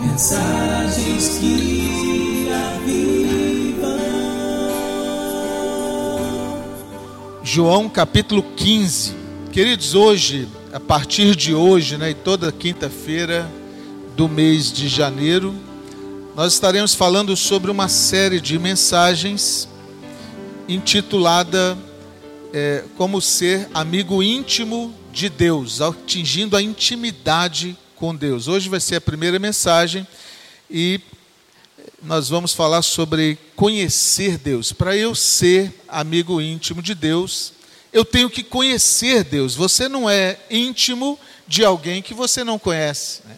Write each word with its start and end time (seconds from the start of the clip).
Mensagens 0.00 1.38
que. 1.38 1.80
João 7.42 7.88
capítulo 7.88 8.44
15. 8.54 9.12
Queridos, 9.50 9.96
hoje, 9.96 10.46
a 10.72 10.78
partir 10.78 11.34
de 11.34 11.52
hoje, 11.52 11.96
né, 11.98 12.10
e 12.10 12.14
toda 12.14 12.52
quinta-feira 12.52 13.50
do 14.14 14.28
mês 14.28 14.72
de 14.72 14.86
janeiro, 14.86 15.52
nós 16.36 16.52
estaremos 16.52 16.94
falando 16.94 17.36
sobre 17.36 17.68
uma 17.68 17.88
série 17.88 18.40
de 18.40 18.56
mensagens 18.56 19.68
intitulada 20.68 21.76
é, 22.52 22.84
Como 22.96 23.20
Ser 23.20 23.68
Amigo 23.74 24.22
Íntimo 24.22 24.94
de 25.12 25.28
Deus, 25.28 25.80
atingindo 25.80 26.56
a 26.56 26.62
intimidade 26.62 27.76
com 28.00 28.16
Deus. 28.16 28.48
Hoje 28.48 28.70
vai 28.70 28.80
ser 28.80 28.96
a 28.96 29.00
primeira 29.00 29.38
mensagem 29.38 30.08
e 30.70 30.98
nós 32.02 32.30
vamos 32.30 32.54
falar 32.54 32.80
sobre 32.80 33.36
conhecer 33.54 34.38
Deus. 34.38 34.72
Para 34.72 34.96
eu 34.96 35.14
ser 35.14 35.70
amigo 35.86 36.40
íntimo 36.40 36.80
de 36.80 36.94
Deus, 36.94 37.52
eu 37.92 38.02
tenho 38.02 38.30
que 38.30 38.42
conhecer 38.42 39.22
Deus. 39.22 39.54
Você 39.54 39.86
não 39.86 40.08
é 40.08 40.38
íntimo 40.50 41.20
de 41.46 41.62
alguém 41.62 42.00
que 42.00 42.14
você 42.14 42.42
não 42.42 42.58
conhece. 42.58 43.20
Né? 43.26 43.36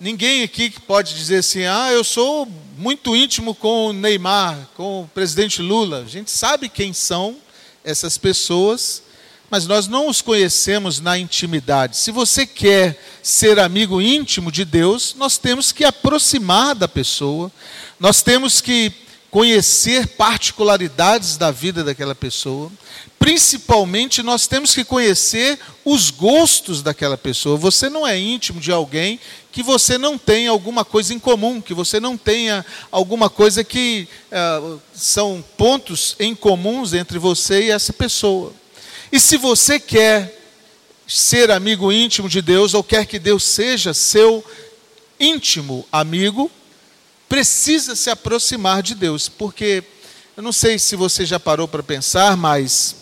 Ninguém 0.00 0.42
aqui 0.42 0.68
pode 0.80 1.14
dizer 1.14 1.36
assim: 1.36 1.66
ah, 1.66 1.92
eu 1.92 2.02
sou 2.02 2.48
muito 2.76 3.14
íntimo 3.14 3.54
com 3.54 3.90
o 3.90 3.92
Neymar, 3.92 4.70
com 4.76 5.02
o 5.02 5.08
presidente 5.14 5.62
Lula. 5.62 6.00
A 6.00 6.08
gente 6.08 6.32
sabe 6.32 6.68
quem 6.68 6.92
são 6.92 7.36
essas 7.84 8.18
pessoas, 8.18 9.04
mas 9.50 9.66
nós 9.66 9.86
não 9.86 10.08
os 10.08 10.20
conhecemos 10.20 11.00
na 11.00 11.18
intimidade. 11.18 11.96
Se 11.96 12.10
você 12.10 12.46
quer 12.46 13.00
ser 13.22 13.58
amigo 13.58 14.00
íntimo 14.00 14.50
de 14.50 14.64
Deus, 14.64 15.14
nós 15.16 15.38
temos 15.38 15.72
que 15.72 15.84
aproximar 15.84 16.74
da 16.74 16.88
pessoa, 16.88 17.50
nós 17.98 18.22
temos 18.22 18.60
que 18.60 18.92
conhecer 19.30 20.06
particularidades 20.08 21.36
da 21.36 21.50
vida 21.50 21.84
daquela 21.84 22.14
pessoa. 22.14 22.72
Principalmente, 23.18 24.22
nós 24.22 24.46
temos 24.46 24.74
que 24.74 24.84
conhecer 24.84 25.58
os 25.84 26.10
gostos 26.10 26.82
daquela 26.82 27.18
pessoa. 27.18 27.56
Você 27.56 27.90
não 27.90 28.06
é 28.06 28.18
íntimo 28.18 28.60
de 28.60 28.72
alguém 28.72 29.20
que 29.52 29.62
você 29.62 29.98
não 29.98 30.16
tenha 30.16 30.50
alguma 30.50 30.84
coisa 30.84 31.12
em 31.12 31.18
comum, 31.18 31.60
que 31.60 31.74
você 31.74 31.98
não 31.98 32.16
tenha 32.16 32.64
alguma 32.90 33.28
coisa 33.28 33.64
que 33.64 34.08
uh, 34.30 34.80
são 34.94 35.44
pontos 35.56 36.14
em 36.18 36.34
comuns 36.34 36.92
entre 36.92 37.18
você 37.18 37.64
e 37.64 37.70
essa 37.70 37.92
pessoa. 37.92 38.52
E 39.12 39.20
se 39.20 39.36
você 39.36 39.78
quer 39.78 40.36
ser 41.06 41.50
amigo 41.50 41.92
íntimo 41.92 42.28
de 42.28 42.42
Deus, 42.42 42.74
ou 42.74 42.82
quer 42.82 43.06
que 43.06 43.18
Deus 43.18 43.44
seja 43.44 43.94
seu 43.94 44.44
íntimo 45.18 45.86
amigo, 45.90 46.50
precisa 47.28 47.94
se 47.94 48.10
aproximar 48.10 48.82
de 48.82 48.94
Deus, 48.94 49.28
porque 49.28 49.82
eu 50.36 50.42
não 50.42 50.52
sei 50.52 50.78
se 50.78 50.96
você 50.96 51.24
já 51.24 51.40
parou 51.40 51.66
para 51.66 51.82
pensar, 51.82 52.36
mas 52.36 52.96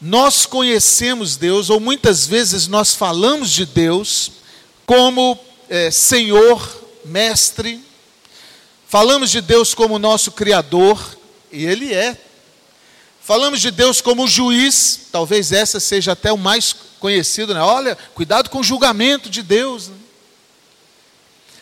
nós 0.00 0.46
conhecemos 0.46 1.36
Deus, 1.36 1.70
ou 1.70 1.78
muitas 1.78 2.26
vezes 2.26 2.66
nós 2.66 2.94
falamos 2.94 3.50
de 3.50 3.66
Deus 3.66 4.32
como 4.86 5.38
é, 5.68 5.90
Senhor, 5.90 6.86
Mestre, 7.04 7.84
falamos 8.88 9.30
de 9.30 9.40
Deus 9.40 9.74
como 9.74 9.98
nosso 9.98 10.32
Criador, 10.32 10.98
e 11.52 11.64
Ele 11.64 11.92
é 11.92 12.16
Falamos 13.28 13.60
de 13.60 13.70
Deus 13.70 14.00
como 14.00 14.26
juiz, 14.26 15.00
talvez 15.12 15.52
essa 15.52 15.78
seja 15.78 16.12
até 16.12 16.32
o 16.32 16.38
mais 16.38 16.74
conhecido, 16.98 17.52
né? 17.52 17.60
Olha, 17.60 17.94
cuidado 18.14 18.48
com 18.48 18.60
o 18.60 18.64
julgamento 18.64 19.28
de 19.28 19.42
Deus. 19.42 19.88
Né? 19.88 19.96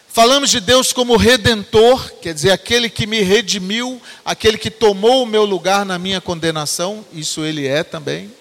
Falamos 0.06 0.48
de 0.48 0.60
Deus 0.60 0.92
como 0.92 1.16
redentor, 1.16 2.08
quer 2.22 2.32
dizer, 2.32 2.52
aquele 2.52 2.88
que 2.88 3.04
me 3.04 3.20
redimiu, 3.20 4.00
aquele 4.24 4.56
que 4.58 4.70
tomou 4.70 5.24
o 5.24 5.26
meu 5.26 5.44
lugar 5.44 5.84
na 5.84 5.98
minha 5.98 6.20
condenação, 6.20 7.04
isso 7.12 7.44
ele 7.44 7.66
é 7.66 7.82
também. 7.82 8.32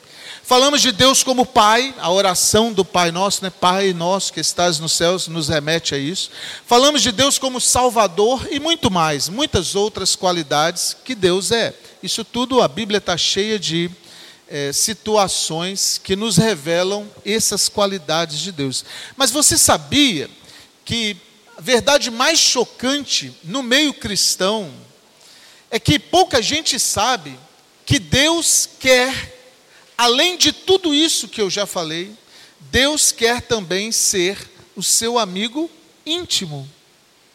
Falamos 0.48 0.80
de 0.80 0.92
Deus 0.92 1.24
como 1.24 1.44
Pai, 1.44 1.92
a 1.98 2.12
oração 2.12 2.72
do 2.72 2.86
Pai 2.86 3.12
Nosso, 3.12 3.44
né? 3.44 3.50
Pai 3.50 3.94
Nosso 3.94 4.32
que 4.32 4.40
estás 4.40 4.78
nos 4.78 4.92
céus, 4.92 5.28
nos 5.28 5.50
remete 5.50 5.96
a 5.96 5.98
isso. 5.98 6.30
Falamos 6.68 7.02
de 7.02 7.12
Deus 7.12 7.40
como 7.40 7.60
Salvador 7.60 8.48
e 8.52 8.60
muito 8.60 8.92
mais, 8.92 9.28
muitas 9.28 9.74
outras 9.74 10.16
qualidades 10.16 10.96
que 11.04 11.16
Deus 11.16 11.52
é. 11.52 11.74
Isso 12.04 12.24
tudo, 12.24 12.62
a 12.62 12.68
Bíblia 12.68 13.00
está 13.00 13.18
cheia 13.18 13.58
de 13.58 13.90
é, 14.48 14.72
situações 14.72 16.00
que 16.04 16.16
nos 16.16 16.38
revelam 16.38 17.10
essas 17.26 17.68
qualidades 17.68 18.38
de 18.38 18.52
Deus. 18.52 18.86
Mas 19.18 19.32
você 19.32 19.58
sabia 19.58 20.30
que 20.86 21.18
a 21.58 21.62
verdade 21.62 22.12
mais 22.12 22.38
chocante 22.38 23.36
no 23.44 23.64
meio 23.64 23.96
cristão 23.96 24.72
é 25.72 25.80
que 25.80 25.98
pouca 25.98 26.40
gente 26.40 26.80
sabe 26.80 27.36
que 27.84 27.98
Deus 27.98 28.70
quer, 28.80 29.35
além 29.98 30.38
de 30.38 30.52
tudo 30.52 30.94
isso 30.94 31.28
que 31.28 31.42
eu 31.42 31.50
já 31.50 31.66
falei, 31.66 32.12
Deus 32.60 33.12
quer 33.12 33.42
também 33.42 33.92
ser 33.92 34.38
o 34.76 34.84
seu 34.84 35.18
amigo 35.18 35.70
íntimo. 36.06 36.70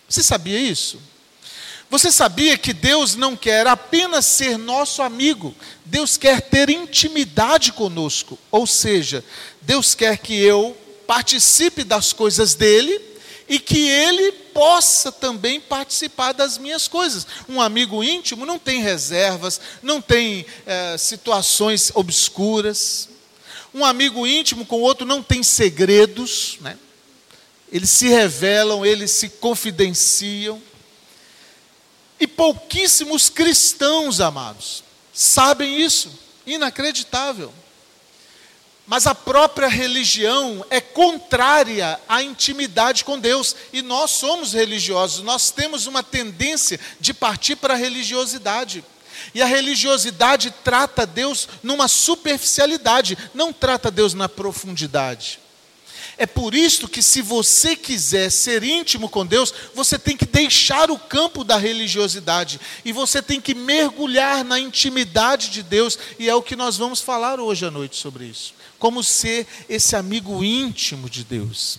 Você 0.08 0.22
sabia 0.22 0.58
isso? 0.58 1.00
Você 1.88 2.12
sabia 2.12 2.56
que 2.56 2.72
Deus 2.72 3.16
não 3.16 3.36
quer 3.36 3.66
apenas 3.66 4.24
ser 4.24 4.56
nosso 4.56 5.02
amigo, 5.02 5.54
Deus 5.84 6.16
quer 6.16 6.40
ter 6.40 6.70
intimidade 6.70 7.72
conosco. 7.72 8.38
Ou 8.50 8.64
seja, 8.64 9.24
Deus 9.60 9.94
quer 9.94 10.18
que 10.18 10.34
eu 10.34 10.76
participe 11.06 11.82
das 11.82 12.12
coisas 12.12 12.54
dele 12.54 13.09
e 13.50 13.58
que 13.58 13.88
ele 13.88 14.30
possa 14.30 15.10
também 15.10 15.60
participar 15.60 16.30
das 16.30 16.56
minhas 16.56 16.86
coisas. 16.86 17.26
Um 17.48 17.60
amigo 17.60 18.04
íntimo 18.04 18.46
não 18.46 18.60
tem 18.60 18.80
reservas, 18.80 19.60
não 19.82 20.00
tem 20.00 20.46
é, 20.64 20.96
situações 20.96 21.90
obscuras. 21.92 23.08
Um 23.74 23.84
amigo 23.84 24.24
íntimo 24.24 24.64
com 24.64 24.76
o 24.76 24.82
outro 24.82 25.04
não 25.04 25.20
tem 25.20 25.42
segredos, 25.42 26.58
né? 26.60 26.78
eles 27.72 27.90
se 27.90 28.06
revelam, 28.06 28.86
eles 28.86 29.10
se 29.10 29.28
confidenciam. 29.28 30.62
E 32.20 32.28
pouquíssimos 32.28 33.28
cristãos, 33.28 34.20
amados, 34.20 34.84
sabem 35.12 35.80
isso. 35.80 36.08
Inacreditável. 36.46 37.52
Mas 38.86 39.06
a 39.06 39.14
própria 39.14 39.68
religião 39.68 40.64
é 40.68 40.80
contrária 40.80 42.00
à 42.08 42.22
intimidade 42.22 43.04
com 43.04 43.18
Deus. 43.18 43.54
E 43.72 43.82
nós 43.82 44.10
somos 44.10 44.52
religiosos, 44.52 45.22
nós 45.22 45.50
temos 45.50 45.86
uma 45.86 46.02
tendência 46.02 46.78
de 46.98 47.14
partir 47.14 47.56
para 47.56 47.74
a 47.74 47.76
religiosidade. 47.76 48.84
E 49.34 49.42
a 49.42 49.46
religiosidade 49.46 50.52
trata 50.64 51.06
Deus 51.06 51.48
numa 51.62 51.88
superficialidade, 51.88 53.16
não 53.34 53.52
trata 53.52 53.90
Deus 53.90 54.14
na 54.14 54.28
profundidade. 54.28 55.38
É 56.20 56.26
por 56.26 56.54
isso 56.54 56.86
que, 56.86 57.00
se 57.00 57.22
você 57.22 57.74
quiser 57.74 58.30
ser 58.30 58.62
íntimo 58.62 59.08
com 59.08 59.24
Deus, 59.24 59.54
você 59.74 59.98
tem 59.98 60.16
que 60.16 60.26
deixar 60.26 60.90
o 60.90 60.98
campo 60.98 61.42
da 61.42 61.56
religiosidade 61.56 62.60
e 62.84 62.92
você 62.92 63.22
tem 63.22 63.40
que 63.40 63.54
mergulhar 63.54 64.44
na 64.44 64.60
intimidade 64.60 65.48
de 65.48 65.62
Deus, 65.62 65.98
e 66.18 66.28
é 66.28 66.34
o 66.34 66.42
que 66.42 66.54
nós 66.54 66.76
vamos 66.76 67.00
falar 67.00 67.40
hoje 67.40 67.64
à 67.64 67.70
noite 67.70 67.96
sobre 67.96 68.26
isso. 68.26 68.52
Como 68.80 69.04
ser 69.04 69.46
esse 69.68 69.94
amigo 69.94 70.42
íntimo 70.42 71.08
de 71.08 71.22
Deus. 71.22 71.78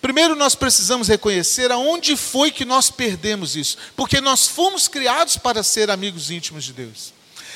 Primeiro 0.00 0.36
nós 0.36 0.54
precisamos 0.54 1.08
reconhecer 1.08 1.72
aonde 1.72 2.16
foi 2.16 2.52
que 2.52 2.64
nós 2.64 2.88
perdemos 2.88 3.56
isso, 3.56 3.76
porque 3.96 4.20
nós 4.20 4.46
fomos 4.46 4.86
criados 4.86 5.36
para 5.36 5.64
ser 5.64 5.90
amigos 5.90 6.30
íntimos 6.30 6.62
de 6.62 6.72
Deus. 6.72 7.12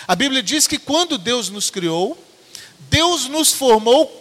A 0.09 0.17
Bíblia 0.17 0.43
diz 0.43 0.67
que 0.67 0.79
quando 0.79 1.17
Deus 1.17 1.49
nos 1.49 1.71
criou, 1.71 2.19
Deus 2.91 3.29
nos 3.29 3.53
formou 3.53 4.21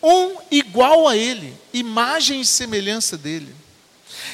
um 0.00 0.36
igual 0.50 1.08
a 1.08 1.16
ele, 1.16 1.52
imagem 1.72 2.40
e 2.40 2.46
semelhança 2.46 3.18
dele. 3.18 3.52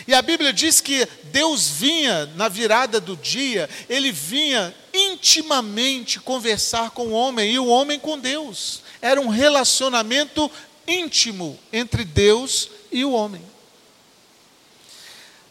E 0.06 0.12
a 0.12 0.20
Bíblia 0.20 0.52
diz 0.52 0.81
que 0.81 1.06
Deus 1.25 1.69
vinha 1.69 2.26
na 2.37 2.48
virada 2.48 3.00
do 3.00 3.16
dia, 3.16 3.69
ele 3.88 4.12
vinha 4.12 4.75
intimamente 4.92 6.20
conversar 6.20 6.90
com 6.90 7.08
o 7.08 7.12
homem 7.12 7.52
e 7.52 7.58
o 7.58 7.66
homem 7.66 7.98
com 7.98 8.19
Deus. 8.19 8.81
Era 9.02 9.20
um 9.20 9.28
relacionamento 9.28 10.50
íntimo 10.87 11.58
entre 11.72 12.04
Deus 12.04 12.70
e 12.90 13.04
o 13.04 13.12
homem. 13.12 13.43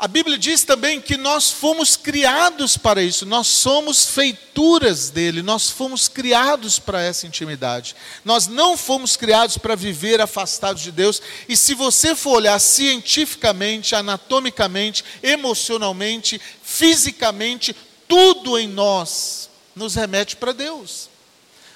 A 0.01 0.07
Bíblia 0.07 0.35
diz 0.35 0.63
também 0.63 0.99
que 0.99 1.15
nós 1.15 1.51
fomos 1.51 1.95
criados 1.95 2.75
para 2.75 3.03
isso, 3.03 3.23
nós 3.23 3.45
somos 3.45 4.03
feituras 4.07 5.11
dele, 5.11 5.43
nós 5.43 5.69
fomos 5.69 6.07
criados 6.07 6.79
para 6.79 7.03
essa 7.03 7.27
intimidade. 7.27 7.95
Nós 8.25 8.47
não 8.47 8.75
fomos 8.75 9.15
criados 9.15 9.59
para 9.59 9.75
viver 9.75 10.19
afastados 10.19 10.81
de 10.81 10.91
Deus, 10.91 11.21
e 11.47 11.55
se 11.55 11.75
você 11.75 12.15
for 12.15 12.37
olhar 12.37 12.57
cientificamente, 12.57 13.93
anatomicamente, 13.93 15.05
emocionalmente, 15.21 16.41
fisicamente, 16.63 17.75
tudo 18.07 18.57
em 18.57 18.67
nós 18.67 19.51
nos 19.75 19.93
remete 19.93 20.35
para 20.35 20.51
Deus. 20.51 21.10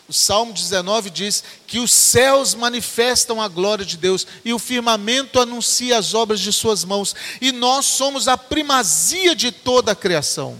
O 0.07 0.13
Salmo 0.13 0.53
19 0.53 1.09
diz 1.09 1.43
que 1.65 1.79
os 1.79 1.91
céus 1.91 2.53
manifestam 2.53 3.41
a 3.41 3.47
glória 3.47 3.83
de 3.83 3.97
Deus 3.97 4.27
e 4.43 4.53
o 4.53 4.59
firmamento 4.59 5.39
anuncia 5.39 5.97
as 5.97 6.13
obras 6.13 6.39
de 6.39 6.53
suas 6.53 6.83
mãos, 6.83 7.15
e 7.41 7.51
nós 7.51 7.87
somos 7.87 8.27
a 8.27 8.37
primazia 8.37 9.35
de 9.35 9.51
toda 9.51 9.93
a 9.93 9.95
criação. 9.95 10.57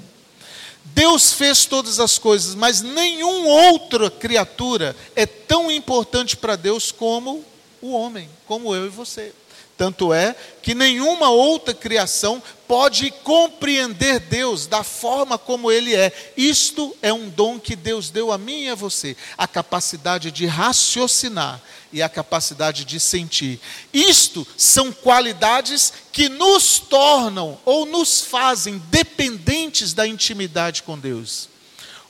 Deus 0.86 1.34
fez 1.34 1.66
todas 1.66 2.00
as 2.00 2.18
coisas, 2.18 2.56
mas 2.56 2.82
nenhuma 2.82 3.50
outra 3.72 4.10
criatura 4.10 4.96
é 5.16 5.26
tão 5.26 5.70
importante 5.70 6.38
para 6.38 6.56
Deus 6.56 6.92
como 6.92 7.44
o 7.82 7.92
homem, 7.92 8.30
como 8.48 8.74
eu 8.74 8.86
e 8.86 8.90
você. 8.90 9.32
Tanto 9.78 10.14
é 10.14 10.34
que 10.62 10.74
nenhuma 10.74 11.30
outra 11.30 11.74
criação 11.74 12.42
pode 12.66 13.12
compreender 13.24 14.22
Deus 14.22 14.68
da 14.68 14.84
forma 14.84 15.38
como 15.38 15.70
Ele 15.70 15.94
é. 15.94 16.14
Isto 16.38 16.96
é 17.02 17.12
um 17.12 17.30
dom 17.30 17.60
que 17.60 17.76
Deus 17.76 18.10
deu 18.10 18.32
a 18.32 18.38
mim 18.38 18.64
e 18.64 18.70
a 18.70 18.76
você: 18.76 19.18
a 19.38 19.46
capacidade 19.46 20.32
de 20.32 20.46
raciocinar 20.46 21.62
e 21.92 22.02
a 22.02 22.08
capacidade 22.08 22.86
de 22.86 23.02
sentir. 23.02 23.60
Isto 23.94 24.48
são 24.56 24.94
qualidades 24.94 25.92
que 26.12 26.30
nos 26.30 26.80
tornam 26.80 27.60
ou 27.66 27.86
nos 27.86 28.22
fazem 28.22 28.82
dependentes 28.90 29.94
da 29.94 30.08
intimidade 30.08 30.84
com 30.84 30.98
Deus. 30.98 31.50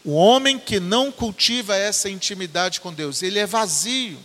O 0.04 0.14
homem 0.14 0.60
que 0.60 0.80
não 0.80 1.12
cultiva 1.12 1.76
essa 1.76 2.08
intimidade 2.08 2.80
com 2.80 2.94
Deus, 2.94 3.24
ele 3.24 3.40
é 3.40 3.46
vazio 3.48 4.20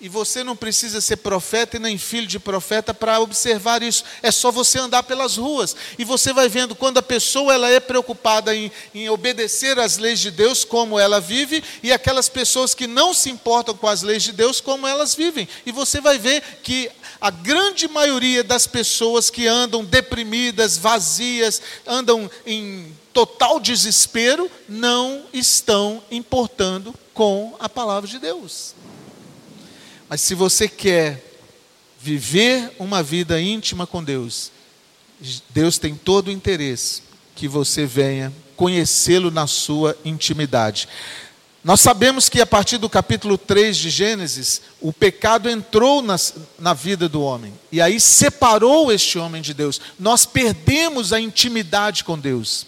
e 0.00 0.08
você 0.08 0.42
não 0.42 0.56
precisa 0.56 1.00
ser 1.00 1.16
profeta 1.16 1.76
e 1.76 1.80
nem 1.80 1.98
filho 1.98 2.26
de 2.26 2.38
profeta 2.38 2.94
para 2.94 3.20
observar 3.20 3.82
isso. 3.82 4.02
É 4.22 4.30
só 4.30 4.50
você 4.50 4.78
andar 4.78 5.02
pelas 5.02 5.36
ruas. 5.36 5.76
E 5.98 6.04
você 6.04 6.32
vai 6.32 6.48
vendo 6.48 6.74
quando 6.74 6.98
a 6.98 7.02
pessoa 7.02 7.52
ela 7.52 7.68
é 7.68 7.78
preocupada 7.78 8.54
em, 8.54 8.72
em 8.94 9.10
obedecer 9.10 9.78
às 9.78 9.98
leis 9.98 10.18
de 10.18 10.30
Deus, 10.30 10.64
como 10.64 10.98
ela 10.98 11.20
vive, 11.20 11.62
e 11.82 11.92
aquelas 11.92 12.28
pessoas 12.28 12.74
que 12.74 12.86
não 12.86 13.12
se 13.12 13.30
importam 13.30 13.76
com 13.76 13.86
as 13.86 14.02
leis 14.02 14.22
de 14.22 14.32
Deus, 14.32 14.60
como 14.60 14.86
elas 14.86 15.14
vivem. 15.14 15.46
E 15.66 15.72
você 15.72 16.00
vai 16.00 16.18
ver 16.18 16.42
que 16.62 16.90
a 17.20 17.30
grande 17.30 17.86
maioria 17.86 18.42
das 18.42 18.66
pessoas 18.66 19.28
que 19.28 19.46
andam 19.46 19.84
deprimidas, 19.84 20.78
vazias, 20.78 21.60
andam 21.86 22.30
em 22.46 22.96
total 23.12 23.60
desespero, 23.60 24.50
não 24.68 25.24
estão 25.32 26.02
importando 26.10 26.94
com 27.12 27.54
a 27.58 27.68
palavra 27.68 28.08
de 28.08 28.18
Deus. 28.18 28.74
Mas 30.10 30.22
se 30.22 30.34
você 30.34 30.66
quer 30.66 31.24
viver 32.00 32.72
uma 32.80 33.00
vida 33.00 33.40
íntima 33.40 33.86
com 33.86 34.02
Deus, 34.02 34.50
Deus 35.50 35.78
tem 35.78 35.94
todo 35.94 36.26
o 36.26 36.32
interesse 36.32 37.02
que 37.36 37.46
você 37.46 37.86
venha 37.86 38.32
conhecê-lo 38.56 39.30
na 39.30 39.46
sua 39.46 39.96
intimidade. 40.04 40.88
Nós 41.62 41.80
sabemos 41.80 42.28
que 42.28 42.40
a 42.40 42.46
partir 42.46 42.76
do 42.76 42.90
capítulo 42.90 43.38
3 43.38 43.76
de 43.76 43.88
Gênesis, 43.88 44.62
o 44.80 44.92
pecado 44.92 45.48
entrou 45.48 46.02
na, 46.02 46.16
na 46.58 46.74
vida 46.74 47.08
do 47.08 47.22
homem, 47.22 47.54
e 47.70 47.80
aí 47.80 48.00
separou 48.00 48.90
este 48.90 49.16
homem 49.16 49.40
de 49.40 49.54
Deus. 49.54 49.80
Nós 49.96 50.26
perdemos 50.26 51.12
a 51.12 51.20
intimidade 51.20 52.02
com 52.02 52.18
Deus 52.18 52.66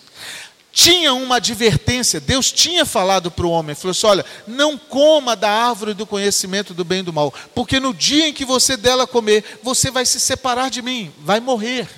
tinha 0.72 1.12
uma 1.12 1.36
advertência, 1.36 2.19
Deus 2.19 2.50
tinha 2.50 2.86
falado 2.86 3.30
para 3.30 3.46
o 3.46 3.50
homem, 3.50 3.76
falou 3.76 3.90
assim: 3.90 4.06
olha, 4.06 4.24
não 4.46 4.78
coma 4.78 5.36
da 5.36 5.50
árvore 5.50 5.92
do 5.92 6.06
conhecimento 6.06 6.72
do 6.72 6.82
bem 6.82 7.00
e 7.00 7.02
do 7.02 7.12
mal, 7.12 7.32
porque 7.54 7.78
no 7.78 7.92
dia 7.92 8.28
em 8.28 8.32
que 8.32 8.44
você 8.44 8.74
dela 8.74 9.06
comer, 9.06 9.60
você 9.62 9.90
vai 9.90 10.06
se 10.06 10.19
separar 10.19 10.70
de 10.70 10.80
mim, 10.80 11.12
vai 11.19 11.40
morrer. 11.40 11.88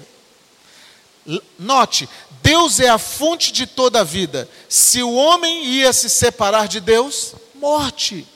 Note, 1.56 2.08
Deus 2.42 2.80
é 2.80 2.88
a 2.88 2.98
fonte 2.98 3.52
de 3.52 3.64
toda 3.64 4.00
a 4.00 4.04
vida. 4.04 4.48
Se 4.68 5.02
o 5.02 5.14
homem 5.14 5.64
ia 5.64 5.92
se 5.92 6.10
separar 6.10 6.66
de 6.66 6.80
Deus, 6.80 7.34
morte. 7.54 8.26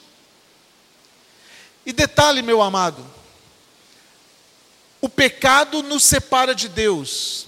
E 1.85 1.93
detalhe, 1.93 2.43
meu 2.43 2.62
amado, 2.62 3.05
o 5.00 5.08
pecado 5.08 5.82
nos 5.82 6.05
separa 6.05 6.55
de 6.55 6.69
Deus. 6.69 7.46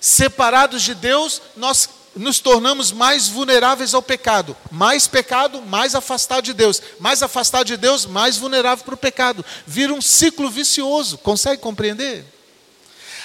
Separados 0.00 0.82
de 0.82 0.94
Deus, 0.94 1.40
nós 1.56 1.88
nos 2.16 2.40
tornamos 2.40 2.90
mais 2.90 3.28
vulneráveis 3.28 3.94
ao 3.94 4.02
pecado. 4.02 4.56
Mais 4.70 5.06
pecado, 5.06 5.60
mais 5.62 5.94
afastado 5.94 6.44
de 6.44 6.52
Deus. 6.52 6.82
Mais 6.98 7.22
afastado 7.22 7.66
de 7.66 7.76
Deus, 7.76 8.06
mais 8.06 8.36
vulnerável 8.36 8.84
para 8.84 8.94
o 8.94 8.98
pecado. 8.98 9.44
Vira 9.66 9.92
um 9.92 10.00
ciclo 10.00 10.50
vicioso. 10.50 11.18
Consegue 11.18 11.60
compreender? 11.60 12.24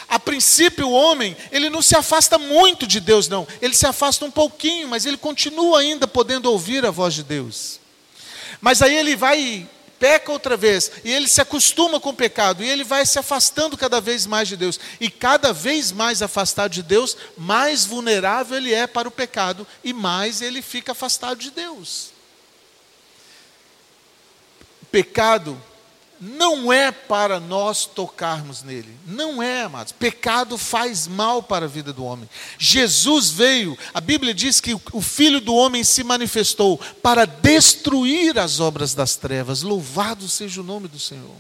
A 0.10 0.20
princípio, 0.20 0.90
o 0.90 0.92
homem, 0.92 1.38
ele 1.54 1.70
não 1.70 1.82
se 1.82 1.96
afasta 1.96 2.38
muito 2.38 2.86
de 2.86 3.00
Deus, 3.00 3.30
não. 3.30 3.48
Ele 3.62 3.74
se 3.74 3.88
afasta 3.88 4.26
um 4.26 4.32
pouquinho, 4.32 4.90
mas 4.90 5.06
ele 5.06 5.16
continua 5.16 5.80
ainda 5.80 6.06
podendo 6.06 6.52
ouvir 6.52 6.86
a 6.86 6.92
voz 6.92 7.14
de 7.14 7.24
Deus. 7.24 7.80
Mas 8.60 8.82
aí 8.82 8.96
ele 8.96 9.16
vai 9.16 9.68
peca 10.01 10.31
outra 10.31 10.57
vez, 10.57 10.92
e 11.06 11.12
ele 11.13 11.27
se 11.27 11.39
acostuma 11.39 12.00
com 12.00 12.09
o 12.09 12.15
pecado, 12.15 12.63
e 12.63 12.69
ele 12.69 12.83
vai 12.83 13.06
se 13.06 13.19
afastando 13.19 13.77
cada 13.77 14.01
vez 14.01 14.25
mais 14.25 14.48
de 14.48 14.57
Deus. 14.57 14.80
E 15.00 15.12
cada 15.12 15.53
vez 15.53 15.92
mais 15.92 16.24
afastado 16.24 16.71
de 16.71 16.81
Deus, 16.81 17.15
mais 17.38 17.86
vulnerável 17.86 18.57
ele 18.57 18.74
é 18.74 18.88
para 18.88 19.07
o 19.07 19.12
pecado, 19.12 19.65
e 19.83 19.94
mais 19.94 20.42
ele 20.42 20.63
fica 20.63 20.94
afastado 20.94 21.38
de 21.38 21.51
Deus. 21.51 22.09
Pecado 24.92 25.62
não 26.22 26.72
é 26.72 26.92
para 26.92 27.40
nós 27.40 27.86
tocarmos 27.86 28.62
nele. 28.62 28.96
Não 29.08 29.42
é, 29.42 29.64
amados. 29.64 29.92
Pecado 29.92 30.56
faz 30.56 31.08
mal 31.08 31.42
para 31.42 31.66
a 31.66 31.68
vida 31.68 31.92
do 31.92 32.06
homem. 32.06 32.30
Jesus 32.60 33.32
veio, 33.32 33.76
a 33.92 34.00
Bíblia 34.00 34.32
diz 34.32 34.62
que 34.62 34.80
o 34.94 35.02
Filho 35.02 35.42
do 35.42 35.56
homem 35.56 35.84
se 35.84 36.04
manifestou 36.04 36.80
para 37.02 37.26
destruir 37.26 38.38
as 38.38 38.60
obras 38.60 38.94
das 38.94 39.16
trevas. 39.16 39.64
Louvado 39.64 40.28
seja 40.28 40.62
o 40.62 40.64
nome 40.64 40.88
do 40.88 41.00
Senhor. 41.00 41.36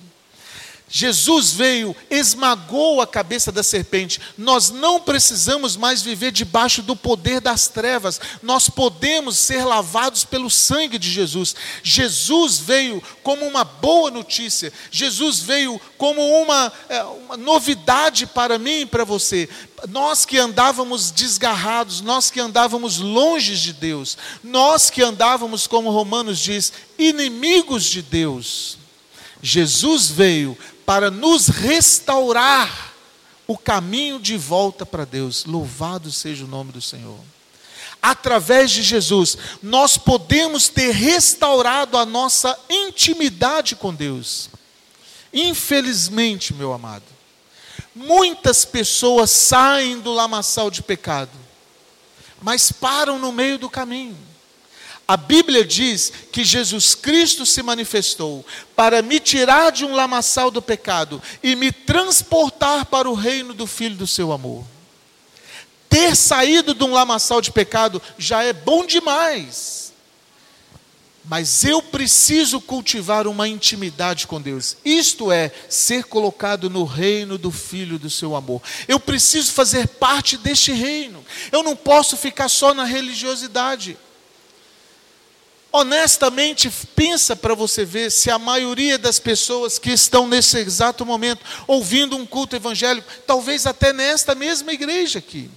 Jesus 0.93 1.53
veio, 1.53 1.95
esmagou 2.09 2.99
a 2.99 3.07
cabeça 3.07 3.49
da 3.49 3.63
serpente. 3.63 4.19
Nós 4.37 4.69
não 4.69 4.99
precisamos 4.99 5.77
mais 5.77 6.01
viver 6.01 6.33
debaixo 6.33 6.81
do 6.81 6.97
poder 6.97 7.39
das 7.39 7.69
trevas. 7.69 8.19
Nós 8.43 8.69
podemos 8.69 9.39
ser 9.39 9.63
lavados 9.63 10.25
pelo 10.25 10.49
sangue 10.49 10.99
de 10.99 11.09
Jesus. 11.09 11.55
Jesus 11.81 12.59
veio 12.59 13.01
como 13.23 13.47
uma 13.47 13.63
boa 13.63 14.11
notícia. 14.11 14.73
Jesus 14.91 15.39
veio 15.39 15.79
como 15.97 16.21
uma, 16.21 16.73
é, 16.89 17.01
uma 17.03 17.37
novidade 17.37 18.25
para 18.27 18.59
mim 18.59 18.81
e 18.81 18.85
para 18.85 19.05
você. 19.05 19.47
Nós 19.87 20.25
que 20.25 20.37
andávamos 20.37 21.09
desgarrados, 21.09 22.01
nós 22.01 22.29
que 22.29 22.41
andávamos 22.41 22.97
longe 22.97 23.55
de 23.55 23.71
Deus, 23.71 24.17
nós 24.43 24.89
que 24.89 25.01
andávamos, 25.01 25.67
como 25.67 25.89
Romanos 25.89 26.37
diz, 26.37 26.73
inimigos 26.99 27.85
de 27.85 28.01
Deus. 28.01 28.81
Jesus 29.41 30.09
veio 30.09 30.55
para 30.91 31.09
nos 31.09 31.47
restaurar 31.47 32.91
o 33.47 33.57
caminho 33.57 34.19
de 34.19 34.35
volta 34.35 34.85
para 34.85 35.05
Deus. 35.05 35.45
Louvado 35.45 36.11
seja 36.11 36.43
o 36.43 36.47
nome 36.49 36.73
do 36.73 36.81
Senhor. 36.81 37.17
Através 38.01 38.71
de 38.71 38.83
Jesus, 38.83 39.37
nós 39.63 39.97
podemos 39.97 40.67
ter 40.67 40.91
restaurado 40.91 41.97
a 41.97 42.05
nossa 42.05 42.59
intimidade 42.69 43.73
com 43.73 43.93
Deus. 43.93 44.49
Infelizmente, 45.33 46.53
meu 46.53 46.73
amado, 46.73 47.05
muitas 47.95 48.65
pessoas 48.65 49.31
saem 49.31 50.01
do 50.01 50.11
lamaçal 50.11 50.69
de 50.69 50.83
pecado, 50.83 51.31
mas 52.41 52.69
param 52.69 53.17
no 53.17 53.31
meio 53.31 53.57
do 53.57 53.69
caminho 53.69 54.17
a 55.11 55.17
Bíblia 55.17 55.65
diz 55.65 56.09
que 56.31 56.41
Jesus 56.41 56.95
Cristo 56.95 57.45
se 57.45 57.61
manifestou 57.61 58.45
para 58.77 59.01
me 59.01 59.19
tirar 59.19 59.69
de 59.69 59.83
um 59.83 59.93
lamaçal 59.93 60.49
do 60.49 60.61
pecado 60.61 61.21
e 61.43 61.53
me 61.53 61.69
transportar 61.69 62.85
para 62.85 63.09
o 63.09 63.13
reino 63.13 63.53
do 63.53 63.67
Filho 63.67 63.97
do 63.97 64.07
seu 64.07 64.31
amor. 64.31 64.63
Ter 65.89 66.15
saído 66.15 66.73
de 66.73 66.81
um 66.85 66.93
lamaçal 66.93 67.41
de 67.41 67.51
pecado 67.51 68.01
já 68.17 68.41
é 68.41 68.53
bom 68.53 68.85
demais. 68.85 69.91
Mas 71.25 71.65
eu 71.65 71.81
preciso 71.81 72.61
cultivar 72.61 73.27
uma 73.27 73.49
intimidade 73.49 74.25
com 74.25 74.39
Deus. 74.39 74.77
Isto 74.85 75.29
é, 75.29 75.51
ser 75.67 76.05
colocado 76.05 76.69
no 76.69 76.85
reino 76.85 77.37
do 77.37 77.51
Filho 77.51 77.99
do 77.99 78.09
seu 78.09 78.33
amor. 78.33 78.61
Eu 78.87 78.97
preciso 78.97 79.51
fazer 79.51 79.89
parte 79.89 80.37
deste 80.37 80.71
reino. 80.71 81.21
Eu 81.51 81.63
não 81.63 81.75
posso 81.75 82.15
ficar 82.15 82.47
só 82.47 82.73
na 82.73 82.85
religiosidade. 82.85 83.97
Honestamente, 85.73 86.69
pensa 86.95 87.33
para 87.33 87.55
você 87.55 87.85
ver 87.85 88.11
se 88.11 88.29
a 88.29 88.37
maioria 88.37 88.97
das 88.97 89.19
pessoas 89.19 89.79
que 89.79 89.91
estão 89.91 90.27
nesse 90.27 90.57
exato 90.57 91.05
momento 91.05 91.45
ouvindo 91.65 92.17
um 92.17 92.25
culto 92.25 92.57
evangélico, 92.57 93.07
talvez 93.25 93.65
até 93.65 93.93
nesta 93.93 94.35
mesma 94.35 94.73
igreja 94.73 95.19
aqui, 95.19 95.49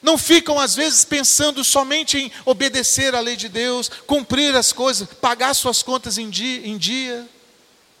não 0.00 0.16
ficam 0.16 0.58
às 0.58 0.74
vezes 0.74 1.04
pensando 1.04 1.62
somente 1.62 2.16
em 2.16 2.32
obedecer 2.46 3.14
à 3.14 3.20
lei 3.20 3.36
de 3.36 3.48
Deus, 3.48 3.90
cumprir 4.06 4.56
as 4.56 4.72
coisas, 4.72 5.06
pagar 5.20 5.52
suas 5.54 5.82
contas 5.82 6.16
em 6.16 6.30
dia. 6.30 6.66
Em 6.66 6.78
dia. 6.78 7.28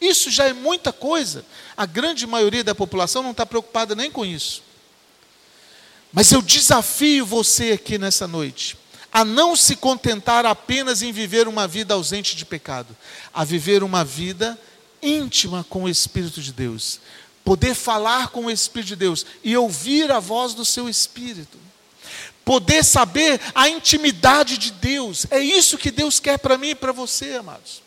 Isso 0.00 0.30
já 0.30 0.44
é 0.44 0.52
muita 0.52 0.92
coisa. 0.92 1.44
A 1.76 1.84
grande 1.84 2.26
maioria 2.26 2.62
da 2.62 2.74
população 2.74 3.22
não 3.22 3.32
está 3.32 3.44
preocupada 3.44 3.94
nem 3.94 4.10
com 4.10 4.24
isso. 4.24 4.62
Mas 6.12 6.30
eu 6.32 6.40
desafio 6.40 7.26
você 7.26 7.72
aqui 7.72 7.98
nessa 7.98 8.26
noite 8.26 8.78
a 9.18 9.24
não 9.24 9.56
se 9.56 9.74
contentar 9.74 10.46
apenas 10.46 11.02
em 11.02 11.10
viver 11.10 11.48
uma 11.48 11.66
vida 11.66 11.92
ausente 11.92 12.36
de 12.36 12.44
pecado, 12.44 12.96
a 13.34 13.42
viver 13.42 13.82
uma 13.82 14.04
vida 14.04 14.56
íntima 15.02 15.66
com 15.68 15.82
o 15.82 15.88
Espírito 15.88 16.40
de 16.40 16.52
Deus, 16.52 17.00
poder 17.44 17.74
falar 17.74 18.28
com 18.28 18.44
o 18.44 18.50
Espírito 18.50 18.90
de 18.90 18.94
Deus 18.94 19.26
e 19.42 19.56
ouvir 19.56 20.12
a 20.12 20.20
voz 20.20 20.54
do 20.54 20.64
seu 20.64 20.88
Espírito, 20.88 21.58
poder 22.44 22.84
saber 22.84 23.40
a 23.56 23.68
intimidade 23.68 24.56
de 24.56 24.70
Deus, 24.70 25.26
é 25.32 25.40
isso 25.40 25.76
que 25.76 25.90
Deus 25.90 26.20
quer 26.20 26.38
para 26.38 26.56
mim 26.56 26.68
e 26.68 26.74
para 26.76 26.92
você, 26.92 27.34
amados. 27.34 27.82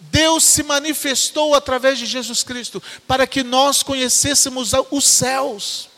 Deus 0.00 0.42
se 0.42 0.62
manifestou 0.62 1.54
através 1.54 1.98
de 1.98 2.06
Jesus 2.06 2.42
Cristo 2.42 2.82
para 3.06 3.26
que 3.26 3.44
nós 3.44 3.82
conhecêssemos 3.82 4.72
os 4.90 5.04
céus, 5.04 5.90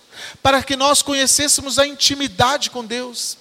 para 0.42 0.64
que 0.64 0.74
nós 0.74 1.00
conhecêssemos 1.00 1.78
a 1.78 1.86
intimidade 1.86 2.70
com 2.70 2.84
Deus 2.84 3.38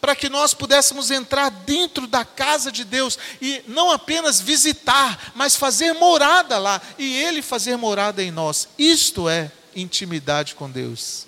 para 0.00 0.14
que 0.14 0.28
nós 0.28 0.54
pudéssemos 0.54 1.10
entrar 1.10 1.50
dentro 1.50 2.06
da 2.06 2.24
casa 2.24 2.70
de 2.70 2.84
Deus 2.84 3.18
e 3.40 3.62
não 3.66 3.90
apenas 3.90 4.40
visitar, 4.40 5.32
mas 5.34 5.56
fazer 5.56 5.92
morada 5.94 6.58
lá 6.58 6.80
e 6.98 7.16
Ele 7.22 7.42
fazer 7.42 7.76
morada 7.76 8.22
em 8.22 8.30
nós. 8.30 8.68
Isto 8.78 9.28
é 9.28 9.50
intimidade 9.74 10.54
com 10.54 10.70
Deus. 10.70 11.26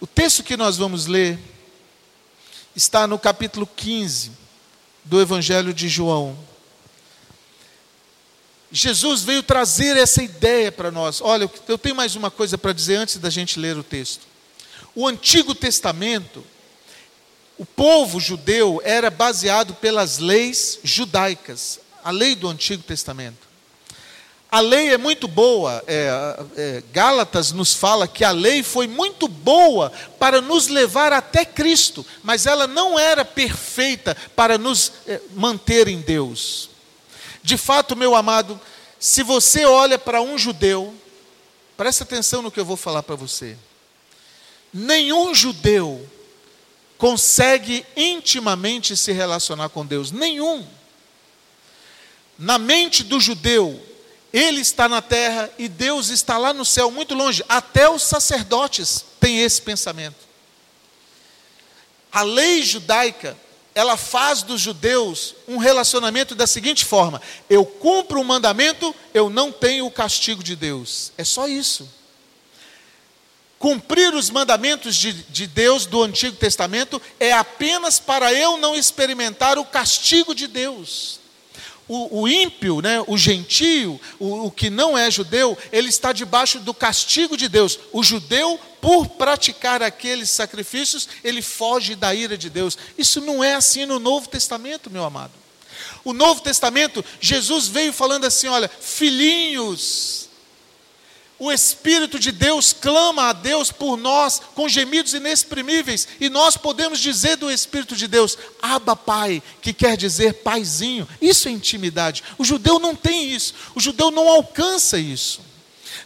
O 0.00 0.06
texto 0.06 0.42
que 0.42 0.56
nós 0.56 0.76
vamos 0.76 1.06
ler 1.06 1.38
está 2.76 3.06
no 3.06 3.18
capítulo 3.18 3.66
15 3.66 4.32
do 5.04 5.20
Evangelho 5.20 5.72
de 5.72 5.88
João. 5.88 6.36
Jesus 8.70 9.22
veio 9.22 9.42
trazer 9.42 9.96
essa 9.96 10.22
ideia 10.22 10.72
para 10.72 10.90
nós. 10.90 11.20
Olha, 11.20 11.48
eu 11.68 11.78
tenho 11.78 11.94
mais 11.94 12.16
uma 12.16 12.30
coisa 12.30 12.58
para 12.58 12.72
dizer 12.72 12.96
antes 12.96 13.18
da 13.18 13.30
gente 13.30 13.58
ler 13.58 13.76
o 13.76 13.84
texto. 13.84 14.26
O 14.94 15.06
Antigo 15.06 15.54
Testamento 15.54 16.44
o 17.56 17.64
povo 17.64 18.18
judeu 18.18 18.80
era 18.84 19.10
baseado 19.10 19.74
pelas 19.74 20.18
leis 20.18 20.80
judaicas, 20.82 21.78
a 22.02 22.10
lei 22.10 22.34
do 22.34 22.48
Antigo 22.48 22.82
Testamento. 22.82 23.44
A 24.50 24.60
lei 24.60 24.92
é 24.92 24.98
muito 24.98 25.26
boa, 25.26 25.82
é, 25.86 26.36
é, 26.56 26.82
Gálatas 26.92 27.50
nos 27.50 27.74
fala 27.74 28.06
que 28.06 28.22
a 28.22 28.30
lei 28.30 28.62
foi 28.62 28.86
muito 28.86 29.26
boa 29.26 29.90
para 30.18 30.40
nos 30.40 30.68
levar 30.68 31.12
até 31.12 31.44
Cristo, 31.44 32.06
mas 32.22 32.46
ela 32.46 32.66
não 32.66 32.96
era 32.96 33.24
perfeita 33.24 34.16
para 34.36 34.56
nos 34.56 34.92
é, 35.08 35.20
manter 35.34 35.88
em 35.88 36.00
Deus. 36.00 36.70
De 37.42 37.56
fato, 37.56 37.96
meu 37.96 38.14
amado, 38.14 38.60
se 38.98 39.24
você 39.24 39.64
olha 39.64 39.98
para 39.98 40.22
um 40.22 40.38
judeu, 40.38 40.94
presta 41.76 42.04
atenção 42.04 42.40
no 42.40 42.50
que 42.50 42.60
eu 42.60 42.64
vou 42.64 42.76
falar 42.76 43.02
para 43.02 43.16
você. 43.16 43.56
Nenhum 44.72 45.34
judeu 45.34 46.08
consegue 47.04 47.84
intimamente 47.94 48.96
se 48.96 49.12
relacionar 49.12 49.68
com 49.68 49.84
Deus. 49.84 50.10
Nenhum. 50.10 50.66
Na 52.38 52.56
mente 52.56 53.04
do 53.04 53.20
judeu, 53.20 53.78
ele 54.32 54.62
está 54.62 54.88
na 54.88 55.02
terra 55.02 55.50
e 55.58 55.68
Deus 55.68 56.08
está 56.08 56.38
lá 56.38 56.54
no 56.54 56.64
céu, 56.64 56.90
muito 56.90 57.14
longe. 57.14 57.44
Até 57.46 57.90
os 57.90 58.02
sacerdotes 58.02 59.04
têm 59.20 59.42
esse 59.42 59.60
pensamento. 59.60 60.16
A 62.10 62.22
lei 62.22 62.62
judaica, 62.62 63.36
ela 63.74 63.98
faz 63.98 64.42
dos 64.42 64.62
judeus 64.62 65.34
um 65.46 65.58
relacionamento 65.58 66.34
da 66.34 66.46
seguinte 66.46 66.86
forma: 66.86 67.20
eu 67.50 67.66
cumpro 67.66 68.18
o 68.18 68.24
mandamento, 68.24 68.96
eu 69.12 69.28
não 69.28 69.52
tenho 69.52 69.84
o 69.84 69.90
castigo 69.90 70.42
de 70.42 70.56
Deus. 70.56 71.12
É 71.18 71.24
só 71.24 71.46
isso. 71.46 71.86
Cumprir 73.64 74.14
os 74.14 74.28
mandamentos 74.28 74.94
de, 74.94 75.14
de, 75.14 75.46
Deus 75.46 75.86
do 75.86 76.02
Antigo 76.02 76.36
Testamento 76.36 77.00
é 77.18 77.32
apenas 77.32 77.98
para 77.98 78.30
eu 78.30 78.58
não 78.58 78.76
experimentar 78.76 79.56
o 79.56 79.64
castigo 79.64 80.34
de 80.34 80.46
Deus. 80.46 81.18
O, 81.88 82.20
o 82.20 82.28
ímpio, 82.28 82.82
né, 82.82 83.02
o 83.06 83.16
gentio, 83.16 83.98
o, 84.18 84.48
o 84.48 84.50
que 84.50 84.68
não 84.68 84.98
é 84.98 85.10
judeu, 85.10 85.56
ele 85.72 85.88
está 85.88 86.12
debaixo 86.12 86.58
do 86.58 86.74
castigo 86.74 87.38
de 87.38 87.48
Deus. 87.48 87.78
O 87.90 88.02
judeu, 88.02 88.60
por 88.82 89.06
praticar 89.06 89.82
aqueles 89.82 90.28
sacrifícios, 90.28 91.08
ele 91.24 91.40
foge 91.40 91.94
da 91.94 92.14
ira 92.14 92.36
de 92.36 92.50
Deus. 92.50 92.76
Isso 92.98 93.18
não 93.22 93.42
é 93.42 93.54
assim 93.54 93.86
no 93.86 93.98
Novo 93.98 94.28
Testamento, 94.28 94.90
meu 94.90 95.04
amado. 95.04 95.32
O 96.04 96.12
Novo 96.12 96.42
Testamento, 96.42 97.02
Jesus 97.18 97.68
veio 97.68 97.94
falando 97.94 98.26
assim: 98.26 98.46
olha, 98.46 98.68
filhinhos, 98.68 100.28
o 101.44 101.52
Espírito 101.52 102.18
de 102.18 102.32
Deus 102.32 102.72
clama 102.72 103.28
a 103.28 103.32
Deus 103.34 103.70
por 103.70 103.98
nós 103.98 104.40
com 104.54 104.66
gemidos 104.66 105.12
inexprimíveis, 105.12 106.08
e 106.18 106.30
nós 106.30 106.56
podemos 106.56 106.98
dizer 106.98 107.36
do 107.36 107.50
Espírito 107.50 107.94
de 107.94 108.08
Deus, 108.08 108.38
Abba 108.62 108.96
Pai, 108.96 109.42
que 109.60 109.74
quer 109.74 109.94
dizer 109.94 110.34
paizinho. 110.42 111.06
Isso 111.20 111.46
é 111.46 111.50
intimidade. 111.50 112.24
O 112.38 112.44
judeu 112.44 112.78
não 112.78 112.96
tem 112.96 113.30
isso, 113.30 113.52
o 113.74 113.80
judeu 113.80 114.10
não 114.10 114.26
alcança 114.26 114.98
isso. 114.98 115.42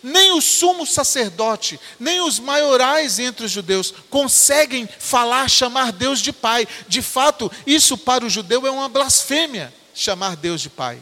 Nem 0.02 0.32
o 0.32 0.40
sumo 0.40 0.84
sacerdote, 0.84 1.78
nem 2.00 2.20
os 2.20 2.40
maiorais 2.40 3.20
entre 3.20 3.46
os 3.46 3.52
judeus 3.52 3.94
conseguem 4.10 4.88
falar, 4.98 5.48
chamar 5.48 5.92
Deus 5.92 6.20
de 6.20 6.32
Pai. 6.32 6.66
De 6.88 7.00
fato, 7.00 7.50
isso 7.64 7.96
para 7.96 8.24
o 8.24 8.30
judeu 8.30 8.66
é 8.66 8.70
uma 8.70 8.88
blasfêmia, 8.88 9.72
chamar 9.94 10.34
Deus 10.34 10.60
de 10.60 10.68
Pai. 10.68 11.00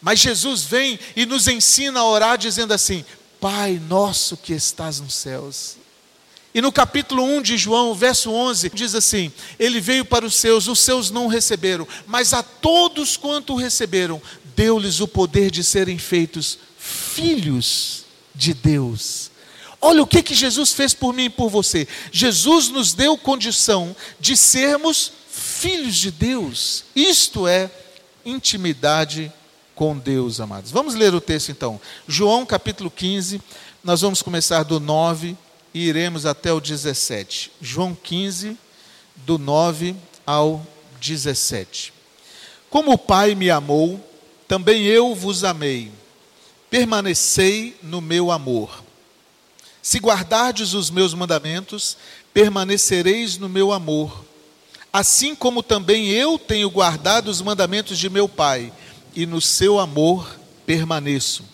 Mas 0.00 0.20
Jesus 0.20 0.64
vem 0.64 0.98
e 1.14 1.26
nos 1.26 1.46
ensina 1.48 2.00
a 2.00 2.04
orar 2.04 2.36
dizendo 2.36 2.72
assim: 2.72 3.04
Pai 3.42 3.82
nosso 3.88 4.36
que 4.36 4.52
estás 4.52 5.00
nos 5.00 5.14
céus. 5.14 5.76
E 6.54 6.60
no 6.60 6.70
capítulo 6.70 7.24
1 7.24 7.42
de 7.42 7.58
João, 7.58 7.92
verso 7.92 8.30
11, 8.30 8.70
diz 8.72 8.94
assim: 8.94 9.32
Ele 9.58 9.80
veio 9.80 10.04
para 10.04 10.24
os 10.24 10.36
seus, 10.36 10.68
os 10.68 10.78
seus 10.78 11.10
não 11.10 11.26
receberam, 11.26 11.88
mas 12.06 12.32
a 12.32 12.40
todos 12.40 13.16
quanto 13.16 13.56
receberam, 13.56 14.22
deu-lhes 14.54 15.00
o 15.00 15.08
poder 15.08 15.50
de 15.50 15.64
serem 15.64 15.98
feitos 15.98 16.56
filhos 16.78 18.04
de 18.32 18.54
Deus. 18.54 19.32
Olha 19.80 20.04
o 20.04 20.06
que, 20.06 20.22
que 20.22 20.36
Jesus 20.36 20.72
fez 20.72 20.94
por 20.94 21.12
mim 21.12 21.24
e 21.24 21.30
por 21.30 21.50
você. 21.50 21.88
Jesus 22.12 22.68
nos 22.68 22.92
deu 22.92 23.18
condição 23.18 23.96
de 24.20 24.36
sermos 24.36 25.10
filhos 25.28 25.96
de 25.96 26.12
Deus. 26.12 26.84
Isto 26.94 27.48
é 27.48 27.68
intimidade 28.24 29.32
com 29.74 29.96
Deus, 29.96 30.40
amados. 30.40 30.70
Vamos 30.70 30.94
ler 30.94 31.14
o 31.14 31.20
texto 31.20 31.50
então. 31.50 31.80
João 32.06 32.44
capítulo 32.44 32.90
15, 32.90 33.40
nós 33.82 34.00
vamos 34.00 34.22
começar 34.22 34.62
do 34.62 34.78
9 34.78 35.36
e 35.74 35.86
iremos 35.86 36.26
até 36.26 36.52
o 36.52 36.60
17. 36.60 37.52
João 37.60 37.94
15, 37.94 38.56
do 39.16 39.38
9 39.38 39.96
ao 40.26 40.66
17. 41.00 41.92
Como 42.68 42.92
o 42.92 42.98
Pai 42.98 43.34
me 43.34 43.50
amou, 43.50 44.00
também 44.46 44.84
eu 44.84 45.14
vos 45.14 45.44
amei. 45.44 45.90
Permanecei 46.70 47.76
no 47.82 48.00
meu 48.00 48.30
amor. 48.30 48.82
Se 49.82 49.98
guardardes 49.98 50.74
os 50.74 50.90
meus 50.90 51.12
mandamentos, 51.12 51.96
permanecereis 52.32 53.36
no 53.36 53.48
meu 53.48 53.72
amor. 53.72 54.24
Assim 54.92 55.34
como 55.34 55.62
também 55.62 56.10
eu 56.10 56.38
tenho 56.38 56.70
guardado 56.70 57.28
os 57.28 57.40
mandamentos 57.40 57.98
de 57.98 58.08
meu 58.08 58.28
Pai 58.28 58.72
e 59.14 59.26
no 59.26 59.40
seu 59.40 59.78
amor 59.78 60.38
permaneço. 60.64 61.44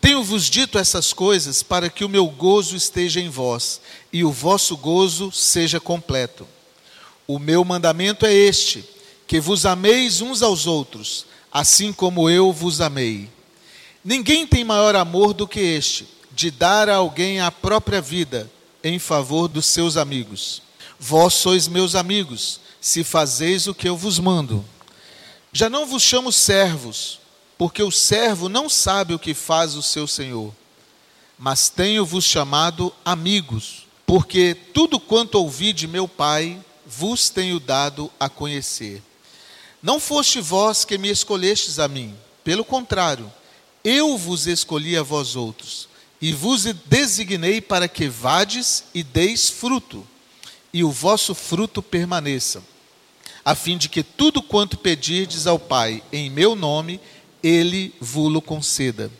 Tenho-vos 0.00 0.50
dito 0.50 0.78
essas 0.78 1.12
coisas 1.12 1.62
para 1.62 1.88
que 1.88 2.04
o 2.04 2.08
meu 2.08 2.26
gozo 2.26 2.74
esteja 2.74 3.20
em 3.20 3.28
vós 3.28 3.80
e 4.12 4.24
o 4.24 4.32
vosso 4.32 4.76
gozo 4.76 5.30
seja 5.30 5.78
completo. 5.78 6.46
O 7.26 7.38
meu 7.38 7.64
mandamento 7.64 8.26
é 8.26 8.34
este: 8.34 8.84
que 9.26 9.40
vos 9.40 9.64
ameis 9.64 10.20
uns 10.20 10.42
aos 10.42 10.66
outros, 10.66 11.24
assim 11.52 11.92
como 11.92 12.28
eu 12.28 12.52
vos 12.52 12.80
amei. 12.80 13.30
Ninguém 14.04 14.46
tem 14.46 14.64
maior 14.64 14.96
amor 14.96 15.32
do 15.32 15.46
que 15.46 15.60
este, 15.60 16.08
de 16.32 16.50
dar 16.50 16.88
a 16.88 16.96
alguém 16.96 17.40
a 17.40 17.52
própria 17.52 18.00
vida 18.00 18.50
em 18.82 18.98
favor 18.98 19.46
dos 19.46 19.66
seus 19.66 19.96
amigos. 19.96 20.62
Vós 20.98 21.34
sois 21.34 21.68
meus 21.68 21.94
amigos, 21.94 22.60
se 22.80 23.04
fazeis 23.04 23.68
o 23.68 23.74
que 23.74 23.88
eu 23.88 23.96
vos 23.96 24.18
mando. 24.18 24.64
Já 25.54 25.68
não 25.68 25.84
vos 25.84 26.02
chamo 26.02 26.32
servos, 26.32 27.20
porque 27.58 27.82
o 27.82 27.90
servo 27.90 28.48
não 28.48 28.70
sabe 28.70 29.12
o 29.12 29.18
que 29.18 29.34
faz 29.34 29.74
o 29.74 29.82
seu 29.82 30.06
senhor. 30.06 30.50
Mas 31.38 31.68
tenho-vos 31.68 32.24
chamado 32.24 32.90
amigos, 33.04 33.86
porque 34.06 34.56
tudo 34.72 34.98
quanto 34.98 35.34
ouvi 35.34 35.74
de 35.74 35.86
meu 35.86 36.08
Pai 36.08 36.58
vos 36.86 37.28
tenho 37.28 37.60
dado 37.60 38.10
a 38.18 38.30
conhecer. 38.30 39.02
Não 39.82 40.00
foste 40.00 40.40
vós 40.40 40.86
que 40.86 40.96
me 40.96 41.10
escolhestes 41.10 41.78
a 41.78 41.86
mim, 41.86 42.16
pelo 42.42 42.64
contrário, 42.64 43.30
eu 43.84 44.16
vos 44.16 44.46
escolhi 44.46 44.96
a 44.96 45.02
vós 45.02 45.36
outros, 45.36 45.86
e 46.18 46.32
vos 46.32 46.64
designei 46.86 47.60
para 47.60 47.88
que 47.88 48.08
vades 48.08 48.84
e 48.94 49.02
deis 49.02 49.50
fruto, 49.50 50.06
e 50.72 50.82
o 50.82 50.90
vosso 50.90 51.34
fruto 51.34 51.82
permaneça 51.82 52.71
a 53.44 53.54
fim 53.54 53.76
de 53.76 53.88
que 53.88 54.02
tudo 54.02 54.42
quanto 54.42 54.78
pedirdes 54.78 55.46
ao 55.46 55.58
Pai 55.58 56.02
em 56.12 56.30
meu 56.30 56.54
nome, 56.54 57.00
ele 57.42 57.94
vulo 58.00 58.40
conceda. 58.40 59.10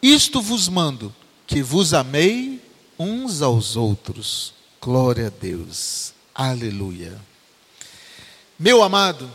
Isto 0.00 0.40
vos 0.40 0.68
mando, 0.68 1.14
que 1.46 1.62
vos 1.62 1.92
amei 1.92 2.60
uns 2.98 3.42
aos 3.42 3.76
outros. 3.76 4.54
Glória 4.80 5.26
a 5.26 5.30
Deus. 5.30 6.12
Aleluia. 6.34 7.20
Meu 8.58 8.82
amado, 8.82 9.30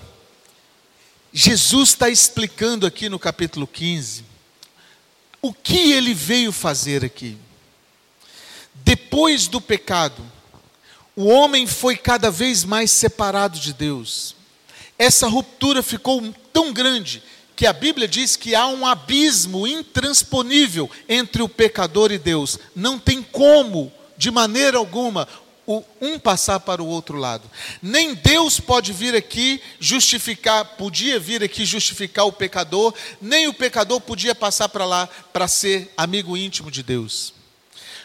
Jesus 1.33 1.89
está 1.89 2.09
explicando 2.09 2.85
aqui 2.85 3.09
no 3.09 3.19
capítulo 3.19 3.67
15 3.67 4.23
o 5.41 5.53
que 5.53 5.91
ele 5.91 6.13
veio 6.13 6.53
fazer 6.53 7.03
aqui. 7.03 7.37
Depois 8.73 9.47
do 9.47 9.59
pecado, 9.59 10.23
o 11.15 11.25
homem 11.25 11.67
foi 11.67 11.95
cada 11.95 12.31
vez 12.31 12.63
mais 12.63 12.91
separado 12.91 13.59
de 13.59 13.73
Deus. 13.73 14.35
Essa 14.97 15.27
ruptura 15.27 15.83
ficou 15.83 16.21
tão 16.51 16.71
grande 16.71 17.21
que 17.55 17.67
a 17.67 17.73
Bíblia 17.73 18.07
diz 18.07 18.35
que 18.35 18.55
há 18.55 18.67
um 18.67 18.85
abismo 18.85 19.67
intransponível 19.67 20.89
entre 21.07 21.41
o 21.41 21.49
pecador 21.49 22.11
e 22.11 22.17
Deus. 22.17 22.57
Não 22.75 22.97
tem 22.97 23.21
como, 23.21 23.91
de 24.17 24.31
maneira 24.31 24.77
alguma, 24.77 25.27
um 26.01 26.19
passar 26.19 26.59
para 26.59 26.81
o 26.81 26.87
outro 26.87 27.17
lado. 27.17 27.49
Nem 27.81 28.13
Deus 28.15 28.59
pode 28.59 28.91
vir 28.91 29.15
aqui 29.15 29.61
justificar, 29.79 30.65
podia 30.77 31.19
vir 31.19 31.43
aqui 31.43 31.63
justificar 31.65 32.25
o 32.25 32.33
pecador, 32.33 32.93
nem 33.21 33.47
o 33.47 33.53
pecador 33.53 34.01
podia 34.01 34.35
passar 34.35 34.67
para 34.69 34.85
lá 34.85 35.07
para 35.31 35.47
ser 35.47 35.93
amigo 35.95 36.35
íntimo 36.35 36.69
de 36.69 36.83
Deus. 36.83 37.33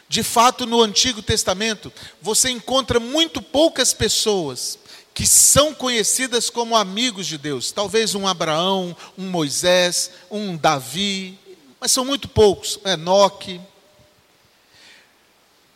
De 0.08 0.22
fato, 0.22 0.64
no 0.64 0.82
Antigo 0.82 1.20
Testamento, 1.20 1.92
você 2.20 2.48
encontra 2.48 2.98
muito 2.98 3.42
poucas 3.42 3.92
pessoas 3.92 4.78
que 5.12 5.26
são 5.26 5.74
conhecidas 5.74 6.48
como 6.48 6.76
amigos 6.76 7.26
de 7.26 7.36
Deus. 7.36 7.72
Talvez 7.72 8.14
um 8.14 8.26
Abraão, 8.26 8.96
um 9.18 9.28
Moisés, 9.28 10.10
um 10.30 10.56
Davi, 10.56 11.38
mas 11.80 11.92
são 11.92 12.04
muito 12.04 12.26
poucos. 12.28 12.78
Enoque. 12.84 13.60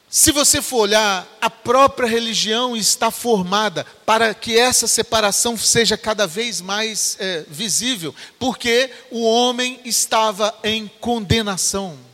Se 0.08 0.30
você 0.30 0.62
for 0.62 0.82
olhar, 0.82 1.26
a 1.40 1.50
própria 1.50 2.08
religião 2.08 2.76
está 2.76 3.10
formada 3.10 3.84
para 4.06 4.32
que 4.32 4.58
essa 4.58 4.86
separação 4.86 5.56
seja 5.56 5.96
cada 5.96 6.26
vez 6.26 6.60
mais 6.60 7.16
é, 7.18 7.44
visível, 7.48 8.14
porque 8.38 8.90
o 9.10 9.24
homem 9.24 9.80
estava 9.84 10.54
em 10.62 10.86
condenação. 11.00 12.11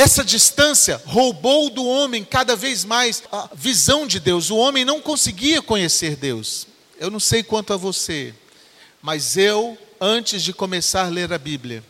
Essa 0.00 0.24
distância 0.24 0.98
roubou 1.04 1.68
do 1.68 1.84
homem 1.84 2.24
cada 2.24 2.56
vez 2.56 2.86
mais 2.86 3.22
a 3.30 3.50
visão 3.52 4.06
de 4.06 4.18
Deus. 4.18 4.48
O 4.48 4.56
homem 4.56 4.82
não 4.82 4.98
conseguia 4.98 5.60
conhecer 5.60 6.16
Deus. 6.16 6.66
Eu 6.98 7.10
não 7.10 7.20
sei 7.20 7.42
quanto 7.42 7.74
a 7.74 7.76
você, 7.76 8.32
mas 9.02 9.36
eu, 9.36 9.76
antes 10.00 10.42
de 10.42 10.54
começar 10.54 11.04
a 11.04 11.10
ler 11.10 11.30
a 11.34 11.36
Bíblia, 11.36 11.84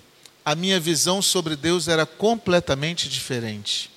a 0.45 0.57
minha 0.57 0.81
visão 0.81 1.23
sobre 1.23 1.55
Deus 1.55 1.87
era 1.87 2.05
completamente 2.05 3.09
diferente. 3.09 3.89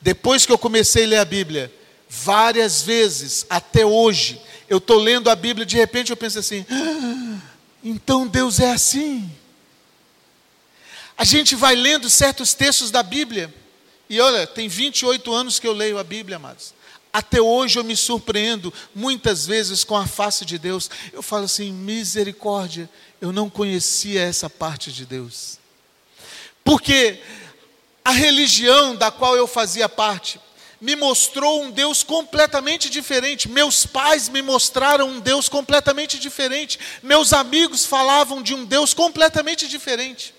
Depois 0.00 0.46
que 0.46 0.52
eu 0.52 0.56
comecei 0.56 1.04
a 1.04 1.08
ler 1.08 1.18
a 1.18 1.24
Bíblia, 1.26 1.70
várias 2.08 2.80
vezes, 2.80 3.44
até 3.50 3.84
hoje, 3.84 4.40
eu 4.70 4.78
estou 4.78 4.96
lendo 4.96 5.28
a 5.28 5.36
Bíblia, 5.36 5.66
de 5.66 5.76
repente 5.76 6.12
eu 6.12 6.16
penso 6.16 6.38
assim: 6.38 6.64
ah, 6.70 7.40
então 7.84 8.26
Deus 8.26 8.58
é 8.58 8.70
assim. 8.70 9.30
A 11.16 11.24
gente 11.24 11.54
vai 11.54 11.74
lendo 11.74 12.10
certos 12.10 12.52
textos 12.52 12.90
da 12.90 13.02
Bíblia, 13.02 13.52
e 14.08 14.20
olha, 14.20 14.46
tem 14.46 14.68
28 14.68 15.32
anos 15.32 15.58
que 15.58 15.66
eu 15.66 15.72
leio 15.72 15.98
a 15.98 16.04
Bíblia, 16.04 16.36
amados. 16.36 16.74
Até 17.12 17.40
hoje 17.40 17.78
eu 17.78 17.84
me 17.84 17.96
surpreendo 17.96 18.72
muitas 18.94 19.46
vezes 19.46 19.82
com 19.82 19.96
a 19.96 20.06
face 20.06 20.44
de 20.44 20.58
Deus. 20.58 20.90
Eu 21.12 21.22
falo 21.22 21.44
assim: 21.44 21.72
misericórdia, 21.72 22.90
eu 23.20 23.32
não 23.32 23.48
conhecia 23.48 24.20
essa 24.20 24.50
parte 24.50 24.92
de 24.92 25.06
Deus. 25.06 25.58
Porque 26.62 27.18
a 28.04 28.10
religião 28.10 28.94
da 28.94 29.10
qual 29.10 29.34
eu 29.34 29.46
fazia 29.46 29.88
parte 29.88 30.38
me 30.78 30.94
mostrou 30.94 31.62
um 31.62 31.70
Deus 31.70 32.02
completamente 32.02 32.90
diferente. 32.90 33.48
Meus 33.48 33.86
pais 33.86 34.28
me 34.28 34.42
mostraram 34.42 35.08
um 35.08 35.20
Deus 35.20 35.48
completamente 35.48 36.18
diferente. 36.18 36.78
Meus 37.02 37.32
amigos 37.32 37.86
falavam 37.86 38.42
de 38.42 38.54
um 38.54 38.64
Deus 38.64 38.92
completamente 38.92 39.66
diferente. 39.66 40.35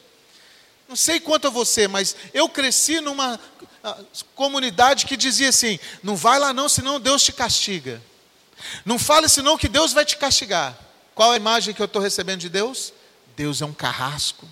Não 0.87 0.95
sei 0.95 1.19
quanto 1.19 1.47
a 1.47 1.49
você, 1.49 1.87
mas 1.87 2.15
eu 2.33 2.47
cresci 2.47 3.01
numa 3.01 3.39
ah, 3.83 3.97
comunidade 4.35 5.05
que 5.05 5.17
dizia 5.17 5.49
assim: 5.49 5.79
não 6.01 6.15
vai 6.15 6.39
lá 6.39 6.53
não, 6.53 6.69
senão 6.69 6.99
Deus 6.99 7.23
te 7.23 7.31
castiga. 7.31 8.01
Não 8.85 8.97
fale 8.97 9.27
senão 9.27 9.57
que 9.57 9.67
Deus 9.67 9.93
vai 9.93 10.05
te 10.05 10.17
castigar. 10.17 10.77
Qual 11.13 11.31
a 11.31 11.37
imagem 11.37 11.73
que 11.73 11.81
eu 11.81 11.85
estou 11.85 12.01
recebendo 12.01 12.39
de 12.39 12.49
Deus? 12.49 12.93
Deus 13.35 13.61
é 13.61 13.65
um 13.65 13.73
carrasco. 13.73 14.47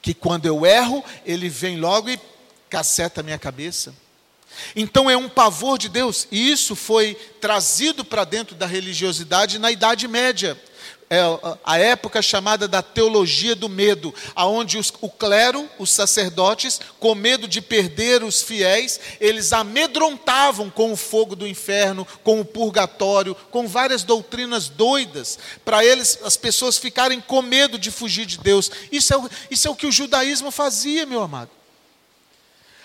Que 0.00 0.14
quando 0.14 0.46
eu 0.46 0.64
erro, 0.64 1.04
ele 1.24 1.48
vem 1.48 1.78
logo 1.78 2.08
e 2.08 2.18
caceta 2.70 3.20
a 3.20 3.24
minha 3.24 3.38
cabeça. 3.38 3.94
Então 4.76 5.10
é 5.10 5.16
um 5.16 5.28
pavor 5.28 5.78
de 5.78 5.88
Deus, 5.88 6.28
e 6.30 6.50
isso 6.50 6.76
foi 6.76 7.14
trazido 7.40 8.04
para 8.04 8.24
dentro 8.24 8.54
da 8.54 8.66
religiosidade 8.66 9.58
na 9.58 9.70
Idade 9.70 10.06
Média 10.06 10.60
é 11.14 11.20
a 11.62 11.78
época 11.78 12.22
chamada 12.22 12.66
da 12.66 12.80
teologia 12.80 13.54
do 13.54 13.68
medo, 13.68 14.14
aonde 14.34 14.78
os, 14.78 14.90
o 15.02 15.10
clero, 15.10 15.68
os 15.78 15.90
sacerdotes, 15.90 16.80
com 16.98 17.14
medo 17.14 17.46
de 17.46 17.60
perder 17.60 18.24
os 18.24 18.40
fiéis, 18.40 18.98
eles 19.20 19.52
amedrontavam 19.52 20.70
com 20.70 20.90
o 20.90 20.96
fogo 20.96 21.36
do 21.36 21.46
inferno, 21.46 22.08
com 22.24 22.40
o 22.40 22.46
purgatório, 22.46 23.34
com 23.50 23.68
várias 23.68 24.02
doutrinas 24.02 24.70
doidas, 24.70 25.38
para 25.62 25.84
eles 25.84 26.18
as 26.24 26.38
pessoas 26.38 26.78
ficarem 26.78 27.20
com 27.20 27.42
medo 27.42 27.78
de 27.78 27.90
fugir 27.90 28.24
de 28.24 28.38
Deus. 28.38 28.70
Isso 28.90 29.12
é, 29.12 29.18
isso 29.50 29.68
é 29.68 29.70
o 29.70 29.76
que 29.76 29.86
o 29.86 29.92
judaísmo 29.92 30.50
fazia, 30.50 31.04
meu 31.04 31.20
amado. 31.20 31.50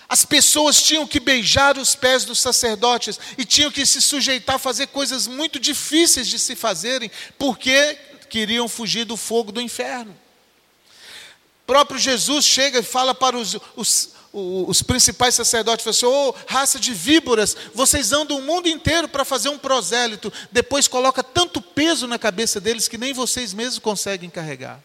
As 0.06 0.26
pessoas 0.26 0.82
tinham 0.82 1.06
que 1.06 1.18
beijar 1.18 1.78
os 1.78 1.94
pés 1.94 2.26
dos 2.26 2.40
sacerdotes 2.40 3.18
e 3.38 3.44
tinham 3.46 3.70
que 3.70 3.86
se 3.86 4.02
sujeitar 4.02 4.56
a 4.56 4.58
fazer 4.58 4.88
coisas 4.88 5.26
muito 5.26 5.58
difíceis 5.58 6.28
de 6.28 6.38
se 6.38 6.54
fazerem, 6.54 7.10
porque 7.38 7.96
queriam 8.28 8.68
fugir 8.68 9.04
do 9.04 9.16
fogo 9.16 9.52
do 9.52 9.60
inferno. 9.60 10.12
O 11.62 11.66
próprio 11.66 11.98
Jesus 11.98 12.44
chega 12.44 12.78
e 12.78 12.82
fala 12.82 13.14
para 13.14 13.36
os, 13.36 13.56
os, 13.76 14.10
os 14.32 14.82
principais 14.82 15.34
sacerdotes, 15.34 15.84
fala 15.84 15.94
assim, 15.94 16.06
oh, 16.06 16.34
raça 16.46 16.78
de 16.78 16.94
víboras, 16.94 17.56
vocês 17.74 18.12
andam 18.12 18.38
o 18.38 18.42
mundo 18.42 18.68
inteiro 18.68 19.08
para 19.08 19.24
fazer 19.24 19.48
um 19.48 19.58
prosélito, 19.58 20.32
depois 20.50 20.88
coloca 20.88 21.22
tanto 21.22 21.60
peso 21.60 22.06
na 22.06 22.18
cabeça 22.18 22.60
deles 22.60 22.88
que 22.88 22.98
nem 22.98 23.12
vocês 23.12 23.52
mesmos 23.52 23.78
conseguem 23.78 24.30
carregar. 24.30 24.82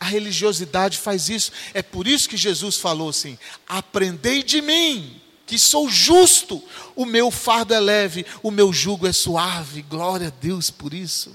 A 0.00 0.04
religiosidade 0.04 0.96
faz 0.96 1.28
isso. 1.28 1.50
É 1.74 1.82
por 1.82 2.06
isso 2.06 2.28
que 2.28 2.36
Jesus 2.36 2.76
falou 2.76 3.08
assim: 3.08 3.36
aprendei 3.68 4.42
de 4.44 4.62
mim, 4.62 5.20
que 5.44 5.58
sou 5.58 5.88
justo, 5.88 6.62
o 6.94 7.04
meu 7.04 7.30
fardo 7.30 7.74
é 7.74 7.80
leve, 7.80 8.24
o 8.42 8.50
meu 8.50 8.72
jugo 8.72 9.06
é 9.06 9.12
suave. 9.12 9.82
Glória 9.82 10.28
a 10.28 10.30
Deus 10.30 10.70
por 10.70 10.94
isso. 10.94 11.34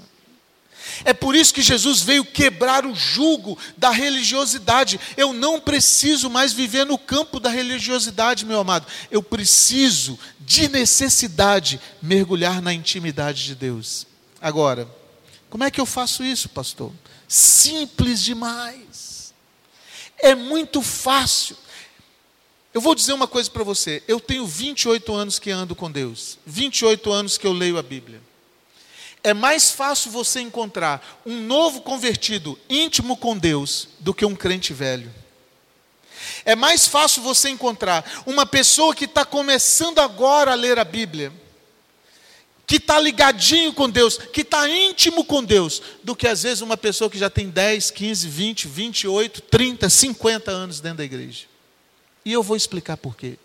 É 1.04 1.12
por 1.12 1.34
isso 1.34 1.54
que 1.54 1.62
Jesus 1.62 2.00
veio 2.00 2.24
quebrar 2.24 2.86
o 2.86 2.94
jugo 2.94 3.58
da 3.76 3.90
religiosidade. 3.90 5.00
Eu 5.16 5.32
não 5.32 5.60
preciso 5.60 6.28
mais 6.30 6.52
viver 6.52 6.84
no 6.84 6.98
campo 6.98 7.40
da 7.40 7.50
religiosidade, 7.50 8.44
meu 8.44 8.60
amado. 8.60 8.86
Eu 9.10 9.22
preciso, 9.22 10.18
de 10.40 10.68
necessidade, 10.68 11.80
mergulhar 12.00 12.60
na 12.60 12.72
intimidade 12.72 13.44
de 13.44 13.54
Deus. 13.54 14.06
Agora, 14.40 14.88
como 15.50 15.64
é 15.64 15.70
que 15.70 15.80
eu 15.80 15.86
faço 15.86 16.22
isso, 16.22 16.48
pastor? 16.48 16.92
Simples 17.26 18.22
demais. 18.22 19.32
É 20.18 20.34
muito 20.34 20.82
fácil. 20.82 21.56
Eu 22.72 22.80
vou 22.80 22.94
dizer 22.94 23.12
uma 23.12 23.28
coisa 23.28 23.50
para 23.50 23.62
você. 23.62 24.02
Eu 24.08 24.18
tenho 24.18 24.46
28 24.46 25.14
anos 25.14 25.38
que 25.38 25.50
ando 25.50 25.74
com 25.74 25.90
Deus. 25.90 26.38
28 26.44 27.12
anos 27.12 27.38
que 27.38 27.46
eu 27.46 27.52
leio 27.52 27.78
a 27.78 27.82
Bíblia 27.82 28.20
é 29.24 29.32
mais 29.32 29.70
fácil 29.70 30.10
você 30.10 30.40
encontrar 30.40 31.22
um 31.24 31.40
novo 31.40 31.80
convertido 31.80 32.58
íntimo 32.68 33.16
com 33.16 33.36
Deus 33.36 33.88
do 33.98 34.12
que 34.12 34.26
um 34.26 34.36
crente 34.36 34.74
velho. 34.74 35.10
É 36.44 36.54
mais 36.54 36.86
fácil 36.86 37.22
você 37.22 37.48
encontrar 37.48 38.22
uma 38.26 38.44
pessoa 38.44 38.94
que 38.94 39.06
está 39.06 39.24
começando 39.24 39.98
agora 39.98 40.52
a 40.52 40.54
ler 40.54 40.78
a 40.78 40.84
Bíblia, 40.84 41.32
que 42.66 42.76
está 42.76 43.00
ligadinho 43.00 43.72
com 43.72 43.88
Deus, 43.88 44.18
que 44.18 44.42
está 44.42 44.68
íntimo 44.68 45.24
com 45.24 45.42
Deus, 45.42 45.80
do 46.02 46.14
que 46.14 46.28
às 46.28 46.42
vezes 46.42 46.60
uma 46.60 46.76
pessoa 46.76 47.08
que 47.08 47.18
já 47.18 47.30
tem 47.30 47.48
10, 47.48 47.90
15, 47.92 48.28
20, 48.28 48.68
28, 48.68 49.40
30, 49.40 49.88
50 49.88 50.50
anos 50.50 50.80
dentro 50.80 50.98
da 50.98 51.04
igreja. 51.04 51.46
E 52.26 52.32
eu 52.32 52.42
vou 52.42 52.56
explicar 52.56 52.98
por 52.98 53.16
quê. 53.16 53.38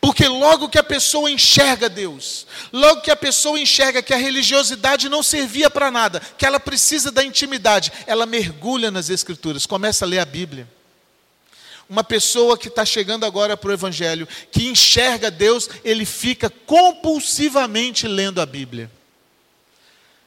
Porque 0.00 0.28
logo 0.28 0.68
que 0.68 0.78
a 0.78 0.82
pessoa 0.82 1.30
enxerga 1.30 1.88
Deus, 1.88 2.46
logo 2.72 3.00
que 3.00 3.10
a 3.10 3.16
pessoa 3.16 3.58
enxerga 3.58 4.02
que 4.02 4.12
a 4.12 4.18
religiosidade 4.18 5.08
não 5.08 5.22
servia 5.22 5.70
para 5.70 5.90
nada, 5.90 6.20
que 6.20 6.44
ela 6.44 6.60
precisa 6.60 7.10
da 7.10 7.24
intimidade, 7.24 7.92
ela 8.06 8.26
mergulha 8.26 8.90
nas 8.90 9.10
Escrituras, 9.10 9.66
começa 9.66 10.04
a 10.04 10.08
ler 10.08 10.18
a 10.18 10.24
Bíblia. 10.24 10.68
Uma 11.88 12.02
pessoa 12.02 12.56
que 12.56 12.68
está 12.68 12.84
chegando 12.84 13.26
agora 13.26 13.56
para 13.56 13.70
o 13.70 13.72
Evangelho, 13.72 14.26
que 14.50 14.68
enxerga 14.68 15.30
Deus, 15.30 15.68
ele 15.84 16.06
fica 16.06 16.48
compulsivamente 16.48 18.08
lendo 18.08 18.40
a 18.40 18.46
Bíblia. 18.46 18.90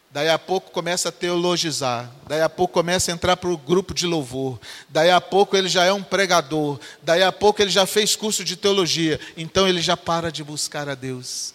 Daí 0.10 0.30
a 0.30 0.40
pouco 0.40 0.72
começa 0.72 1.10
a 1.10 1.12
teologizar, 1.12 2.10
daí 2.28 2.42
a 2.42 2.50
pouco 2.50 2.74
começa 2.74 3.12
a 3.12 3.14
entrar 3.14 3.36
para 3.36 3.50
o 3.50 3.58
grupo 3.58 3.94
de 3.94 4.08
louvor, 4.08 4.58
daí 4.88 5.12
a 5.12 5.20
pouco 5.20 5.56
ele 5.56 5.68
já 5.68 5.84
é 5.84 5.92
um 5.92 6.02
pregador, 6.02 6.80
daí 7.04 7.22
a 7.22 7.32
pouco 7.32 7.62
ele 7.62 7.70
já 7.70 7.86
fez 7.86 8.16
curso 8.16 8.44
de 8.44 8.56
teologia, 8.56 9.20
então 9.36 9.68
ele 9.68 9.82
já 9.82 9.98
para 9.98 10.32
de 10.32 10.44
buscar 10.44 10.88
a 10.88 10.96
Deus. 10.96 11.54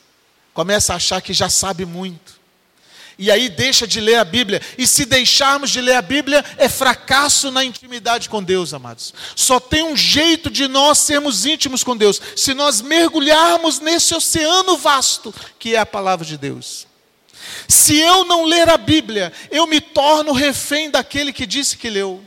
começa 0.53 0.93
a 0.93 0.97
achar 0.97 1.23
que 1.23 1.33
já 1.33 1.49
sabe 1.49 1.87
muito. 1.87 2.43
E 3.19 3.31
aí 3.31 3.49
deixa 3.49 3.87
de 3.87 4.01
ler 4.01 4.17
a 4.17 4.25
Bíblia. 4.25 4.61
E 4.77 4.87
se 4.87 5.05
deixarmos 5.05 5.71
de 5.71 5.81
ler 5.81 5.95
a 5.95 6.03
Bíblia, 6.03 6.45
é 6.57 6.69
fracasso 6.69 7.51
na 7.51 7.65
intimidade 7.65 8.29
com 8.29 8.43
Deus, 8.43 8.75
amados. 8.75 9.15
Só 9.37 9.61
tem 9.61 9.83
um 9.83 9.97
jeito 9.97 10.51
de 10.51 10.67
nós 10.67 10.99
sermos 10.99 11.47
íntimos 11.47 11.85
com 11.85 11.97
Deus, 11.97 12.21
se 12.37 12.53
nós 12.55 12.81
mergulharmos 12.81 13.81
nesse 13.81 14.15
oceano 14.15 14.77
vasto 14.77 15.33
que 15.59 15.75
é 15.75 15.79
a 15.79 15.87
palavra 15.87 16.27
de 16.27 16.37
Deus. 16.37 16.87
Se 17.73 17.99
eu 17.99 18.27
não 18.27 18.45
ler 18.45 18.69
a 18.69 18.77
Bíblia, 18.77 19.33
eu 19.51 19.67
me 19.67 19.81
torno 19.81 20.33
refém 20.33 20.91
daquele 20.91 21.33
que 21.33 21.47
disse 21.47 21.79
que 21.79 21.89
leu. 21.89 22.23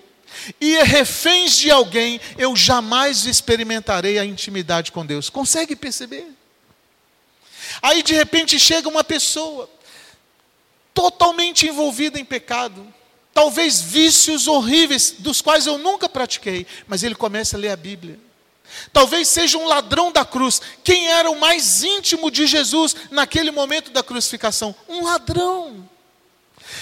E 0.59 0.81
reféns 0.81 1.55
de 1.55 1.69
alguém, 1.69 2.19
eu 2.35 2.55
jamais 2.55 3.27
experimentarei 3.27 4.17
a 4.17 4.25
intimidade 4.25 4.91
com 4.91 5.05
Deus. 5.05 5.29
Consegue 5.29 5.75
perceber? 5.75 6.27
Aí 7.79 8.01
de 8.01 8.15
repente 8.15 8.59
chega 8.59 8.89
uma 8.89 9.03
pessoa 9.03 9.69
totalmente 10.95 11.67
envolvida 11.67 12.19
em 12.19 12.25
pecado, 12.25 12.91
talvez 13.31 13.79
vícios 13.79 14.47
horríveis 14.47 15.11
dos 15.19 15.41
quais 15.41 15.67
eu 15.67 15.77
nunca 15.77 16.09
pratiquei, 16.09 16.65
mas 16.87 17.03
ele 17.03 17.13
começa 17.13 17.55
a 17.55 17.59
ler 17.59 17.69
a 17.69 17.75
Bíblia. 17.75 18.19
Talvez 18.91 19.27
seja 19.27 19.57
um 19.57 19.67
ladrão 19.67 20.11
da 20.11 20.25
cruz. 20.25 20.61
Quem 20.83 21.07
era 21.07 21.29
o 21.29 21.39
mais 21.39 21.83
íntimo 21.83 22.29
de 22.29 22.45
Jesus 22.45 22.95
naquele 23.11 23.51
momento 23.51 23.91
da 23.91 24.03
crucificação? 24.03 24.75
Um 24.87 25.03
ladrão. 25.03 25.89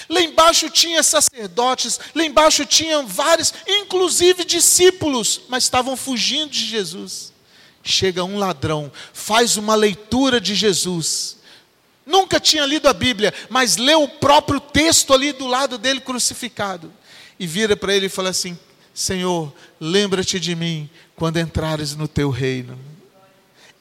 Lá 0.10 0.22
embaixo 0.22 0.70
tinha 0.70 1.04
sacerdotes, 1.04 2.00
lá 2.16 2.24
embaixo 2.24 2.66
tinham 2.66 3.06
vários, 3.06 3.54
inclusive 3.68 4.44
discípulos, 4.44 5.42
mas 5.48 5.64
estavam 5.64 5.96
fugindo 5.96 6.52
de 6.52 6.66
Jesus. 6.66 7.32
Chega 7.84 8.24
um 8.24 8.38
ladrão, 8.38 8.92
faz 9.14 9.58
uma 9.58 9.76
leitura 9.76 10.40
de 10.40 10.56
Jesus. 10.56 11.38
Nunca 12.06 12.40
tinha 12.40 12.66
lido 12.66 12.88
a 12.88 12.94
Bíblia, 12.94 13.34
mas 13.50 13.78
leu 13.78 14.04
o 14.04 14.08
próprio 14.08 14.60
texto 14.60 15.14
ali 15.14 15.32
do 15.32 15.48
lado 15.48 15.78
dele 15.78 16.02
crucificado. 16.02 16.94
E 17.40 17.48
vira 17.48 17.76
para 17.76 17.94
ele 17.94 18.06
e 18.06 18.10
fala 18.10 18.30
assim: 18.30 18.58
Senhor, 18.94 19.52
lembra-te 19.80 20.40
de 20.40 20.56
mim 20.56 20.90
quando 21.16 21.40
entrares 21.40 21.96
no 21.96 22.08
teu 22.08 22.30
reino. 22.30 22.78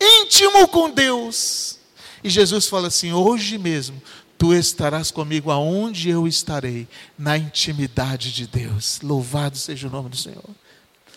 Íntimo 0.00 0.66
com 0.68 0.90
Deus. 0.90 1.78
E 2.24 2.30
Jesus 2.30 2.66
fala 2.66 2.88
assim: 2.88 3.12
Hoje 3.12 3.58
mesmo 3.58 4.00
tu 4.38 4.52
estarás 4.52 5.12
comigo 5.12 5.52
aonde 5.52 6.10
eu 6.10 6.26
estarei, 6.26 6.88
na 7.16 7.36
intimidade 7.38 8.32
de 8.32 8.46
Deus. 8.46 9.00
Louvado 9.00 9.56
seja 9.56 9.86
o 9.86 9.90
nome 9.90 10.08
do 10.08 10.16
Senhor. 10.16 10.42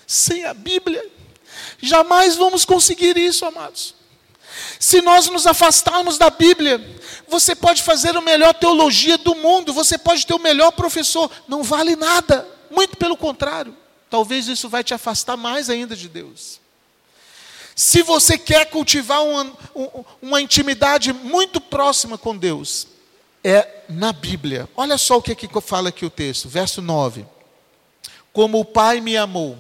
Sem 0.06 0.46
a 0.46 0.54
Bíblia, 0.54 1.04
jamais 1.82 2.36
vamos 2.36 2.66
conseguir 2.66 3.18
isso, 3.18 3.44
amados. 3.44 3.96
Se 4.80 5.02
nós 5.02 5.28
nos 5.28 5.48
afastarmos 5.48 6.18
da 6.20 6.30
Bíblia, 6.30 6.80
você 7.28 7.56
pode 7.56 7.82
fazer 7.82 8.16
a 8.16 8.22
melhor 8.22 8.54
teologia 8.54 9.18
do 9.18 9.34
mundo, 9.34 9.74
você 9.74 9.98
pode 9.98 10.26
ter 10.26 10.36
o 10.36 10.40
melhor 10.40 10.72
professor, 10.72 11.32
não 11.48 11.64
vale 11.64 11.96
nada, 11.96 12.48
muito 12.70 12.96
pelo 12.96 13.18
contrário. 13.18 13.76
Talvez 14.10 14.48
isso 14.48 14.70
vai 14.70 14.84
te 14.84 14.94
afastar 14.94 15.36
mais 15.36 15.70
ainda 15.70 15.96
de 15.96 16.08
Deus. 16.08 16.60
Se 17.76 18.02
você 18.02 18.38
quer 18.38 18.70
cultivar 18.70 19.22
uma, 19.24 19.52
uma 20.22 20.42
intimidade 20.42 21.12
muito 21.12 21.60
próxima 21.60 22.18
com 22.18 22.38
Deus, 22.38 22.88
é 23.44 23.84
na 23.90 24.14
Bíblia. 24.14 24.70
Olha 24.76 24.98
só 24.98 25.18
o 25.18 25.22
que, 25.22 25.36
que 25.36 25.50
fala 25.62 25.90
aqui 25.90 26.06
o 26.06 26.10
texto, 26.10 26.48
verso 26.48 26.82
9. 26.82 27.26
Como 28.32 28.60
o 28.60 28.66
Pai 28.66 29.02
me 29.02 29.18
amou, 29.18 29.58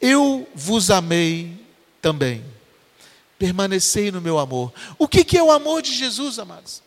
eu 0.00 0.48
vos 0.54 0.90
amei 0.90 1.58
também. 2.00 2.44
Permanecei 3.38 4.12
no 4.12 4.20
meu 4.20 4.38
amor. 4.38 4.72
O 4.96 5.08
que, 5.08 5.24
que 5.24 5.36
é 5.36 5.42
o 5.42 5.50
amor 5.50 5.82
de 5.82 5.92
Jesus, 5.92 6.38
amados? 6.38 6.82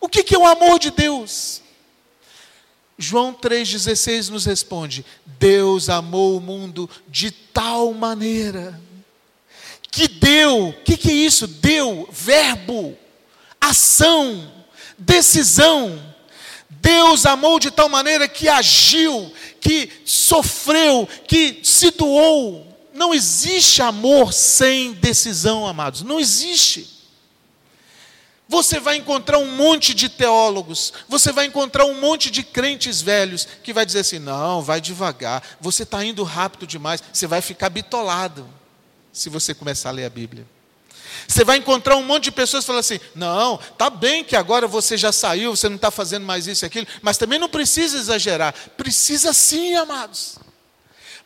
O 0.00 0.08
que, 0.08 0.22
que 0.22 0.34
é 0.34 0.38
o 0.38 0.46
amor 0.46 0.78
de 0.78 0.90
Deus? 0.90 1.60
João 2.98 3.32
3,16 3.34 4.30
nos 4.30 4.44
responde: 4.44 5.04
Deus 5.38 5.88
amou 5.88 6.36
o 6.36 6.40
mundo 6.40 6.88
de 7.08 7.30
tal 7.30 7.92
maneira 7.92 8.80
que 9.94 10.08
deu, 10.08 10.70
o 10.70 10.72
que, 10.72 10.96
que 10.96 11.08
é 11.08 11.14
isso? 11.14 11.46
Deu, 11.46 12.08
verbo, 12.10 12.98
ação, 13.60 14.52
decisão. 14.98 16.02
Deus 16.68 17.24
amou 17.24 17.60
de 17.60 17.70
tal 17.70 17.88
maneira 17.88 18.26
que 18.26 18.48
agiu, 18.48 19.32
que 19.60 19.88
sofreu, 20.04 21.08
que 21.28 21.60
se 21.62 21.92
doou. 21.92 22.66
Não 22.92 23.14
existe 23.14 23.82
amor 23.82 24.32
sem 24.32 24.94
decisão, 24.94 25.64
amados. 25.64 26.02
Não 26.02 26.18
existe. 26.18 26.93
Você 28.48 28.78
vai 28.78 28.96
encontrar 28.96 29.38
um 29.38 29.56
monte 29.56 29.94
de 29.94 30.08
teólogos, 30.08 30.92
você 31.08 31.32
vai 31.32 31.46
encontrar 31.46 31.86
um 31.86 31.98
monte 31.98 32.30
de 32.30 32.42
crentes 32.42 33.00
velhos 33.00 33.48
que 33.62 33.72
vai 33.72 33.86
dizer 33.86 34.00
assim: 34.00 34.18
não, 34.18 34.60
vai 34.60 34.80
devagar, 34.80 35.42
você 35.60 35.82
está 35.82 36.04
indo 36.04 36.22
rápido 36.22 36.66
demais, 36.66 37.02
você 37.12 37.26
vai 37.26 37.40
ficar 37.40 37.70
bitolado 37.70 38.46
se 39.12 39.30
você 39.30 39.54
começar 39.54 39.88
a 39.88 39.92
ler 39.92 40.04
a 40.04 40.10
Bíblia. 40.10 40.46
Você 41.26 41.44
vai 41.44 41.56
encontrar 41.56 41.96
um 41.96 42.02
monte 42.02 42.24
de 42.24 42.32
pessoas 42.32 42.64
falando 42.64 42.80
assim: 42.80 43.00
não, 43.14 43.56
tá 43.78 43.88
bem 43.88 44.22
que 44.22 44.36
agora 44.36 44.66
você 44.66 44.96
já 44.96 45.10
saiu, 45.10 45.56
você 45.56 45.68
não 45.68 45.76
está 45.76 45.90
fazendo 45.90 46.26
mais 46.26 46.46
isso 46.46 46.64
e 46.64 46.66
aquilo, 46.66 46.86
mas 47.00 47.16
também 47.16 47.38
não 47.38 47.48
precisa 47.48 47.96
exagerar. 47.96 48.54
Precisa 48.76 49.32
sim, 49.32 49.74
amados. 49.74 50.38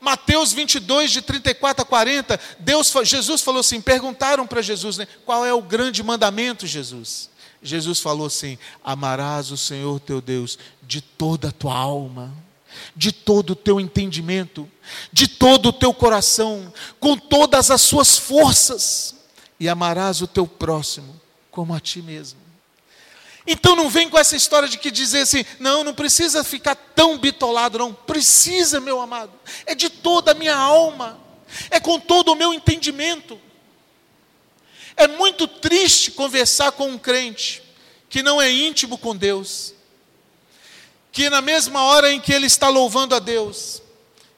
Mateus 0.00 0.52
22, 0.52 1.10
de 1.10 1.22
34 1.22 1.82
a 1.82 1.86
40, 1.86 2.40
Deus, 2.58 2.92
Jesus 3.04 3.40
falou 3.40 3.60
assim: 3.60 3.80
perguntaram 3.80 4.46
para 4.46 4.62
Jesus, 4.62 4.96
né, 4.98 5.06
qual 5.24 5.44
é 5.44 5.52
o 5.52 5.62
grande 5.62 6.02
mandamento, 6.02 6.66
Jesus? 6.66 7.30
Jesus 7.62 8.00
falou 8.00 8.26
assim: 8.26 8.58
amarás 8.84 9.50
o 9.50 9.56
Senhor 9.56 9.98
teu 10.00 10.20
Deus 10.20 10.58
de 10.82 11.00
toda 11.00 11.48
a 11.48 11.52
tua 11.52 11.76
alma, 11.76 12.32
de 12.94 13.10
todo 13.10 13.50
o 13.50 13.56
teu 13.56 13.80
entendimento, 13.80 14.68
de 15.12 15.26
todo 15.26 15.70
o 15.70 15.72
teu 15.72 15.92
coração, 15.92 16.72
com 17.00 17.16
todas 17.16 17.70
as 17.70 17.82
suas 17.82 18.16
forças, 18.16 19.16
e 19.58 19.68
amarás 19.68 20.22
o 20.22 20.26
teu 20.26 20.46
próximo 20.46 21.20
como 21.50 21.74
a 21.74 21.80
ti 21.80 22.00
mesmo. 22.00 22.47
Então 23.50 23.74
não 23.74 23.88
vem 23.88 24.10
com 24.10 24.18
essa 24.18 24.36
história 24.36 24.68
de 24.68 24.76
que 24.76 24.90
dizer 24.90 25.20
assim, 25.20 25.42
não, 25.58 25.82
não 25.82 25.94
precisa 25.94 26.44
ficar 26.44 26.74
tão 26.74 27.16
bitolado, 27.16 27.78
não. 27.78 27.94
Precisa, 27.94 28.78
meu 28.78 29.00
amado. 29.00 29.32
É 29.64 29.74
de 29.74 29.88
toda 29.88 30.32
a 30.32 30.34
minha 30.34 30.54
alma. 30.54 31.18
É 31.70 31.80
com 31.80 31.98
todo 31.98 32.30
o 32.30 32.34
meu 32.34 32.52
entendimento. 32.52 33.40
É 34.94 35.08
muito 35.08 35.48
triste 35.48 36.10
conversar 36.10 36.72
com 36.72 36.88
um 36.88 36.98
crente 36.98 37.62
que 38.10 38.22
não 38.22 38.38
é 38.38 38.52
íntimo 38.52 38.98
com 38.98 39.16
Deus. 39.16 39.72
Que 41.10 41.30
na 41.30 41.40
mesma 41.40 41.84
hora 41.84 42.12
em 42.12 42.20
que 42.20 42.34
ele 42.34 42.46
está 42.46 42.68
louvando 42.68 43.14
a 43.14 43.18
Deus, 43.18 43.80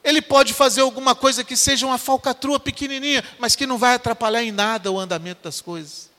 ele 0.05 0.21
pode 0.21 0.53
fazer 0.53 0.79
alguma 0.79 1.13
coisa 1.15 1.43
que 1.43 1.57
seja 1.57 1.85
uma 1.85 1.97
falcatrua 1.97 2.61
pequenininha, 2.61 3.25
mas 3.37 3.57
que 3.57 3.67
não 3.67 3.77
vai 3.77 3.95
atrapalhar 3.95 4.41
em 4.41 4.53
nada 4.53 4.89
o 4.89 4.97
andamento 4.97 5.43
das 5.43 5.59
coisas 5.59 6.10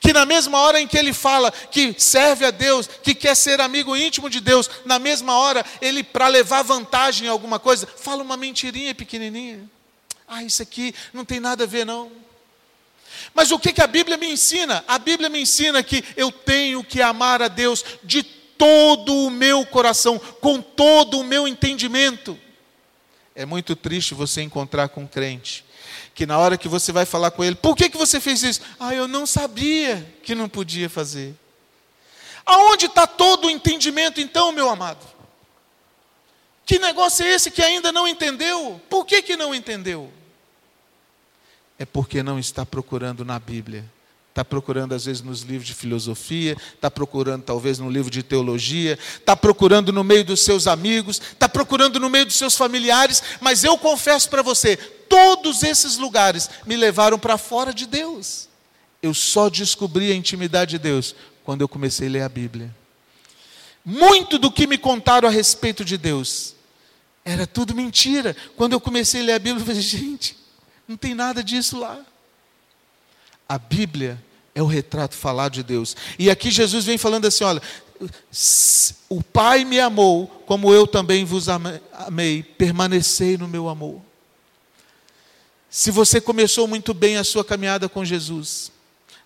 que 0.00 0.12
na 0.12 0.26
mesma 0.26 0.58
hora 0.58 0.80
em 0.80 0.86
que 0.86 0.98
ele 0.98 1.12
fala 1.12 1.50
que 1.50 1.94
serve 1.98 2.44
a 2.44 2.50
Deus, 2.50 2.88
que 3.02 3.14
quer 3.14 3.34
ser 3.34 3.60
amigo 3.60 3.96
íntimo 3.96 4.28
de 4.28 4.40
Deus, 4.40 4.68
na 4.84 4.98
mesma 4.98 5.36
hora 5.36 5.64
ele, 5.80 6.02
para 6.02 6.28
levar 6.28 6.62
vantagem 6.62 7.26
em 7.26 7.30
alguma 7.30 7.58
coisa, 7.58 7.86
fala 7.86 8.22
uma 8.22 8.36
mentirinha 8.36 8.94
pequenininha. 8.94 9.68
Ah, 10.26 10.42
isso 10.42 10.62
aqui 10.62 10.94
não 11.12 11.24
tem 11.24 11.40
nada 11.40 11.64
a 11.64 11.66
ver, 11.66 11.84
não. 11.84 12.10
Mas 13.32 13.50
o 13.50 13.58
que, 13.58 13.72
que 13.72 13.82
a 13.82 13.86
Bíblia 13.86 14.16
me 14.16 14.30
ensina? 14.30 14.84
A 14.86 14.98
Bíblia 14.98 15.28
me 15.28 15.40
ensina 15.40 15.82
que 15.82 16.04
eu 16.16 16.30
tenho 16.30 16.82
que 16.82 17.00
amar 17.00 17.42
a 17.42 17.48
Deus 17.48 17.84
de 18.02 18.22
todo 18.22 19.14
o 19.14 19.30
meu 19.30 19.64
coração, 19.66 20.18
com 20.18 20.60
todo 20.60 21.20
o 21.20 21.24
meu 21.24 21.46
entendimento. 21.46 22.38
É 23.34 23.44
muito 23.44 23.74
triste 23.74 24.14
você 24.14 24.42
encontrar 24.42 24.88
com 24.88 25.02
um 25.02 25.06
crente 25.06 25.63
que 26.14 26.24
na 26.26 26.38
hora 26.38 26.56
que 26.56 26.68
você 26.68 26.92
vai 26.92 27.04
falar 27.04 27.32
com 27.32 27.42
ele, 27.42 27.56
por 27.56 27.76
que, 27.76 27.90
que 27.90 27.96
você 27.96 28.20
fez 28.20 28.42
isso? 28.42 28.60
Ah, 28.78 28.94
eu 28.94 29.08
não 29.08 29.26
sabia 29.26 30.14
que 30.22 30.34
não 30.34 30.48
podia 30.48 30.88
fazer. 30.88 31.34
Aonde 32.46 32.86
está 32.86 33.06
todo 33.06 33.46
o 33.46 33.50
entendimento 33.50 34.20
então, 34.20 34.52
meu 34.52 34.68
amado? 34.70 35.04
Que 36.64 36.78
negócio 36.78 37.24
é 37.24 37.30
esse 37.30 37.50
que 37.50 37.62
ainda 37.62 37.90
não 37.90 38.06
entendeu? 38.06 38.80
Por 38.88 39.04
que, 39.04 39.22
que 39.22 39.36
não 39.36 39.54
entendeu? 39.54 40.12
É 41.78 41.84
porque 41.84 42.22
não 42.22 42.38
está 42.38 42.64
procurando 42.64 43.24
na 43.24 43.38
Bíblia 43.38 43.84
está 44.34 44.44
procurando 44.44 44.96
às 44.96 45.04
vezes 45.04 45.22
nos 45.22 45.42
livros 45.42 45.64
de 45.64 45.74
filosofia, 45.74 46.56
está 46.74 46.90
procurando 46.90 47.44
talvez 47.44 47.78
no 47.78 47.88
livro 47.88 48.10
de 48.10 48.20
teologia, 48.20 48.98
está 49.16 49.36
procurando 49.36 49.92
no 49.92 50.02
meio 50.02 50.24
dos 50.24 50.40
seus 50.40 50.66
amigos, 50.66 51.20
está 51.20 51.48
procurando 51.48 52.00
no 52.00 52.10
meio 52.10 52.26
dos 52.26 52.34
seus 52.34 52.56
familiares, 52.56 53.22
mas 53.40 53.62
eu 53.62 53.78
confesso 53.78 54.28
para 54.28 54.42
você, 54.42 54.76
todos 54.76 55.62
esses 55.62 55.98
lugares 55.98 56.50
me 56.66 56.74
levaram 56.74 57.16
para 57.16 57.38
fora 57.38 57.72
de 57.72 57.86
Deus. 57.86 58.48
Eu 59.00 59.14
só 59.14 59.48
descobri 59.48 60.10
a 60.10 60.16
intimidade 60.16 60.72
de 60.72 60.78
Deus 60.80 61.14
quando 61.44 61.60
eu 61.60 61.68
comecei 61.68 62.08
a 62.08 62.10
ler 62.10 62.22
a 62.22 62.28
Bíblia. 62.28 62.74
Muito 63.84 64.36
do 64.36 64.50
que 64.50 64.66
me 64.66 64.76
contaram 64.76 65.28
a 65.28 65.30
respeito 65.30 65.84
de 65.84 65.96
Deus 65.96 66.56
era 67.24 67.46
tudo 67.46 67.72
mentira. 67.72 68.34
Quando 68.56 68.72
eu 68.72 68.80
comecei 68.80 69.20
a 69.20 69.24
ler 69.26 69.32
a 69.34 69.38
Bíblia, 69.38 69.62
eu 69.62 69.66
falei, 69.66 69.80
gente, 69.80 70.36
não 70.88 70.96
tem 70.96 71.14
nada 71.14 71.40
disso 71.40 71.78
lá. 71.78 72.04
A 73.54 73.58
Bíblia 73.58 74.20
é 74.52 74.60
o 74.60 74.66
retrato 74.66 75.14
falado 75.14 75.52
de 75.52 75.62
Deus. 75.62 75.96
E 76.18 76.28
aqui 76.28 76.50
Jesus 76.50 76.84
vem 76.84 76.98
falando 76.98 77.26
assim: 77.26 77.44
olha, 77.44 77.62
o 79.08 79.22
Pai 79.22 79.64
me 79.64 79.78
amou, 79.78 80.26
como 80.44 80.74
eu 80.74 80.88
também 80.88 81.24
vos 81.24 81.48
amei, 81.48 82.42
permanecei 82.42 83.38
no 83.38 83.46
meu 83.46 83.68
amor. 83.68 84.02
Se 85.70 85.92
você 85.92 86.20
começou 86.20 86.66
muito 86.66 86.92
bem 86.92 87.16
a 87.16 87.22
sua 87.22 87.44
caminhada 87.44 87.88
com 87.88 88.04
Jesus, 88.04 88.72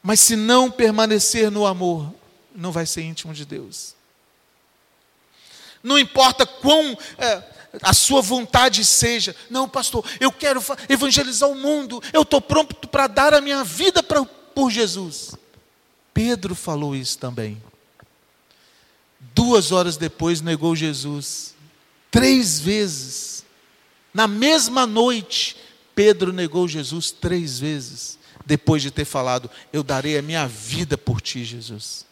mas 0.02 0.20
se 0.20 0.36
não 0.36 0.70
permanecer 0.70 1.50
no 1.50 1.64
amor, 1.64 2.14
não 2.54 2.70
vai 2.70 2.84
ser 2.84 3.00
íntimo 3.00 3.32
de 3.32 3.46
Deus. 3.46 3.94
Não 5.82 5.98
importa 5.98 6.44
quão 6.44 6.98
é, 7.16 7.42
a 7.82 7.92
sua 7.92 8.22
vontade 8.22 8.84
seja, 8.84 9.34
não, 9.50 9.68
pastor, 9.68 10.04
eu 10.20 10.32
quero 10.32 10.62
evangelizar 10.88 11.48
o 11.48 11.54
mundo, 11.54 12.02
eu 12.12 12.22
estou 12.22 12.40
pronto 12.40 12.74
para 12.88 13.06
dar 13.06 13.34
a 13.34 13.40
minha 13.40 13.62
vida 13.62 14.02
pra, 14.02 14.24
por 14.24 14.70
Jesus. 14.70 15.34
Pedro 16.14 16.54
falou 16.54 16.96
isso 16.96 17.18
também. 17.18 17.62
Duas 19.34 19.70
horas 19.70 19.96
depois 19.96 20.40
negou 20.40 20.74
Jesus. 20.74 21.54
Três 22.10 22.58
vezes. 22.58 23.44
Na 24.12 24.26
mesma 24.26 24.86
noite, 24.86 25.56
Pedro 25.94 26.32
negou 26.32 26.66
Jesus 26.66 27.10
três 27.10 27.58
vezes. 27.58 28.18
Depois 28.44 28.82
de 28.82 28.90
ter 28.90 29.04
falado: 29.04 29.50
Eu 29.72 29.82
darei 29.82 30.18
a 30.18 30.22
minha 30.22 30.46
vida 30.48 30.96
por 30.96 31.20
ti, 31.20 31.44
Jesus. 31.44 32.06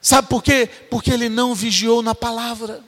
Sabe 0.00 0.26
por 0.26 0.42
quê? 0.42 0.68
Porque 0.90 1.12
ele 1.12 1.28
não 1.28 1.54
vigiou 1.54 2.02
na 2.02 2.14
palavra. 2.14 2.82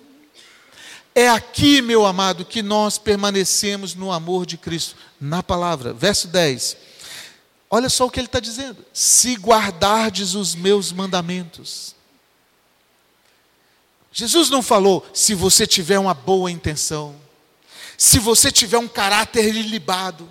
É 1.14 1.28
aqui, 1.28 1.80
meu 1.80 2.04
amado, 2.04 2.44
que 2.44 2.62
nós 2.62 2.98
permanecemos 2.98 3.94
no 3.94 4.10
amor 4.10 4.44
de 4.44 4.56
Cristo, 4.56 4.96
na 5.20 5.42
palavra. 5.42 5.92
Verso 5.92 6.26
10. 6.26 6.76
Olha 7.70 7.88
só 7.88 8.06
o 8.06 8.10
que 8.10 8.18
ele 8.18 8.26
está 8.26 8.40
dizendo: 8.40 8.84
Se 8.92 9.34
guardardes 9.34 10.34
os 10.34 10.54
meus 10.54 10.90
mandamentos. 10.90 11.94
Jesus 14.16 14.48
não 14.48 14.62
falou, 14.62 15.04
se 15.12 15.34
você 15.34 15.66
tiver 15.66 15.98
uma 15.98 16.14
boa 16.14 16.48
intenção, 16.48 17.16
se 17.98 18.20
você 18.20 18.52
tiver 18.52 18.78
um 18.78 18.86
caráter 18.86 19.52
ilibado, 19.52 20.28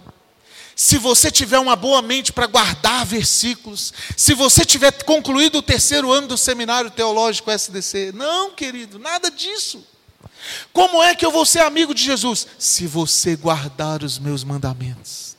se 0.73 0.97
você 0.97 1.29
tiver 1.29 1.59
uma 1.59 1.75
boa 1.75 2.01
mente 2.01 2.31
para 2.31 2.47
guardar 2.47 3.05
versículos, 3.05 3.93
se 4.15 4.33
você 4.33 4.63
tiver 4.63 5.03
concluído 5.03 5.57
o 5.57 5.61
terceiro 5.61 6.13
ano 6.13 6.29
do 6.29 6.37
seminário 6.37 6.89
teológico 6.91 7.51
SDC. 7.51 8.13
Não, 8.13 8.51
querido, 8.51 8.97
nada 8.97 9.29
disso. 9.29 9.85
Como 10.71 11.01
é 11.01 11.15
que 11.15 11.25
eu 11.25 11.31
vou 11.31 11.45
ser 11.45 11.59
amigo 11.59 11.93
de 11.93 12.03
Jesus? 12.03 12.47
Se 12.57 12.87
você 12.87 13.35
guardar 13.35 14.03
os 14.03 14.19
meus 14.19 14.43
mandamentos. 14.43 15.35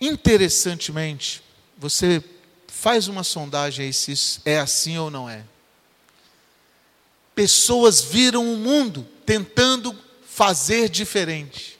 Interessantemente, 0.00 1.42
você 1.78 2.22
faz 2.66 3.08
uma 3.08 3.22
sondagem 3.22 3.86
aí 3.86 3.92
se 3.92 4.40
é 4.44 4.58
assim 4.58 4.98
ou 4.98 5.10
não 5.10 5.28
é. 5.28 5.44
Pessoas 7.34 8.00
viram 8.00 8.52
o 8.52 8.56
mundo 8.56 9.06
tentando 9.24 9.96
fazer 10.26 10.88
diferente 10.88 11.72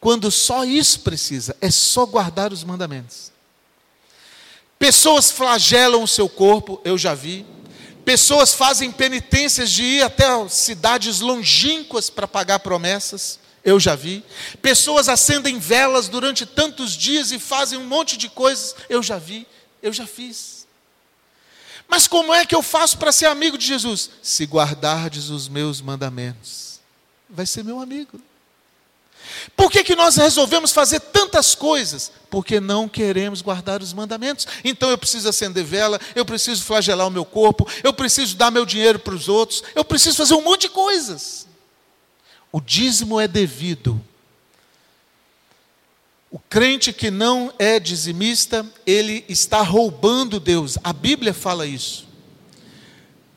quando 0.00 0.30
só 0.30 0.64
isso 0.64 1.00
precisa, 1.00 1.54
é 1.60 1.70
só 1.70 2.06
guardar 2.06 2.52
os 2.52 2.64
mandamentos. 2.64 3.30
Pessoas 4.78 5.30
flagelam 5.30 6.02
o 6.02 6.08
seu 6.08 6.26
corpo, 6.26 6.80
eu 6.84 6.96
já 6.96 7.14
vi. 7.14 7.44
Pessoas 8.10 8.52
fazem 8.52 8.90
penitências 8.90 9.70
de 9.70 9.84
ir 9.84 10.02
até 10.02 10.26
cidades 10.48 11.20
longínquas 11.20 12.10
para 12.10 12.26
pagar 12.26 12.58
promessas, 12.58 13.38
eu 13.64 13.78
já 13.78 13.94
vi. 13.94 14.24
Pessoas 14.60 15.08
acendem 15.08 15.60
velas 15.60 16.08
durante 16.08 16.44
tantos 16.44 16.96
dias 16.96 17.30
e 17.30 17.38
fazem 17.38 17.78
um 17.78 17.86
monte 17.86 18.16
de 18.16 18.28
coisas, 18.28 18.74
eu 18.88 19.00
já 19.00 19.16
vi, 19.16 19.46
eu 19.80 19.92
já 19.92 20.08
fiz. 20.08 20.66
Mas 21.86 22.08
como 22.08 22.34
é 22.34 22.44
que 22.44 22.52
eu 22.52 22.62
faço 22.62 22.98
para 22.98 23.12
ser 23.12 23.26
amigo 23.26 23.56
de 23.56 23.64
Jesus? 23.64 24.10
Se 24.20 24.44
guardardes 24.44 25.30
os 25.30 25.46
meus 25.46 25.80
mandamentos, 25.80 26.80
vai 27.28 27.46
ser 27.46 27.62
meu 27.62 27.78
amigo. 27.78 28.20
Por 29.56 29.70
que, 29.70 29.84
que 29.84 29.96
nós 29.96 30.16
resolvemos 30.16 30.72
fazer 30.72 31.00
tantas 31.00 31.54
coisas? 31.54 32.10
Porque 32.28 32.60
não 32.60 32.88
queremos 32.88 33.42
guardar 33.42 33.82
os 33.82 33.92
mandamentos. 33.92 34.46
Então 34.64 34.90
eu 34.90 34.98
preciso 34.98 35.28
acender 35.28 35.64
vela, 35.64 36.00
eu 36.14 36.24
preciso 36.24 36.62
flagelar 36.64 37.06
o 37.06 37.10
meu 37.10 37.24
corpo, 37.24 37.68
eu 37.82 37.92
preciso 37.92 38.36
dar 38.36 38.50
meu 38.50 38.66
dinheiro 38.66 38.98
para 38.98 39.14
os 39.14 39.28
outros, 39.28 39.62
eu 39.74 39.84
preciso 39.84 40.16
fazer 40.16 40.34
um 40.34 40.42
monte 40.42 40.62
de 40.62 40.70
coisas. 40.70 41.46
O 42.52 42.60
dízimo 42.60 43.20
é 43.20 43.28
devido. 43.28 44.00
O 46.30 46.38
crente 46.38 46.92
que 46.92 47.10
não 47.10 47.52
é 47.58 47.80
dizimista, 47.80 48.64
ele 48.86 49.24
está 49.28 49.62
roubando 49.62 50.38
Deus. 50.38 50.78
A 50.82 50.92
Bíblia 50.92 51.34
fala 51.34 51.66
isso. 51.66 52.09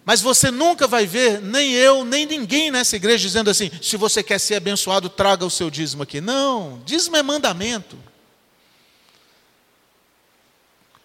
Mas 0.05 0.21
você 0.21 0.51
nunca 0.51 0.87
vai 0.87 1.05
ver, 1.05 1.41
nem 1.41 1.71
eu, 1.71 2.03
nem 2.03 2.25
ninguém 2.25 2.69
nessa 2.69 2.95
igreja 2.95 3.25
dizendo 3.25 3.49
assim: 3.49 3.71
se 3.81 3.95
você 3.95 4.21
quer 4.21 4.39
ser 4.39 4.55
abençoado, 4.55 5.09
traga 5.09 5.45
o 5.45 5.49
seu 5.49 5.69
dízimo 5.69 6.03
aqui. 6.03 6.19
Não, 6.19 6.81
dízimo 6.85 7.15
é 7.15 7.23
mandamento. 7.23 7.97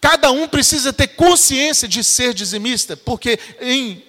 Cada 0.01 0.31
um 0.31 0.49
precisa 0.49 0.93
ter 0.93 1.09
consciência 1.09 1.89
de 1.89 2.03
ser 2.03 2.33
dizimista, 2.33 2.97
porque 2.97 3.39
em 3.61 4.05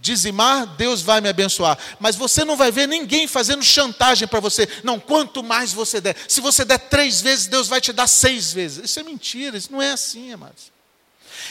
dizimar, 0.00 0.66
Deus 0.76 1.02
vai 1.02 1.20
me 1.20 1.28
abençoar. 1.28 1.78
Mas 1.98 2.16
você 2.16 2.44
não 2.44 2.56
vai 2.56 2.70
ver 2.70 2.86
ninguém 2.86 3.26
fazendo 3.26 3.62
chantagem 3.62 4.28
para 4.28 4.40
você. 4.40 4.68
Não, 4.82 4.98
quanto 4.98 5.42
mais 5.42 5.72
você 5.72 6.00
der. 6.00 6.16
Se 6.28 6.40
você 6.40 6.64
der 6.64 6.78
três 6.78 7.20
vezes, 7.20 7.46
Deus 7.46 7.68
vai 7.68 7.80
te 7.80 7.92
dar 7.92 8.06
seis 8.06 8.52
vezes. 8.52 8.84
Isso 8.84 9.00
é 9.00 9.02
mentira, 9.02 9.56
isso 9.56 9.72
não 9.72 9.82
é 9.82 9.92
assim, 9.92 10.32
amados. 10.32 10.72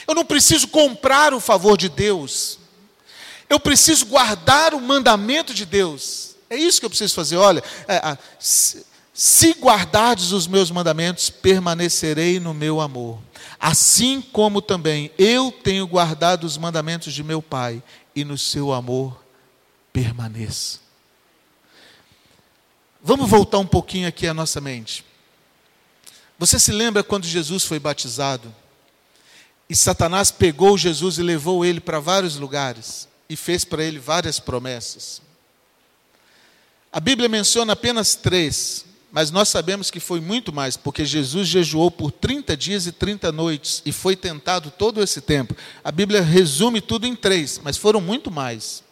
Eu 0.08 0.14
não 0.14 0.24
preciso 0.24 0.66
comprar 0.68 1.34
o 1.34 1.40
favor 1.40 1.76
de 1.76 1.90
Deus. 1.90 2.58
Eu 3.48 3.60
preciso 3.60 4.06
guardar 4.06 4.72
o 4.74 4.80
mandamento 4.80 5.52
de 5.52 5.66
Deus. 5.66 6.34
É 6.48 6.56
isso 6.56 6.80
que 6.80 6.86
eu 6.86 6.90
preciso 6.90 7.14
fazer. 7.14 7.36
Olha, 7.36 7.62
é, 7.86 8.16
se, 8.38 8.86
se 9.12 9.52
guardardes 9.52 10.32
os 10.32 10.46
meus 10.46 10.70
mandamentos, 10.70 11.28
permanecerei 11.28 12.40
no 12.40 12.54
meu 12.54 12.80
amor. 12.80 13.18
Assim 13.60 14.22
como 14.22 14.62
também 14.62 15.10
eu 15.18 15.52
tenho 15.52 15.86
guardado 15.86 16.44
os 16.44 16.56
mandamentos 16.56 17.12
de 17.12 17.22
meu 17.22 17.42
Pai, 17.42 17.82
e 18.18 18.24
no 18.24 18.36
seu 18.36 18.72
amor 18.72 19.22
permaneço. 19.92 20.80
Vamos 23.00 23.30
voltar 23.30 23.58
um 23.58 23.66
pouquinho 23.66 24.08
aqui 24.08 24.26
à 24.26 24.34
nossa 24.34 24.60
mente. 24.60 25.04
Você 26.36 26.58
se 26.58 26.72
lembra 26.72 27.04
quando 27.04 27.26
Jesus 27.26 27.64
foi 27.64 27.78
batizado? 27.78 28.52
E 29.68 29.76
Satanás 29.76 30.30
pegou 30.30 30.78
Jesus 30.78 31.18
e 31.18 31.22
levou 31.22 31.64
ele 31.64 31.78
para 31.80 32.00
vários 32.00 32.36
lugares 32.36 33.06
e 33.28 33.36
fez 33.36 33.64
para 33.64 33.84
ele 33.84 33.98
várias 33.98 34.40
promessas. 34.40 35.20
A 36.90 36.98
Bíblia 36.98 37.28
menciona 37.28 37.74
apenas 37.74 38.14
três, 38.14 38.86
mas 39.12 39.30
nós 39.30 39.50
sabemos 39.50 39.90
que 39.90 40.00
foi 40.00 40.20
muito 40.20 40.54
mais, 40.54 40.74
porque 40.74 41.04
Jesus 41.04 41.46
jejuou 41.46 41.90
por 41.90 42.10
30 42.10 42.56
dias 42.56 42.86
e 42.86 42.92
30 42.92 43.30
noites 43.30 43.82
e 43.84 43.92
foi 43.92 44.16
tentado 44.16 44.70
todo 44.70 45.02
esse 45.02 45.20
tempo. 45.20 45.54
A 45.84 45.92
Bíblia 45.92 46.22
resume 46.22 46.80
tudo 46.80 47.06
em 47.06 47.14
três, 47.14 47.60
mas 47.62 47.76
foram 47.76 48.00
muito 48.00 48.30
mais. 48.30 48.82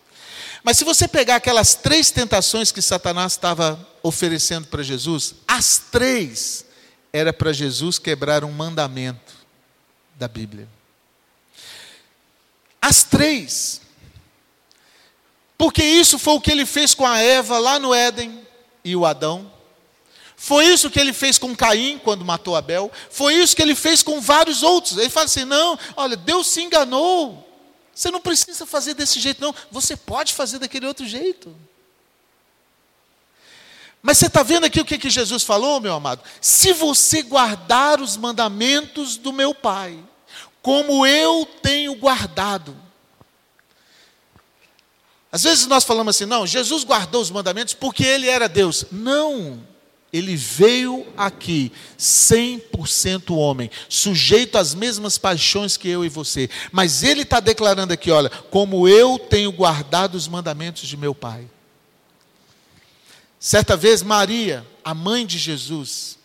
Mas 0.63 0.77
se 0.77 0.85
você 0.85 1.09
pegar 1.09 1.37
aquelas 1.37 1.75
três 1.75 2.11
tentações 2.11 2.71
que 2.71 2.83
Satanás 2.83 3.33
estava 3.33 3.79
oferecendo 4.03 4.67
para 4.67 4.83
Jesus, 4.83 5.37
as 5.49 5.79
três 5.91 6.67
era 7.13 7.33
para 7.33 7.53
Jesus 7.53 7.99
quebrar 7.99 8.45
um 8.45 8.53
mandamento 8.53 9.36
da 10.17 10.27
Bíblia. 10.27 10.69
As 12.81 13.05
três. 13.05 13.81
Porque 15.59 15.83
isso 15.83 16.19
foi 16.19 16.35
o 16.35 16.41
que 16.41 16.51
ele 16.51 16.67
fez 16.67 16.95
com 16.95 17.07
a 17.07 17.19
Eva 17.19 17.59
lá 17.59 17.79
no 17.79 17.95
Éden 17.95 18.47
e 18.85 18.95
o 18.95 19.07
Adão. 19.07 19.51
Foi 20.37 20.67
isso 20.67 20.91
que 20.91 21.01
ele 21.01 21.15
fez 21.15 21.39
com 21.39 21.57
Caim 21.57 21.99
quando 21.99 22.25
matou 22.25 22.55
Abel. 22.55 22.93
Foi 23.11 23.35
isso 23.35 23.57
que 23.57 23.63
ele 23.63 23.75
fez 23.75 24.03
com 24.03 24.21
vários 24.21 24.63
outros. 24.63 24.99
Ele 24.99 25.09
fala 25.09 25.27
assim: 25.27 25.45
não, 25.45 25.79
olha, 25.97 26.17
Deus 26.17 26.49
se 26.49 26.63
enganou. 26.63 27.43
Você 27.95 28.11
não 28.11 28.21
precisa 28.21 28.67
fazer 28.67 28.93
desse 28.93 29.19
jeito, 29.19 29.41
não. 29.41 29.55
Você 29.71 29.97
pode 29.97 30.35
fazer 30.35 30.59
daquele 30.59 30.87
outro 30.87 31.07
jeito. 31.07 31.57
Mas 34.03 34.19
você 34.19 34.27
está 34.27 34.43
vendo 34.43 34.65
aqui 34.65 34.81
o 34.81 34.85
que, 34.85 34.99
que 34.99 35.11
Jesus 35.11 35.43
falou, 35.43 35.81
meu 35.81 35.95
amado? 35.95 36.23
Se 36.41 36.73
você 36.73 37.23
guardar 37.23 38.01
os 38.01 38.17
mandamentos 38.17 39.17
do 39.17 39.33
meu 39.33 39.55
Pai, 39.55 39.99
como 40.63 41.07
eu 41.07 41.47
tenho 41.63 41.95
guardado. 41.95 42.77
Às 45.31 45.45
vezes 45.45 45.67
nós 45.67 45.85
falamos 45.85 46.17
assim, 46.17 46.25
não, 46.25 46.47
Jesus 46.47 46.83
guardou 46.83 47.23
os 47.23 47.31
mandamentos 47.31 47.75
porque 47.75 48.05
ele 48.05 48.29
era 48.29 48.49
Deus. 48.49 48.87
Não, 48.91 49.61
ele 50.13 50.35
veio 50.35 51.07
aqui 51.17 51.71
100% 51.99 53.37
homem, 53.37 53.71
sujeito 53.89 54.57
às 54.57 54.75
mesmas 54.75 55.19
paixões 55.19 55.77
que 55.77 55.89
eu 55.89 56.05
e 56.05 56.09
você. 56.09 56.49
Mas 56.73 57.03
ele 57.03 57.23
está 57.23 57.39
declarando 57.39 57.93
aqui: 57.93 58.11
olha, 58.11 58.31
como 58.31 58.89
eu 58.89 59.19
tenho 59.19 59.53
guardado 59.53 60.15
os 60.15 60.27
mandamentos 60.27 60.89
de 60.89 60.97
meu 60.97 61.15
Pai. 61.15 61.49
Certa 63.47 63.77
vez, 63.77 64.03
Maria, 64.03 64.67
a 64.83 64.93
mãe 64.93 65.25
de 65.25 65.39
Jesus, 65.39 66.19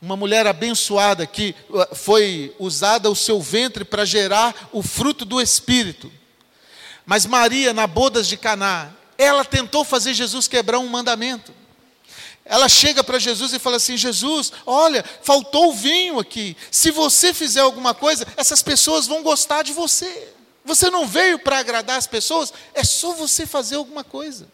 uma 0.00 0.16
mulher 0.16 0.44
abençoada 0.44 1.24
que 1.24 1.54
uh, 1.70 1.94
foi 1.94 2.52
usada 2.58 3.08
o 3.08 3.14
seu 3.14 3.40
ventre 3.40 3.84
para 3.84 4.04
gerar 4.04 4.68
o 4.72 4.82
fruto 4.82 5.24
do 5.24 5.40
espírito. 5.40 6.12
Mas 7.06 7.26
Maria, 7.26 7.72
na 7.72 7.86
bodas 7.86 8.26
de 8.26 8.36
Caná, 8.36 8.90
ela 9.16 9.44
tentou 9.44 9.84
fazer 9.84 10.14
Jesus 10.14 10.48
quebrar 10.48 10.80
um 10.80 10.88
mandamento. 10.88 11.54
Ela 12.44 12.68
chega 12.68 13.04
para 13.04 13.20
Jesus 13.20 13.52
e 13.52 13.60
fala 13.60 13.76
assim: 13.76 13.96
Jesus, 13.96 14.52
olha, 14.66 15.04
faltou 15.22 15.72
vinho 15.72 16.18
aqui. 16.18 16.56
Se 16.72 16.90
você 16.90 17.32
fizer 17.32 17.60
alguma 17.60 17.94
coisa, 17.94 18.26
essas 18.36 18.64
pessoas 18.64 19.06
vão 19.06 19.22
gostar 19.22 19.62
de 19.62 19.72
você. 19.72 20.34
Você 20.64 20.90
não 20.90 21.06
veio 21.06 21.38
para 21.38 21.60
agradar 21.60 21.98
as 21.98 22.08
pessoas, 22.08 22.52
é 22.74 22.82
só 22.82 23.12
você 23.12 23.46
fazer 23.46 23.76
alguma 23.76 24.02
coisa. 24.02 24.48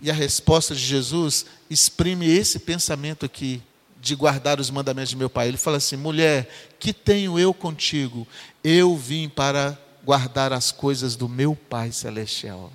E 0.00 0.10
a 0.10 0.14
resposta 0.14 0.74
de 0.74 0.80
Jesus 0.80 1.46
exprime 1.68 2.26
esse 2.26 2.58
pensamento 2.58 3.26
aqui, 3.26 3.62
de 4.00 4.14
guardar 4.14 4.60
os 4.60 4.70
mandamentos 4.70 5.10
de 5.10 5.16
meu 5.16 5.28
Pai. 5.28 5.48
Ele 5.48 5.56
fala 5.56 5.78
assim: 5.78 5.96
mulher, 5.96 6.48
que 6.78 6.92
tenho 6.92 7.38
eu 7.38 7.52
contigo? 7.52 8.26
Eu 8.62 8.96
vim 8.96 9.28
para 9.28 9.76
guardar 10.04 10.52
as 10.52 10.70
coisas 10.70 11.16
do 11.16 11.28
meu 11.28 11.54
Pai 11.54 11.92
Celestial. 11.92 12.72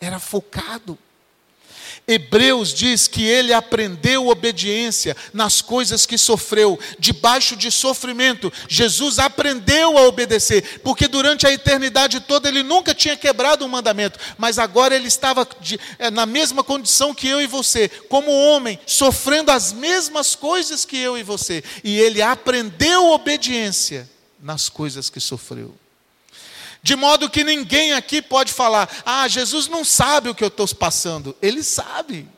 Era 0.00 0.18
focado. 0.18 0.98
Hebreus 2.06 2.74
diz 2.74 3.06
que 3.06 3.24
ele 3.24 3.52
aprendeu 3.52 4.28
obediência 4.28 5.16
nas 5.32 5.62
coisas 5.62 6.04
que 6.04 6.18
sofreu, 6.18 6.78
debaixo 6.98 7.56
de 7.56 7.70
sofrimento. 7.70 8.52
Jesus 8.68 9.18
aprendeu 9.18 9.96
a 9.96 10.06
obedecer, 10.08 10.80
porque 10.82 11.06
durante 11.06 11.46
a 11.46 11.52
eternidade 11.52 12.20
toda 12.20 12.48
ele 12.48 12.62
nunca 12.62 12.94
tinha 12.94 13.16
quebrado 13.16 13.64
um 13.64 13.68
mandamento, 13.68 14.18
mas 14.36 14.58
agora 14.58 14.94
ele 14.94 15.08
estava 15.08 15.46
de, 15.60 15.78
é, 15.98 16.10
na 16.10 16.26
mesma 16.26 16.64
condição 16.64 17.14
que 17.14 17.28
eu 17.28 17.40
e 17.40 17.46
você, 17.46 17.88
como 18.08 18.30
homem, 18.30 18.78
sofrendo 18.86 19.50
as 19.50 19.72
mesmas 19.72 20.34
coisas 20.34 20.84
que 20.84 20.96
eu 20.96 21.16
e 21.16 21.22
você, 21.22 21.62
e 21.84 21.98
ele 21.98 22.20
aprendeu 22.20 23.10
obediência 23.10 24.08
nas 24.40 24.68
coisas 24.68 25.08
que 25.08 25.20
sofreu. 25.20 25.81
De 26.82 26.96
modo 26.96 27.30
que 27.30 27.44
ninguém 27.44 27.92
aqui 27.92 28.20
pode 28.20 28.52
falar: 28.52 28.90
ah, 29.06 29.28
Jesus 29.28 29.68
não 29.68 29.84
sabe 29.84 30.28
o 30.28 30.34
que 30.34 30.42
eu 30.42 30.48
estou 30.48 30.66
passando. 30.74 31.36
Ele 31.40 31.62
sabe. 31.62 32.28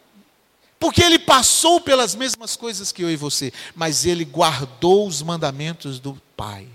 Porque 0.78 1.02
ele 1.02 1.18
passou 1.18 1.80
pelas 1.80 2.14
mesmas 2.14 2.56
coisas 2.56 2.92
que 2.92 3.02
eu 3.02 3.10
e 3.10 3.16
você, 3.16 3.50
mas 3.74 4.04
ele 4.04 4.22
guardou 4.22 5.06
os 5.06 5.22
mandamentos 5.22 5.98
do 5.98 6.20
Pai. 6.36 6.68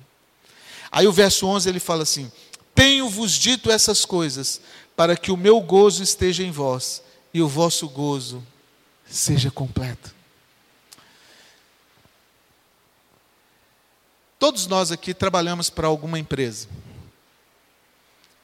Aí 0.92 1.08
o 1.08 1.12
verso 1.12 1.46
11 1.46 1.70
ele 1.70 1.80
fala 1.80 2.02
assim: 2.02 2.32
Tenho-vos 2.74 3.34
dito 3.34 3.70
essas 3.70 4.04
coisas, 4.04 4.60
para 4.96 5.16
que 5.16 5.32
o 5.32 5.38
meu 5.38 5.62
gozo 5.62 6.02
esteja 6.02 6.44
em 6.44 6.50
vós 6.50 7.04
e 7.32 7.40
o 7.40 7.48
vosso 7.48 7.88
gozo 7.88 8.44
seja 9.06 9.52
completo. 9.52 10.16
Todos 14.40 14.66
nós 14.66 14.92
aqui 14.92 15.14
trabalhamos 15.14 15.70
para 15.70 15.88
alguma 15.88 16.18
empresa. 16.18 16.68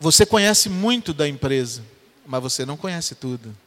Você 0.06 0.24
conhece 0.24 0.70
muito 0.70 1.16
da 1.16 1.28
empresa, 1.28 1.84
mas 2.28 2.40
você 2.40 2.64
não 2.64 2.78
conhece 2.78 3.16
tudo. 3.16 3.58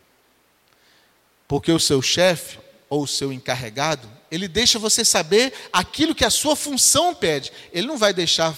Porque 1.49 1.73
o 1.73 1.81
seu 1.81 2.01
chefe 2.01 2.61
ou 2.89 3.03
o 3.03 3.09
seu 3.09 3.33
encarregado, 3.33 4.09
ele 4.31 4.47
deixa 4.47 4.79
você 4.79 5.05
saber 5.05 5.53
aquilo 5.73 6.15
que 6.15 6.25
a 6.25 6.31
sua 6.31 6.55
função 6.55 7.13
pede. 7.13 7.51
Ele 7.73 7.89
não 7.89 7.99
vai 7.99 8.15
deixar 8.15 8.57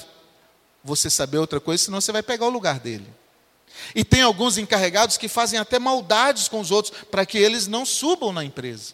você 0.85 1.09
saber 1.09 1.39
outra 1.39 1.59
coisa, 1.59 1.85
senão 1.85 2.03
você 2.03 2.13
vai 2.13 2.23
pegar 2.23 2.45
o 2.45 2.51
lugar 2.51 2.79
dele. 2.79 3.07
E 3.95 4.05
tem 4.05 4.21
alguns 4.21 4.59
encarregados 4.59 5.17
que 5.17 5.27
fazem 5.27 5.59
até 5.59 5.79
maldades 5.79 6.49
com 6.49 6.61
os 6.61 6.71
outros 6.71 6.93
para 7.11 7.25
que 7.25 7.39
eles 7.39 7.67
não 7.67 7.87
subam 7.87 8.31
na 8.31 8.45
empresa. 8.45 8.93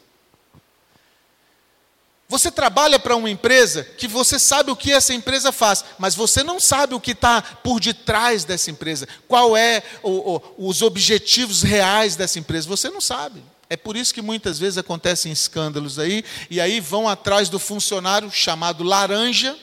Você 2.29 2.51
trabalha 2.51 2.99
para 2.99 3.15
uma 3.15 3.31
empresa 3.31 3.85
que 3.85 4.09
você 4.09 4.39
sabe 4.39 4.71
o 4.71 4.77
que 4.77 4.93
essa 4.93 5.15
empresa 5.15 5.53
faz, 5.53 5.85
mas 5.97 6.15
você 6.15 6.43
não 6.43 6.59
sabe 6.59 6.95
o 6.95 7.01
que 7.01 7.13
está 7.13 7.41
por 7.41 7.79
detrás 7.79 8.45
dessa 8.45 8.69
empresa, 8.71 9.07
qual 9.29 9.57
é 9.57 9.83
o, 10.03 10.35
o, 10.35 10.69
os 10.69 10.83
objetivos 10.83 11.63
reais 11.63 12.17
dessa 12.17 12.39
empresa, 12.39 12.67
você 12.67 12.91
não 12.91 13.01
sabe. 13.01 13.43
É 13.71 13.77
por 13.77 13.97
isso 13.97 14.13
que 14.13 14.23
muitas 14.23 14.59
vezes 14.59 14.77
acontecem 14.77 15.31
escândalos 15.31 16.01
aí, 16.01 16.25
e 16.51 16.61
aí 16.61 16.81
vão 16.81 17.09
atrás 17.09 17.49
do 17.49 17.61
funcionário 17.61 18.31
chamado 18.31 18.83
laranja, 18.83 19.57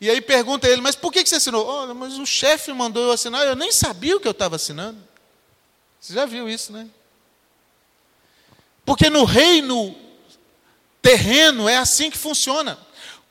e 0.00 0.08
aí 0.08 0.20
pergunta 0.20 0.68
ele, 0.68 0.80
mas 0.80 0.94
por 0.94 1.12
que 1.12 1.26
você 1.26 1.36
assinou? 1.36 1.66
Oh, 1.66 1.94
mas 1.94 2.18
o 2.18 2.24
chefe 2.24 2.72
mandou 2.72 3.02
eu 3.02 3.12
assinar, 3.12 3.44
eu 3.44 3.56
nem 3.56 3.72
sabia 3.72 4.16
o 4.16 4.20
que 4.20 4.28
eu 4.28 4.32
estava 4.32 4.56
assinando. 4.56 4.98
Você 6.00 6.14
já 6.14 6.24
viu 6.24 6.48
isso, 6.48 6.72
né? 6.72 6.88
Porque 8.84 9.10
no 9.10 9.24
reino 9.24 9.94
terreno, 11.02 11.68
é 11.68 11.76
assim 11.76 12.10
que 12.10 12.18
funciona. 12.18 12.78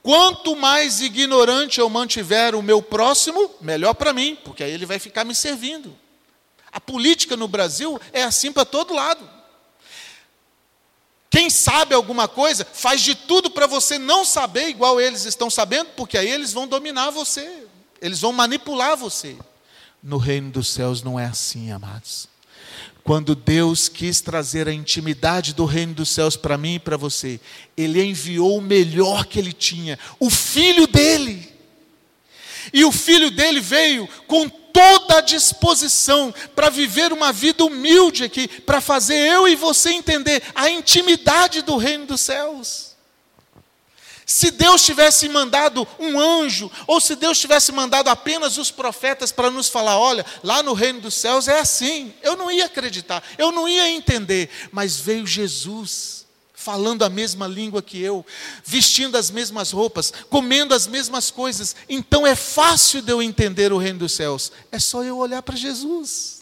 Quanto 0.01 0.55
mais 0.55 1.01
ignorante 1.01 1.79
eu 1.79 1.89
mantiver 1.89 2.55
o 2.55 2.63
meu 2.63 2.81
próximo, 2.81 3.51
melhor 3.59 3.93
para 3.93 4.13
mim, 4.13 4.37
porque 4.43 4.63
aí 4.63 4.71
ele 4.71 4.85
vai 4.85 4.97
ficar 4.97 5.25
me 5.25 5.35
servindo. 5.35 5.95
A 6.71 6.79
política 6.79 7.35
no 7.35 7.47
Brasil 7.47 7.99
é 8.13 8.23
assim 8.23 8.51
para 8.51 8.65
todo 8.65 8.93
lado. 8.93 9.27
Quem 11.29 11.49
sabe 11.49 11.93
alguma 11.93 12.27
coisa, 12.27 12.65
faz 12.65 13.01
de 13.01 13.13
tudo 13.13 13.51
para 13.51 13.67
você 13.67 13.99
não 13.99 14.25
saber 14.25 14.67
igual 14.69 14.99
eles 14.99 15.25
estão 15.25 15.49
sabendo, 15.49 15.89
porque 15.95 16.17
aí 16.17 16.29
eles 16.29 16.53
vão 16.53 16.67
dominar 16.67 17.11
você, 17.11 17.67
eles 18.01 18.21
vão 18.21 18.31
manipular 18.31 18.97
você. 18.97 19.37
No 20.01 20.17
reino 20.17 20.49
dos 20.49 20.69
céus 20.69 21.03
não 21.03 21.19
é 21.19 21.25
assim, 21.25 21.71
amados. 21.71 22.27
Quando 23.03 23.33
Deus 23.33 23.89
quis 23.89 24.21
trazer 24.21 24.67
a 24.67 24.73
intimidade 24.73 25.53
do 25.53 25.65
reino 25.65 25.93
dos 25.93 26.09
céus 26.09 26.35
para 26.35 26.57
mim 26.57 26.75
e 26.75 26.79
para 26.79 26.97
você, 26.97 27.39
Ele 27.75 28.03
enviou 28.03 28.57
o 28.57 28.61
melhor 28.61 29.25
que 29.25 29.39
Ele 29.39 29.53
tinha, 29.53 29.97
o 30.19 30.29
Filho 30.29 30.85
dele. 30.85 31.51
E 32.73 32.85
o 32.85 32.91
Filho 32.91 33.31
dele 33.31 33.59
veio 33.59 34.07
com 34.27 34.47
toda 34.47 35.17
a 35.17 35.21
disposição 35.21 36.33
para 36.55 36.69
viver 36.69 37.11
uma 37.11 37.31
vida 37.31 37.65
humilde 37.65 38.23
aqui, 38.23 38.47
para 38.47 38.79
fazer 38.79 39.15
eu 39.15 39.47
e 39.47 39.55
você 39.55 39.91
entender 39.91 40.43
a 40.53 40.69
intimidade 40.69 41.61
do 41.61 41.77
reino 41.77 42.05
dos 42.05 42.21
céus. 42.21 42.88
Se 44.31 44.51
Deus 44.51 44.83
tivesse 44.83 45.27
mandado 45.27 45.87
um 45.97 46.19
anjo, 46.19 46.69
ou 46.85 47.01
se 47.01 47.15
Deus 47.15 47.39
tivesse 47.39 47.71
mandado 47.71 48.09
apenas 48.09 48.59
os 48.59 48.69
profetas 48.69 49.31
para 49.31 49.49
nos 49.49 49.69
falar: 49.69 49.97
olha, 49.97 50.23
lá 50.43 50.61
no 50.61 50.73
reino 50.73 51.01
dos 51.01 51.15
céus 51.15 51.47
é 51.47 51.59
assim, 51.59 52.13
eu 52.21 52.37
não 52.37 52.51
ia 52.51 52.65
acreditar, 52.65 53.23
eu 53.39 53.51
não 53.51 53.67
ia 53.67 53.89
entender, 53.89 54.47
mas 54.71 54.99
veio 54.99 55.25
Jesus, 55.25 56.27
falando 56.53 57.03
a 57.03 57.09
mesma 57.09 57.47
língua 57.47 57.81
que 57.81 57.99
eu, 57.99 58.23
vestindo 58.63 59.17
as 59.17 59.31
mesmas 59.31 59.71
roupas, 59.71 60.13
comendo 60.29 60.75
as 60.75 60.85
mesmas 60.85 61.31
coisas, 61.31 61.75
então 61.89 62.27
é 62.27 62.35
fácil 62.35 63.01
de 63.01 63.11
eu 63.11 63.23
entender 63.23 63.73
o 63.73 63.79
reino 63.79 63.97
dos 63.97 64.11
céus, 64.11 64.51
é 64.71 64.77
só 64.77 65.03
eu 65.03 65.17
olhar 65.17 65.41
para 65.41 65.55
Jesus. 65.55 66.38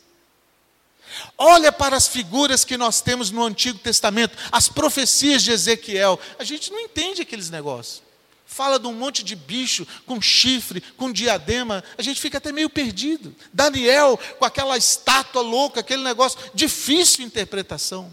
Olha 1.38 1.71
para 1.71 1.95
as 1.95 2.08
figuras 2.08 2.63
que 2.63 2.77
nós 2.77 3.01
temos 3.01 3.32
no 3.32 3.43
Antigo 3.43 3.80
Testamento, 3.80 4.38
as 4.51 4.67
profecias 4.67 5.43
de 5.43 5.51
Ezequiel. 5.51 6.19
A 6.39 6.43
gente 6.43 6.71
não 6.71 6.80
entende 6.80 7.21
aqueles 7.21 7.49
negócios. 7.49 8.01
Fala 8.45 8.80
de 8.80 8.88
um 8.88 8.93
monte 8.93 9.23
de 9.23 9.36
bicho 9.36 9.86
com 10.06 10.21
chifre, 10.21 10.82
com 10.95 11.12
diadema, 11.12 11.84
a 11.97 12.01
gente 12.01 12.19
fica 12.19 12.38
até 12.38 12.51
meio 12.51 12.69
perdido. 12.69 13.36
Daniel 13.51 14.17
com 14.39 14.45
aquela 14.45 14.77
estátua 14.77 15.41
louca, 15.41 15.82
aquele 15.82 16.01
negócio, 16.01 16.39
difícil 16.53 17.25
interpretação. 17.25 18.10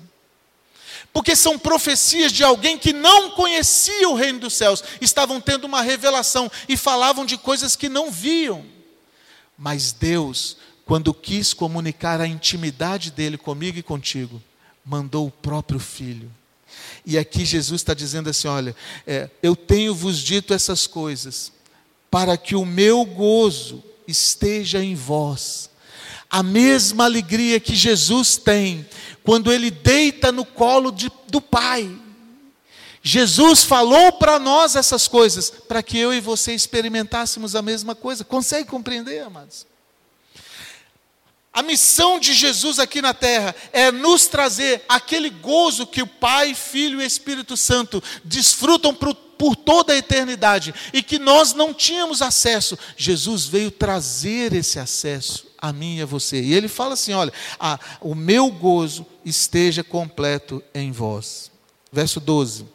Porque 1.12 1.36
são 1.36 1.56
profecias 1.56 2.32
de 2.32 2.42
alguém 2.42 2.76
que 2.76 2.92
não 2.92 3.30
conhecia 3.30 4.08
o 4.08 4.14
reino 4.14 4.40
dos 4.40 4.54
céus, 4.54 4.82
estavam 5.00 5.40
tendo 5.40 5.64
uma 5.64 5.80
revelação 5.80 6.50
e 6.68 6.76
falavam 6.76 7.24
de 7.24 7.38
coisas 7.38 7.76
que 7.76 7.88
não 7.88 8.10
viam. 8.10 8.66
Mas 9.56 9.92
Deus 9.92 10.56
quando 10.84 11.14
quis 11.14 11.54
comunicar 11.54 12.20
a 12.20 12.26
intimidade 12.26 13.10
dele 13.10 13.38
comigo 13.38 13.78
e 13.78 13.82
contigo, 13.82 14.42
mandou 14.84 15.26
o 15.26 15.30
próprio 15.30 15.80
Filho. 15.80 16.30
E 17.06 17.16
aqui 17.16 17.44
Jesus 17.44 17.80
está 17.80 17.94
dizendo 17.94 18.28
assim: 18.28 18.48
olha, 18.48 18.74
é, 19.06 19.30
eu 19.42 19.56
tenho 19.56 19.94
vos 19.94 20.18
dito 20.18 20.52
essas 20.52 20.86
coisas, 20.86 21.52
para 22.10 22.36
que 22.36 22.54
o 22.54 22.64
meu 22.64 23.04
gozo 23.04 23.82
esteja 24.06 24.82
em 24.82 24.94
vós. 24.94 25.70
A 26.30 26.42
mesma 26.42 27.04
alegria 27.04 27.60
que 27.60 27.74
Jesus 27.74 28.36
tem 28.36 28.86
quando 29.22 29.52
ele 29.52 29.70
deita 29.70 30.32
no 30.32 30.44
colo 30.44 30.90
de, 30.90 31.10
do 31.28 31.40
Pai. 31.40 31.96
Jesus 33.02 33.62
falou 33.62 34.12
para 34.12 34.38
nós 34.38 34.74
essas 34.74 35.06
coisas, 35.06 35.50
para 35.50 35.82
que 35.82 35.98
eu 35.98 36.12
e 36.12 36.20
você 36.20 36.54
experimentássemos 36.54 37.54
a 37.54 37.62
mesma 37.62 37.94
coisa. 37.94 38.24
Consegue 38.24 38.68
compreender, 38.68 39.20
amados? 39.20 39.66
A 41.54 41.62
missão 41.62 42.18
de 42.18 42.34
Jesus 42.34 42.80
aqui 42.80 43.00
na 43.00 43.14
terra 43.14 43.54
é 43.72 43.92
nos 43.92 44.26
trazer 44.26 44.84
aquele 44.88 45.30
gozo 45.30 45.86
que 45.86 46.02
o 46.02 46.06
Pai, 46.06 46.52
Filho 46.52 47.00
e 47.00 47.06
Espírito 47.06 47.56
Santo 47.56 48.02
desfrutam 48.24 48.92
por, 48.92 49.14
por 49.14 49.54
toda 49.54 49.92
a 49.92 49.96
eternidade 49.96 50.74
e 50.92 51.00
que 51.00 51.16
nós 51.16 51.54
não 51.54 51.72
tínhamos 51.72 52.20
acesso. 52.22 52.76
Jesus 52.96 53.46
veio 53.46 53.70
trazer 53.70 54.52
esse 54.52 54.80
acesso 54.80 55.46
a 55.56 55.72
mim 55.72 55.98
e 55.98 56.02
a 56.02 56.06
você. 56.06 56.42
E 56.42 56.52
ele 56.52 56.66
fala 56.66 56.94
assim: 56.94 57.12
olha, 57.12 57.32
ah, 57.60 57.78
o 58.00 58.16
meu 58.16 58.50
gozo 58.50 59.06
esteja 59.24 59.84
completo 59.84 60.60
em 60.74 60.90
vós. 60.90 61.52
Verso 61.92 62.18
12: 62.18 62.66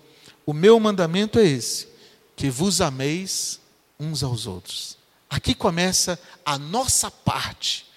O 0.45 0.53
meu 0.53 0.79
mandamento 0.79 1.37
é 1.37 1.45
esse: 1.45 1.89
que 2.33 2.49
vos 2.49 2.79
ameis 2.79 3.59
uns 3.99 4.23
aos 4.23 4.47
outros. 4.47 4.97
Aqui 5.29 5.53
começa 5.53 6.17
a 6.45 6.57
nossa 6.57 7.11
parte 7.11 7.88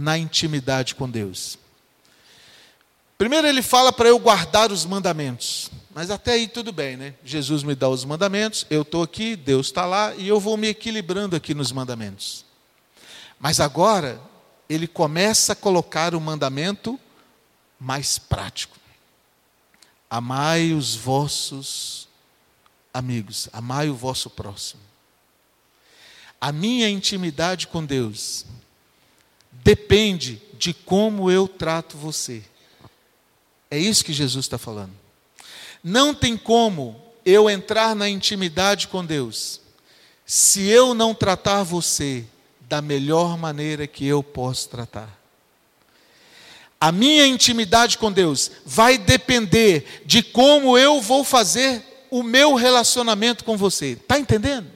na 0.00 0.16
intimidade 0.16 0.94
com 0.94 1.08
Deus. 1.08 1.58
Primeiro 3.18 3.46
ele 3.46 3.60
fala 3.60 3.92
para 3.92 4.08
eu 4.08 4.18
guardar 4.18 4.72
os 4.72 4.86
mandamentos. 4.86 5.70
Mas 5.94 6.10
até 6.10 6.32
aí 6.32 6.48
tudo 6.48 6.72
bem, 6.72 6.96
né? 6.96 7.14
Jesus 7.22 7.62
me 7.62 7.74
dá 7.74 7.86
os 7.86 8.02
mandamentos, 8.02 8.66
eu 8.70 8.80
estou 8.80 9.02
aqui, 9.02 9.36
Deus 9.36 9.66
está 9.66 9.84
lá 9.84 10.14
e 10.14 10.26
eu 10.26 10.40
vou 10.40 10.56
me 10.56 10.68
equilibrando 10.68 11.36
aqui 11.36 11.52
nos 11.52 11.70
mandamentos. 11.70 12.46
Mas 13.38 13.60
agora 13.60 14.18
ele 14.70 14.86
começa 14.86 15.52
a 15.52 15.56
colocar 15.56 16.14
o 16.14 16.20
mandamento 16.20 16.98
mais 17.78 18.18
prático. 18.18 18.78
Amai 20.08 20.72
os 20.72 20.94
vossos 20.94 22.08
amigos, 22.94 23.50
amai 23.52 23.90
o 23.90 23.94
vosso 23.94 24.30
próximo. 24.30 24.80
A 26.40 26.52
minha 26.52 26.88
intimidade 26.88 27.66
com 27.66 27.84
Deus 27.84 28.46
depende 29.62 30.40
de 30.58 30.72
como 30.74 31.30
eu 31.30 31.48
trato 31.48 31.96
você. 31.96 32.42
É 33.70 33.78
isso 33.78 34.04
que 34.04 34.12
Jesus 34.12 34.44
está 34.44 34.58
falando. 34.58 34.92
Não 35.82 36.14
tem 36.14 36.36
como 36.36 37.00
eu 37.24 37.48
entrar 37.48 37.94
na 37.94 38.08
intimidade 38.08 38.88
com 38.88 39.04
Deus 39.04 39.60
se 40.26 40.68
eu 40.68 40.94
não 40.94 41.14
tratar 41.14 41.62
você 41.62 42.24
da 42.60 42.80
melhor 42.80 43.36
maneira 43.36 43.86
que 43.86 44.06
eu 44.06 44.22
posso 44.22 44.68
tratar. 44.68 45.18
A 46.80 46.92
minha 46.92 47.26
intimidade 47.26 47.98
com 47.98 48.10
Deus 48.10 48.50
vai 48.64 48.96
depender 48.96 50.02
de 50.06 50.22
como 50.22 50.78
eu 50.78 51.00
vou 51.00 51.24
fazer 51.24 51.82
o 52.10 52.22
meu 52.22 52.54
relacionamento 52.54 53.44
com 53.44 53.56
você. 53.56 53.92
Está 53.92 54.18
entendendo? 54.18 54.70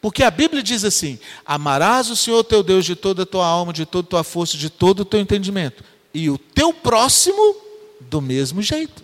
Porque 0.00 0.22
a 0.22 0.30
Bíblia 0.30 0.62
diz 0.62 0.84
assim: 0.84 1.18
amarás 1.44 2.10
o 2.10 2.16
Senhor 2.16 2.44
teu 2.44 2.62
Deus 2.62 2.84
de 2.84 2.94
toda 2.94 3.24
a 3.24 3.26
tua 3.26 3.46
alma, 3.46 3.72
de 3.72 3.84
toda 3.84 4.06
a 4.06 4.10
tua 4.10 4.24
força, 4.24 4.56
de 4.56 4.70
todo 4.70 5.00
o 5.00 5.04
teu 5.04 5.20
entendimento, 5.20 5.82
e 6.14 6.30
o 6.30 6.38
teu 6.38 6.72
próximo 6.72 7.56
do 8.00 8.20
mesmo 8.20 8.62
jeito. 8.62 9.02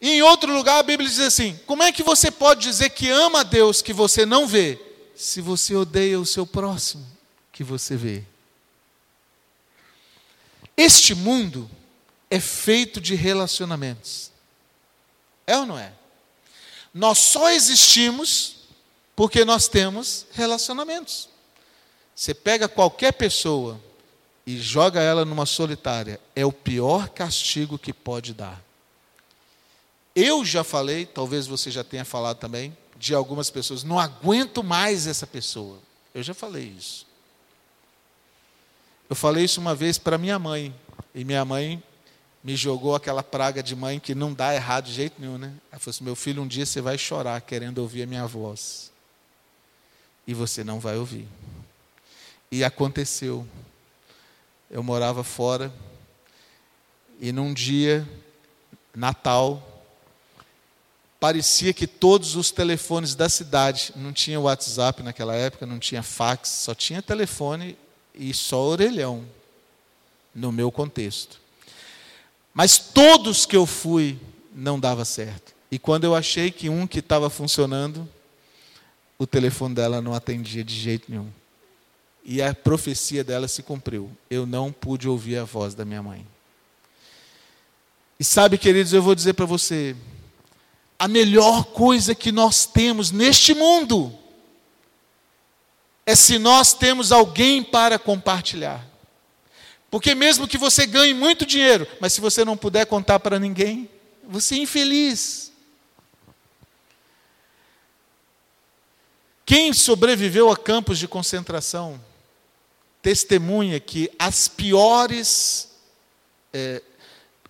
E 0.00 0.10
em 0.10 0.22
outro 0.22 0.52
lugar 0.52 0.78
a 0.78 0.82
Bíblia 0.82 1.08
diz 1.08 1.20
assim: 1.20 1.58
como 1.66 1.82
é 1.82 1.92
que 1.92 2.02
você 2.02 2.30
pode 2.30 2.62
dizer 2.62 2.90
que 2.90 3.08
ama 3.08 3.40
a 3.40 3.44
Deus 3.44 3.82
que 3.82 3.92
você 3.92 4.26
não 4.26 4.46
vê, 4.46 4.78
se 5.14 5.40
você 5.40 5.74
odeia 5.74 6.20
o 6.20 6.26
seu 6.26 6.46
próximo 6.46 7.06
que 7.52 7.64
você 7.64 7.96
vê? 7.96 8.22
Este 10.76 11.14
mundo 11.14 11.70
é 12.30 12.40
feito 12.40 13.00
de 13.00 13.14
relacionamentos. 13.14 14.30
É 15.46 15.58
ou 15.58 15.66
não 15.66 15.78
é? 15.78 15.92
Nós 16.94 17.18
só 17.18 17.50
existimos 17.50 18.59
porque 19.14 19.44
nós 19.44 19.68
temos 19.68 20.26
relacionamentos. 20.32 21.28
Você 22.14 22.34
pega 22.34 22.68
qualquer 22.68 23.12
pessoa 23.12 23.80
e 24.46 24.58
joga 24.58 25.00
ela 25.00 25.24
numa 25.24 25.46
solitária, 25.46 26.20
é 26.34 26.44
o 26.44 26.52
pior 26.52 27.08
castigo 27.08 27.78
que 27.78 27.92
pode 27.92 28.34
dar. 28.34 28.62
Eu 30.14 30.44
já 30.44 30.64
falei, 30.64 31.06
talvez 31.06 31.46
você 31.46 31.70
já 31.70 31.84
tenha 31.84 32.04
falado 32.04 32.38
também, 32.38 32.76
de 32.96 33.14
algumas 33.14 33.48
pessoas, 33.48 33.82
não 33.84 33.98
aguento 33.98 34.62
mais 34.62 35.06
essa 35.06 35.26
pessoa. 35.26 35.78
Eu 36.14 36.22
já 36.22 36.34
falei 36.34 36.74
isso. 36.76 37.06
Eu 39.08 39.16
falei 39.16 39.44
isso 39.44 39.60
uma 39.60 39.74
vez 39.74 39.98
para 39.98 40.18
minha 40.18 40.38
mãe, 40.38 40.74
e 41.14 41.24
minha 41.24 41.44
mãe 41.44 41.82
me 42.42 42.56
jogou 42.56 42.94
aquela 42.94 43.22
praga 43.22 43.62
de 43.62 43.76
mãe 43.76 44.00
que 44.00 44.14
não 44.14 44.32
dá 44.32 44.54
errado 44.54 44.86
de 44.86 44.92
jeito 44.92 45.20
nenhum, 45.20 45.38
né? 45.38 45.52
Ela 45.70 45.78
falou 45.78 45.90
assim: 45.90 46.04
meu 46.04 46.16
filho, 46.16 46.42
um 46.42 46.46
dia 46.46 46.64
você 46.64 46.80
vai 46.80 46.96
chorar 46.96 47.40
querendo 47.40 47.78
ouvir 47.78 48.02
a 48.02 48.06
minha 48.06 48.26
voz. 48.26 48.89
E 50.30 50.34
você 50.34 50.62
não 50.62 50.78
vai 50.78 50.96
ouvir. 50.96 51.26
E 52.52 52.62
aconteceu. 52.62 53.44
Eu 54.70 54.80
morava 54.80 55.24
fora, 55.24 55.74
e 57.20 57.32
num 57.32 57.52
dia, 57.52 58.08
Natal, 58.94 59.60
parecia 61.18 61.72
que 61.72 61.84
todos 61.84 62.36
os 62.36 62.52
telefones 62.52 63.16
da 63.16 63.28
cidade, 63.28 63.92
não 63.96 64.12
tinha 64.12 64.38
WhatsApp 64.38 65.02
naquela 65.02 65.34
época, 65.34 65.66
não 65.66 65.80
tinha 65.80 66.00
fax, 66.00 66.48
só 66.48 66.76
tinha 66.76 67.02
telefone 67.02 67.76
e 68.14 68.32
só 68.32 68.62
orelhão, 68.62 69.26
no 70.32 70.52
meu 70.52 70.70
contexto. 70.70 71.40
Mas 72.54 72.78
todos 72.78 73.44
que 73.44 73.56
eu 73.56 73.66
fui 73.66 74.16
não 74.54 74.78
dava 74.78 75.04
certo. 75.04 75.52
E 75.72 75.76
quando 75.76 76.04
eu 76.04 76.14
achei 76.14 76.52
que 76.52 76.68
um 76.68 76.86
que 76.86 77.00
estava 77.00 77.28
funcionando, 77.28 78.08
o 79.20 79.26
telefone 79.26 79.74
dela 79.74 80.00
não 80.00 80.14
atendia 80.14 80.64
de 80.64 80.74
jeito 80.74 81.10
nenhum. 81.10 81.30
E 82.24 82.40
a 82.40 82.54
profecia 82.54 83.22
dela 83.22 83.46
se 83.46 83.62
cumpriu. 83.62 84.10
Eu 84.30 84.46
não 84.46 84.72
pude 84.72 85.06
ouvir 85.06 85.36
a 85.36 85.44
voz 85.44 85.74
da 85.74 85.84
minha 85.84 86.02
mãe. 86.02 86.26
E 88.18 88.24
sabe, 88.24 88.56
queridos, 88.56 88.94
eu 88.94 89.02
vou 89.02 89.14
dizer 89.14 89.34
para 89.34 89.44
você, 89.44 89.94
a 90.98 91.06
melhor 91.06 91.64
coisa 91.64 92.14
que 92.14 92.32
nós 92.32 92.64
temos 92.64 93.10
neste 93.10 93.52
mundo 93.52 94.10
é 96.06 96.14
se 96.14 96.38
nós 96.38 96.72
temos 96.72 97.12
alguém 97.12 97.62
para 97.62 97.98
compartilhar. 97.98 98.88
Porque 99.90 100.14
mesmo 100.14 100.48
que 100.48 100.56
você 100.56 100.86
ganhe 100.86 101.12
muito 101.12 101.44
dinheiro, 101.44 101.86
mas 102.00 102.14
se 102.14 102.22
você 102.22 102.42
não 102.42 102.56
puder 102.56 102.86
contar 102.86 103.20
para 103.20 103.38
ninguém, 103.38 103.86
você 104.26 104.54
é 104.54 104.58
infeliz. 104.60 105.49
Quem 109.50 109.72
sobreviveu 109.72 110.48
a 110.48 110.56
campos 110.56 110.96
de 110.96 111.08
concentração 111.08 112.00
testemunha 113.02 113.80
que 113.80 114.08
as 114.16 114.46
piores, 114.46 115.72
é, 116.52 116.80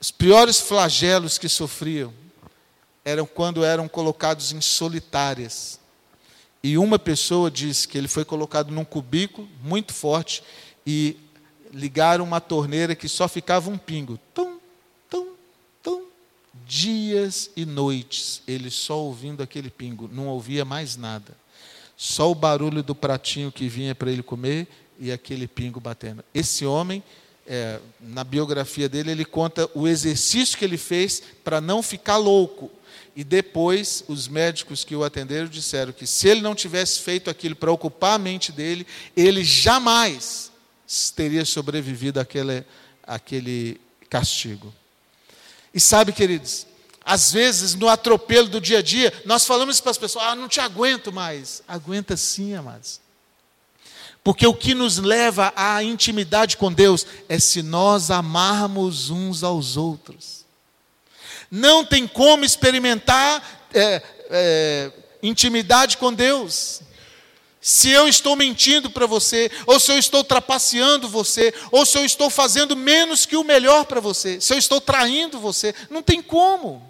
os 0.00 0.10
piores 0.10 0.58
flagelos 0.58 1.36
que 1.36 1.46
sofriam 1.46 2.10
eram 3.04 3.26
quando 3.26 3.62
eram 3.62 3.86
colocados 3.86 4.50
em 4.50 4.62
solitárias. 4.62 5.78
E 6.62 6.78
uma 6.78 6.98
pessoa 6.98 7.50
disse 7.50 7.86
que 7.86 7.98
ele 7.98 8.08
foi 8.08 8.24
colocado 8.24 8.70
num 8.70 8.82
cubículo 8.82 9.46
muito 9.62 9.92
forte 9.92 10.42
e 10.86 11.18
ligaram 11.70 12.24
uma 12.24 12.40
torneira 12.40 12.96
que 12.96 13.10
só 13.10 13.28
ficava 13.28 13.68
um 13.68 13.76
pingo. 13.76 14.18
Tum, 14.32 14.58
tum, 15.10 15.34
tum. 15.82 16.06
Dias 16.66 17.50
e 17.54 17.66
noites, 17.66 18.40
ele 18.48 18.70
só 18.70 18.98
ouvindo 19.00 19.42
aquele 19.42 19.68
pingo, 19.68 20.08
não 20.10 20.28
ouvia 20.28 20.64
mais 20.64 20.96
nada. 20.96 21.36
Só 22.02 22.30
o 22.30 22.34
barulho 22.34 22.82
do 22.82 22.94
pratinho 22.94 23.52
que 23.52 23.68
vinha 23.68 23.94
para 23.94 24.10
ele 24.10 24.22
comer 24.22 24.66
e 24.98 25.12
aquele 25.12 25.46
pingo 25.46 25.78
batendo. 25.78 26.24
Esse 26.32 26.64
homem, 26.64 27.02
é, 27.46 27.78
na 28.00 28.24
biografia 28.24 28.88
dele, 28.88 29.10
ele 29.10 29.24
conta 29.26 29.68
o 29.74 29.86
exercício 29.86 30.56
que 30.56 30.64
ele 30.64 30.78
fez 30.78 31.22
para 31.44 31.60
não 31.60 31.82
ficar 31.82 32.16
louco. 32.16 32.70
E 33.14 33.22
depois, 33.22 34.02
os 34.08 34.28
médicos 34.28 34.82
que 34.82 34.96
o 34.96 35.04
atenderam 35.04 35.46
disseram 35.46 35.92
que 35.92 36.06
se 36.06 36.26
ele 36.26 36.40
não 36.40 36.54
tivesse 36.54 37.00
feito 37.00 37.28
aquilo 37.28 37.54
para 37.54 37.70
ocupar 37.70 38.14
a 38.14 38.18
mente 38.18 38.50
dele, 38.50 38.86
ele 39.14 39.44
jamais 39.44 40.50
teria 41.14 41.44
sobrevivido 41.44 42.18
àquele, 42.18 42.64
àquele 43.02 43.78
castigo. 44.08 44.72
E 45.74 45.78
sabe, 45.78 46.14
queridos, 46.14 46.66
às 47.10 47.32
vezes 47.32 47.74
no 47.74 47.88
atropelo 47.88 48.48
do 48.48 48.60
dia 48.60 48.78
a 48.78 48.82
dia, 48.82 49.12
nós 49.24 49.44
falamos 49.44 49.80
para 49.80 49.90
as 49.90 49.98
pessoas: 49.98 50.26
ah, 50.26 50.36
não 50.36 50.46
te 50.46 50.60
aguento 50.60 51.12
mais. 51.12 51.60
Aguenta 51.66 52.16
sim, 52.16 52.54
amados. 52.54 53.00
Porque 54.22 54.46
o 54.46 54.54
que 54.54 54.74
nos 54.74 54.98
leva 54.98 55.52
à 55.56 55.82
intimidade 55.82 56.56
com 56.56 56.72
Deus 56.72 57.04
é 57.28 57.36
se 57.40 57.64
nós 57.64 58.12
amarmos 58.12 59.10
uns 59.10 59.42
aos 59.42 59.76
outros. 59.76 60.44
Não 61.50 61.84
tem 61.84 62.06
como 62.06 62.44
experimentar 62.44 63.66
é, 63.74 64.02
é, 64.30 64.92
intimidade 65.20 65.96
com 65.96 66.12
Deus. 66.12 66.80
Se 67.60 67.90
eu 67.90 68.06
estou 68.06 68.36
mentindo 68.36 68.88
para 68.88 69.06
você, 69.06 69.50
ou 69.66 69.80
se 69.80 69.90
eu 69.90 69.98
estou 69.98 70.22
trapaceando 70.22 71.08
você, 71.08 71.52
ou 71.72 71.84
se 71.84 71.98
eu 71.98 72.04
estou 72.04 72.30
fazendo 72.30 72.76
menos 72.76 73.26
que 73.26 73.36
o 73.36 73.42
melhor 73.42 73.84
para 73.86 74.00
você, 74.00 74.40
se 74.40 74.54
eu 74.54 74.58
estou 74.58 74.80
traindo 74.80 75.40
você, 75.40 75.74
não 75.90 76.04
tem 76.04 76.22
como. 76.22 76.89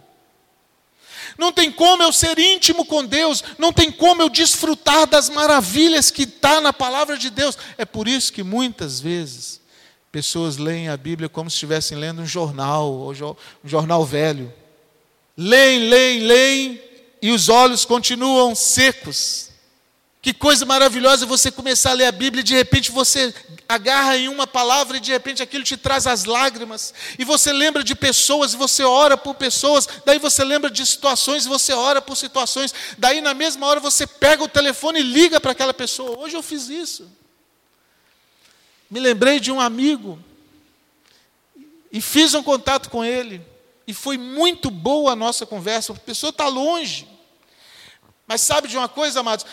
Não 1.41 1.51
tem 1.51 1.73
como 1.73 2.05
eu 2.05 2.13
ser 2.13 2.39
íntimo 2.39 2.85
com 2.85 3.05
Deus, 3.05 3.43
não 3.59 3.73
tem 3.73 3.91
como 3.91 4.23
eu 4.23 4.29
desfrutar 4.29 5.07
das 5.07 5.29
maravilhas 5.29 6.11
que 6.11 6.23
está 6.23 6.61
na 6.61 6.73
palavra 6.73 7.17
de 7.17 7.31
Deus. 7.31 7.59
É 7.77 7.85
por 7.85 8.07
isso 8.07 8.33
que 8.33 8.45
muitas 8.45 9.01
vezes 9.01 9.61
Pessoas 10.13 10.57
leem 10.57 10.89
a 10.89 10.97
Bíblia 10.97 11.29
como 11.29 11.49
se 11.49 11.55
estivessem 11.55 11.97
lendo 11.97 12.23
um 12.23 12.27
jornal, 12.27 13.13
um 13.65 13.69
jornal 13.69 14.05
velho. 14.05 14.53
Leem, 15.37 15.89
leem, 15.89 16.21
leem, 16.23 16.83
e 17.23 17.31
os 17.31 17.49
olhos 17.49 17.85
continuam 17.85 18.55
secos. 18.55 19.50
Que 20.23 20.35
coisa 20.35 20.67
maravilhosa 20.67 21.25
você 21.25 21.51
começar 21.51 21.91
a 21.91 21.95
ler 21.95 22.05
a 22.05 22.13
Bíblia 22.13 22.41
e 22.41 22.45
de 22.45 22.55
repente 22.55 22.91
você 22.91 23.35
agarra 23.67 24.19
em 24.19 24.29
uma 24.29 24.47
palavra 24.47 24.99
e 24.99 25.01
de 25.01 25.11
repente 25.11 25.43
aquilo 25.43 25.65
te 25.65 25.79
traz 25.79 26.07
as 26.07 26.27
lágrimas. 26.27 26.93
E 27.19 27.25
você 27.25 27.51
lembra 27.55 27.83
de 27.83 27.95
pessoas 27.95 28.53
e 28.53 28.57
você 28.57 28.83
ora 28.83 29.17
por 29.17 29.35
pessoas. 29.35 29.89
Daí 30.05 30.19
você 30.19 30.45
lembra 30.45 30.71
de 30.71 30.85
situações 30.85 31.47
e 31.47 31.49
você 31.49 31.73
ora 31.73 32.03
por 32.03 32.17
situações. 32.17 32.75
Daí 32.99 33.23
na 33.23 33.33
mesma 33.33 33.67
hora 33.67 33.81
você 33.81 34.07
pega 34.07 34.45
o 34.45 34.49
telefone 34.49 35.01
e 35.01 35.05
liga 35.05 35.41
para 35.41 35.53
aquela 35.53 35.73
pessoa. 35.73 36.19
Hoje 36.19 36.37
eu 36.37 36.43
fiz 36.43 36.69
isso. 36.69 37.11
Me 38.91 39.01
lembrei 39.01 39.41
de 39.41 39.51
um 39.51 39.59
amigo 39.59 40.19
e 41.91 41.99
fiz 42.03 42.35
um 42.35 42.43
contato 42.43 42.91
com 42.91 43.03
ele. 43.03 43.41
E 43.87 43.95
foi 43.95 44.19
muito 44.19 44.71
boa 44.71 45.13
a 45.13 45.17
nossa 45.17 45.47
conversa. 45.47 45.95
A 45.95 45.97
pessoa 45.97 46.29
está 46.29 46.47
longe. 46.47 47.09
Mas 48.31 48.43
sabe 48.43 48.69
de 48.69 48.77
uma 48.77 48.89
coisa, 48.89 49.19
amados? 49.19 49.45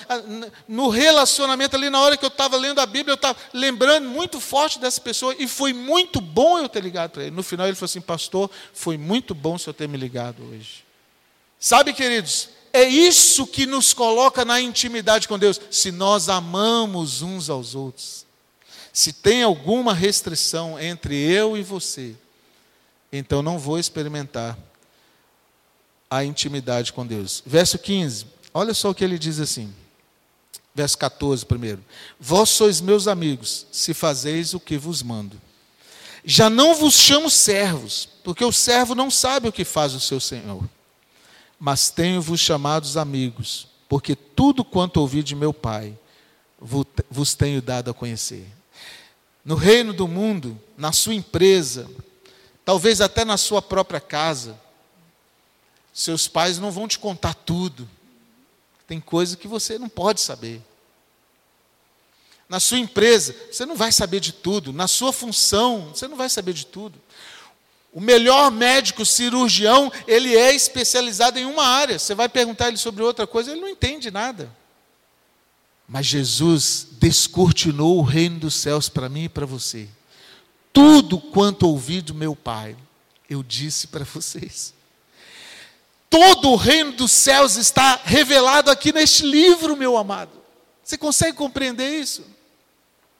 No 0.67 0.89
relacionamento 0.89 1.75
ali, 1.75 1.89
na 1.89 1.99
hora 1.99 2.15
que 2.15 2.23
eu 2.23 2.27
estava 2.27 2.55
lendo 2.57 2.79
a 2.79 2.85
Bíblia, 2.85 3.13
eu 3.13 3.15
estava 3.15 3.35
lembrando 3.51 4.07
muito 4.07 4.39
forte 4.39 4.77
dessa 4.77 5.01
pessoa, 5.01 5.35
e 5.39 5.47
foi 5.47 5.73
muito 5.73 6.21
bom 6.21 6.59
eu 6.59 6.69
ter 6.69 6.83
ligado 6.83 7.09
para 7.09 7.23
ele. 7.23 7.35
No 7.35 7.41
final 7.41 7.65
ele 7.65 7.75
falou 7.75 7.87
assim, 7.87 7.99
pastor, 7.99 8.51
foi 8.75 8.95
muito 8.95 9.33
bom 9.33 9.55
o 9.55 9.59
senhor 9.59 9.73
ter 9.73 9.87
me 9.89 9.97
ligado 9.97 10.43
hoje. 10.43 10.85
Sabe, 11.59 11.91
queridos, 11.91 12.49
é 12.71 12.83
isso 12.83 13.47
que 13.47 13.65
nos 13.65 13.95
coloca 13.95 14.45
na 14.45 14.61
intimidade 14.61 15.27
com 15.27 15.39
Deus, 15.39 15.59
se 15.71 15.91
nós 15.91 16.29
amamos 16.29 17.23
uns 17.23 17.49
aos 17.49 17.73
outros. 17.73 18.27
Se 18.93 19.11
tem 19.11 19.41
alguma 19.41 19.91
restrição 19.91 20.79
entre 20.79 21.15
eu 21.15 21.57
e 21.57 21.63
você, 21.63 22.13
então 23.11 23.41
não 23.41 23.57
vou 23.57 23.79
experimentar 23.79 24.55
a 26.07 26.23
intimidade 26.23 26.93
com 26.93 27.03
Deus. 27.07 27.41
Verso 27.43 27.79
15. 27.79 28.36
Olha 28.57 28.73
só 28.73 28.89
o 28.89 28.95
que 28.95 29.03
ele 29.03 29.19
diz 29.19 29.39
assim. 29.39 29.71
Verso 30.73 30.97
14 30.97 31.45
primeiro. 31.45 31.85
Vós 32.19 32.49
sois 32.49 32.81
meus 32.81 33.07
amigos, 33.07 33.67
se 33.71 33.93
fazeis 33.93 34.55
o 34.55 34.59
que 34.59 34.79
vos 34.79 35.03
mando. 35.03 35.39
Já 36.25 36.49
não 36.49 36.73
vos 36.73 36.95
chamo 36.95 37.29
servos, 37.29 38.09
porque 38.23 38.43
o 38.43 38.51
servo 38.51 38.95
não 38.95 39.11
sabe 39.11 39.47
o 39.47 39.51
que 39.51 39.63
faz 39.63 39.93
o 39.93 39.99
seu 39.99 40.19
senhor. 40.19 40.67
Mas 41.59 41.91
tenho-vos 41.91 42.39
chamados 42.39 42.97
amigos, 42.97 43.67
porque 43.87 44.15
tudo 44.15 44.65
quanto 44.65 45.01
ouvi 45.01 45.21
de 45.21 45.35
meu 45.35 45.53
Pai, 45.53 45.95
vos 47.11 47.35
tenho 47.35 47.61
dado 47.61 47.91
a 47.91 47.93
conhecer. 47.93 48.47
No 49.45 49.53
reino 49.53 49.93
do 49.93 50.07
mundo, 50.07 50.59
na 50.75 50.91
sua 50.91 51.13
empresa, 51.13 51.87
talvez 52.65 53.01
até 53.01 53.23
na 53.23 53.37
sua 53.37 53.61
própria 53.61 54.01
casa, 54.01 54.59
seus 55.93 56.27
pais 56.27 56.57
não 56.57 56.71
vão 56.71 56.87
te 56.87 56.97
contar 56.97 57.35
tudo. 57.35 57.87
Tem 58.87 59.01
coisa 59.01 59.35
que 59.35 59.47
você 59.47 59.77
não 59.77 59.89
pode 59.89 60.21
saber. 60.21 60.61
Na 62.47 62.59
sua 62.59 62.79
empresa, 62.79 63.35
você 63.51 63.65
não 63.65 63.75
vai 63.75 63.91
saber 63.91 64.21
de 64.21 64.31
tudo. 64.31 64.71
Na 64.71 64.87
sua 64.87 65.11
função, 65.11 65.89
você 65.93 66.07
não 66.07 66.15
vai 66.15 66.29
saber 66.29 66.53
de 66.53 66.65
tudo. 66.65 66.97
O 67.91 67.99
melhor 67.99 68.49
médico 68.49 69.05
cirurgião, 69.05 69.91
ele 70.07 70.35
é 70.35 70.53
especializado 70.53 71.37
em 71.37 71.45
uma 71.45 71.65
área. 71.65 71.99
Você 71.99 72.15
vai 72.15 72.29
perguntar 72.29 72.69
ele 72.69 72.77
sobre 72.77 73.03
outra 73.03 73.27
coisa, 73.27 73.51
ele 73.51 73.59
não 73.59 73.67
entende 73.67 74.09
nada. 74.09 74.49
Mas 75.87 76.05
Jesus 76.05 76.87
descortinou 76.93 77.97
o 77.97 78.03
reino 78.03 78.39
dos 78.39 78.55
céus 78.55 78.87
para 78.87 79.09
mim 79.09 79.23
e 79.23 79.29
para 79.29 79.45
você. 79.45 79.89
Tudo 80.71 81.17
quanto 81.19 81.67
ouvi 81.67 82.01
do 82.01 82.13
meu 82.13 82.35
Pai, 82.35 82.77
eu 83.29 83.43
disse 83.43 83.87
para 83.87 84.05
vocês. 84.05 84.76
Todo 86.09 86.51
o 86.51 86.55
reino 86.55 86.93
dos 86.93 87.11
céus 87.11 87.55
está 87.55 87.99
revelado 88.03 88.71
aqui 88.71 88.93
neste 88.93 89.25
livro, 89.25 89.75
meu 89.75 89.97
amado. 89.97 90.31
Você 90.83 90.97
consegue 90.97 91.37
compreender 91.37 91.99
isso? 91.99 92.23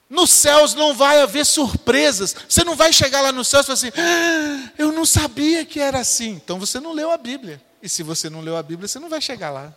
Nos 0.09 0.29
céus 0.29 0.73
não 0.73 0.93
vai 0.93 1.21
haver 1.21 1.45
surpresas. 1.45 2.33
Você 2.47 2.63
não 2.63 2.75
vai 2.75 2.93
chegar 2.93 3.21
lá 3.21 3.31
nos 3.31 3.49
céus 3.49 3.63
e 3.63 3.67
falar 3.67 3.73
assim: 3.73 3.91
ah, 3.97 4.71
eu 4.77 4.91
não 4.91 5.05
sabia 5.05 5.65
que 5.65 5.79
era 5.79 5.99
assim. 5.99 6.29
Então 6.29 6.57
você 6.57 6.79
não 6.79 6.93
leu 6.93 7.11
a 7.11 7.17
Bíblia. 7.17 7.61
E 7.83 7.89
se 7.89 8.03
você 8.03 8.29
não 8.29 8.41
leu 8.41 8.55
a 8.55 8.63
Bíblia, 8.63 8.87
você 8.87 8.99
não 8.99 9.09
vai 9.09 9.21
chegar 9.21 9.49
lá. 9.49 9.73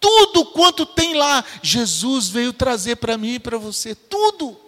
Tudo 0.00 0.46
quanto 0.46 0.84
tem 0.84 1.14
lá, 1.14 1.44
Jesus 1.62 2.28
veio 2.28 2.52
trazer 2.52 2.96
para 2.96 3.16
mim 3.16 3.34
e 3.34 3.38
para 3.38 3.58
você. 3.58 3.94
Tudo. 3.94 4.59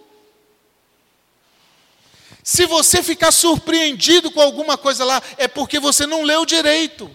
Se 2.43 2.65
você 2.65 3.01
ficar 3.01 3.31
surpreendido 3.31 4.29
com 4.29 4.41
alguma 4.41 4.77
coisa 4.77 5.05
lá, 5.05 5.21
é 5.37 5.47
porque 5.47 5.79
você 5.79 6.05
não 6.05 6.23
leu 6.23 6.45
direito. 6.45 7.09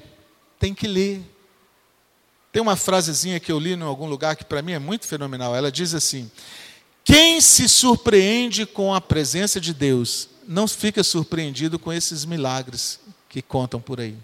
Tem 0.59 0.75
que 0.75 0.89
ler. 0.89 1.21
Tem 2.51 2.63
uma 2.63 2.77
frasezinha 2.77 3.39
que 3.39 3.53
eu 3.53 3.59
li 3.59 3.75
em 3.75 3.83
algum 3.83 4.07
lugar 4.07 4.35
que 4.35 4.45
para 4.45 4.63
mim 4.63 4.73
é 4.73 4.79
muito 4.79 5.07
fenomenal. 5.07 5.55
Ela 5.55 5.71
diz 5.71 5.93
assim: 5.93 6.31
Quem 7.05 7.43
se 7.43 7.69
surpreende 7.69 8.65
com 8.65 8.95
a 8.95 9.01
presença 9.03 9.61
de 9.61 9.75
Deus, 9.75 10.31
não 10.47 10.67
fica 10.67 11.05
surpreendido 11.05 11.79
com 11.79 11.93
esses 11.93 12.25
milagres 12.25 12.99
que 13.29 13.43
contam 13.43 13.81
por 13.81 14.01
aí. 14.01 14.17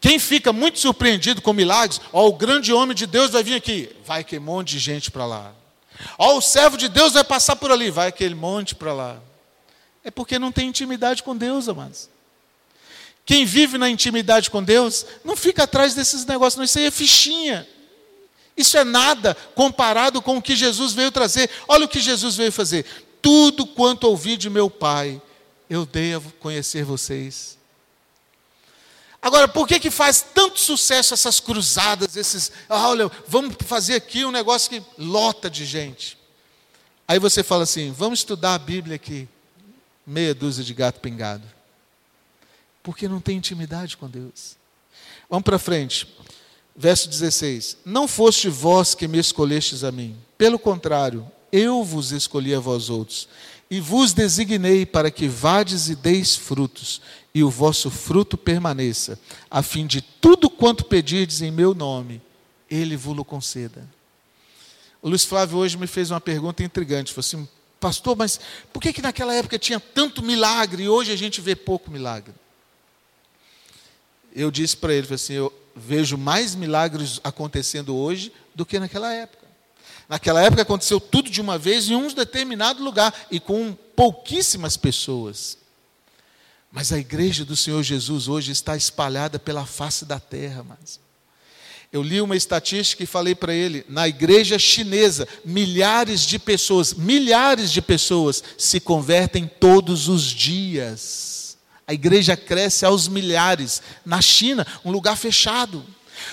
Quem 0.00 0.18
fica 0.18 0.52
muito 0.52 0.80
surpreendido 0.80 1.40
com 1.40 1.52
milagres, 1.52 2.00
ó, 2.12 2.26
o 2.26 2.32
grande 2.32 2.72
homem 2.72 2.94
de 2.94 3.06
Deus 3.06 3.30
vai 3.30 3.42
vir 3.42 3.54
aqui, 3.54 3.94
vai 4.04 4.24
que 4.24 4.36
um 4.36 4.42
monte 4.42 4.72
de 4.72 4.78
gente 4.80 5.10
para 5.10 5.24
lá. 5.24 5.54
Ó, 6.18 6.36
o 6.36 6.42
servo 6.42 6.76
de 6.76 6.88
Deus 6.88 7.12
vai 7.12 7.24
passar 7.24 7.56
por 7.56 7.70
ali, 7.70 7.90
vai 7.90 8.08
aquele 8.08 8.34
monte 8.34 8.74
para 8.74 8.92
lá. 8.92 9.18
É 10.04 10.10
porque 10.10 10.38
não 10.38 10.52
tem 10.52 10.68
intimidade 10.68 11.22
com 11.22 11.34
Deus, 11.34 11.66
amados. 11.66 12.10
Quem 13.24 13.46
vive 13.46 13.78
na 13.78 13.88
intimidade 13.88 14.50
com 14.50 14.62
Deus, 14.62 15.06
não 15.24 15.34
fica 15.34 15.64
atrás 15.64 15.94
desses 15.94 16.26
negócios, 16.26 16.58
não. 16.58 16.64
Isso 16.64 16.78
aí 16.78 16.84
é 16.84 16.90
fichinha. 16.90 17.66
Isso 18.54 18.76
é 18.76 18.84
nada 18.84 19.34
comparado 19.54 20.20
com 20.20 20.36
o 20.36 20.42
que 20.42 20.54
Jesus 20.54 20.92
veio 20.92 21.10
trazer. 21.10 21.50
Olha 21.66 21.86
o 21.86 21.88
que 21.88 22.00
Jesus 22.00 22.36
veio 22.36 22.52
fazer. 22.52 22.84
Tudo 23.22 23.66
quanto 23.66 24.04
ouvi 24.04 24.36
de 24.36 24.50
meu 24.50 24.68
Pai, 24.68 25.20
eu 25.70 25.86
dei 25.86 26.14
a 26.14 26.20
conhecer 26.38 26.84
vocês. 26.84 27.56
Agora, 29.22 29.48
por 29.48 29.66
que, 29.66 29.80
que 29.80 29.90
faz 29.90 30.20
tanto 30.34 30.60
sucesso 30.60 31.14
essas 31.14 31.40
cruzadas, 31.40 32.14
esses. 32.14 32.52
Ah, 32.68 32.90
olha, 32.90 33.10
vamos 33.26 33.56
fazer 33.64 33.94
aqui 33.94 34.22
um 34.22 34.30
negócio 34.30 34.68
que 34.68 34.82
lota 34.98 35.48
de 35.48 35.64
gente. 35.64 36.18
Aí 37.08 37.18
você 37.18 37.42
fala 37.42 37.62
assim: 37.62 37.90
vamos 37.90 38.18
estudar 38.18 38.54
a 38.54 38.58
Bíblia 38.58 38.96
aqui 38.96 39.26
meia 40.06 40.34
dúzia 40.34 40.64
de 40.64 40.74
gato 40.74 41.00
pingado. 41.00 41.44
Porque 42.82 43.08
não 43.08 43.20
tem 43.20 43.38
intimidade 43.38 43.96
com 43.96 44.08
Deus. 44.08 44.56
Vamos 45.28 45.44
para 45.44 45.58
frente. 45.58 46.06
Verso 46.76 47.08
16: 47.08 47.78
Não 47.84 48.08
foste 48.08 48.48
vós 48.48 48.94
que 48.94 49.06
me 49.06 49.18
escolhestes 49.18 49.84
a 49.84 49.92
mim, 49.92 50.16
pelo 50.36 50.58
contrário, 50.58 51.30
eu 51.52 51.84
vos 51.84 52.10
escolhi 52.10 52.54
a 52.54 52.58
vós 52.58 52.90
outros, 52.90 53.28
e 53.70 53.80
vos 53.80 54.12
designei 54.12 54.84
para 54.84 55.10
que 55.10 55.28
vades 55.28 55.88
e 55.88 55.94
deis 55.94 56.34
frutos, 56.34 57.00
e 57.32 57.42
o 57.42 57.50
vosso 57.50 57.90
fruto 57.90 58.36
permaneça, 58.36 59.18
a 59.50 59.62
fim 59.62 59.86
de 59.86 60.00
tudo 60.00 60.50
quanto 60.50 60.84
pedirdes 60.84 61.42
em 61.42 61.50
meu 61.50 61.74
nome, 61.74 62.20
ele 62.68 62.96
vos 62.96 63.16
conceda. 63.24 63.88
O 65.00 65.08
Luiz 65.08 65.24
Flávio 65.24 65.58
hoje 65.58 65.76
me 65.76 65.86
fez 65.86 66.10
uma 66.10 66.20
pergunta 66.20 66.62
intrigante, 66.62 67.12
falou 67.12 67.20
assim, 67.20 67.48
pastor, 67.84 68.16
mas 68.16 68.40
por 68.72 68.80
que, 68.80 68.94
que 68.94 69.02
naquela 69.02 69.34
época 69.34 69.58
tinha 69.58 69.78
tanto 69.78 70.22
milagre 70.22 70.84
e 70.84 70.88
hoje 70.88 71.12
a 71.12 71.16
gente 71.16 71.42
vê 71.42 71.54
pouco 71.54 71.90
milagre? 71.90 72.32
Eu 74.34 74.50
disse 74.50 74.74
para 74.74 74.94
ele, 74.94 75.12
assim, 75.12 75.34
eu 75.34 75.52
vejo 75.76 76.16
mais 76.16 76.54
milagres 76.54 77.20
acontecendo 77.22 77.94
hoje 77.94 78.32
do 78.54 78.64
que 78.64 78.78
naquela 78.78 79.12
época. 79.12 79.44
Naquela 80.08 80.40
época 80.40 80.62
aconteceu 80.62 80.98
tudo 80.98 81.28
de 81.28 81.42
uma 81.42 81.58
vez 81.58 81.90
em 81.90 81.94
um 81.94 82.08
determinado 82.08 82.82
lugar 82.82 83.14
e 83.30 83.38
com 83.38 83.74
pouquíssimas 83.94 84.78
pessoas. 84.78 85.58
Mas 86.72 86.90
a 86.90 86.98
igreja 86.98 87.44
do 87.44 87.54
Senhor 87.54 87.82
Jesus 87.82 88.28
hoje 88.28 88.50
está 88.50 88.74
espalhada 88.74 89.38
pela 89.38 89.66
face 89.66 90.06
da 90.06 90.18
terra, 90.18 90.64
mas 90.66 90.98
eu 91.94 92.02
li 92.02 92.20
uma 92.20 92.34
estatística 92.34 93.04
e 93.04 93.06
falei 93.06 93.36
para 93.36 93.54
ele: 93.54 93.86
na 93.88 94.08
igreja 94.08 94.58
chinesa, 94.58 95.28
milhares 95.44 96.22
de 96.22 96.40
pessoas, 96.40 96.92
milhares 96.92 97.70
de 97.70 97.80
pessoas 97.80 98.42
se 98.58 98.80
convertem 98.80 99.48
todos 99.60 100.08
os 100.08 100.24
dias. 100.24 101.56
A 101.86 101.94
igreja 101.94 102.36
cresce 102.36 102.84
aos 102.84 103.06
milhares. 103.06 103.80
Na 104.04 104.20
China, 104.20 104.66
um 104.84 104.90
lugar 104.90 105.16
fechado. 105.16 105.86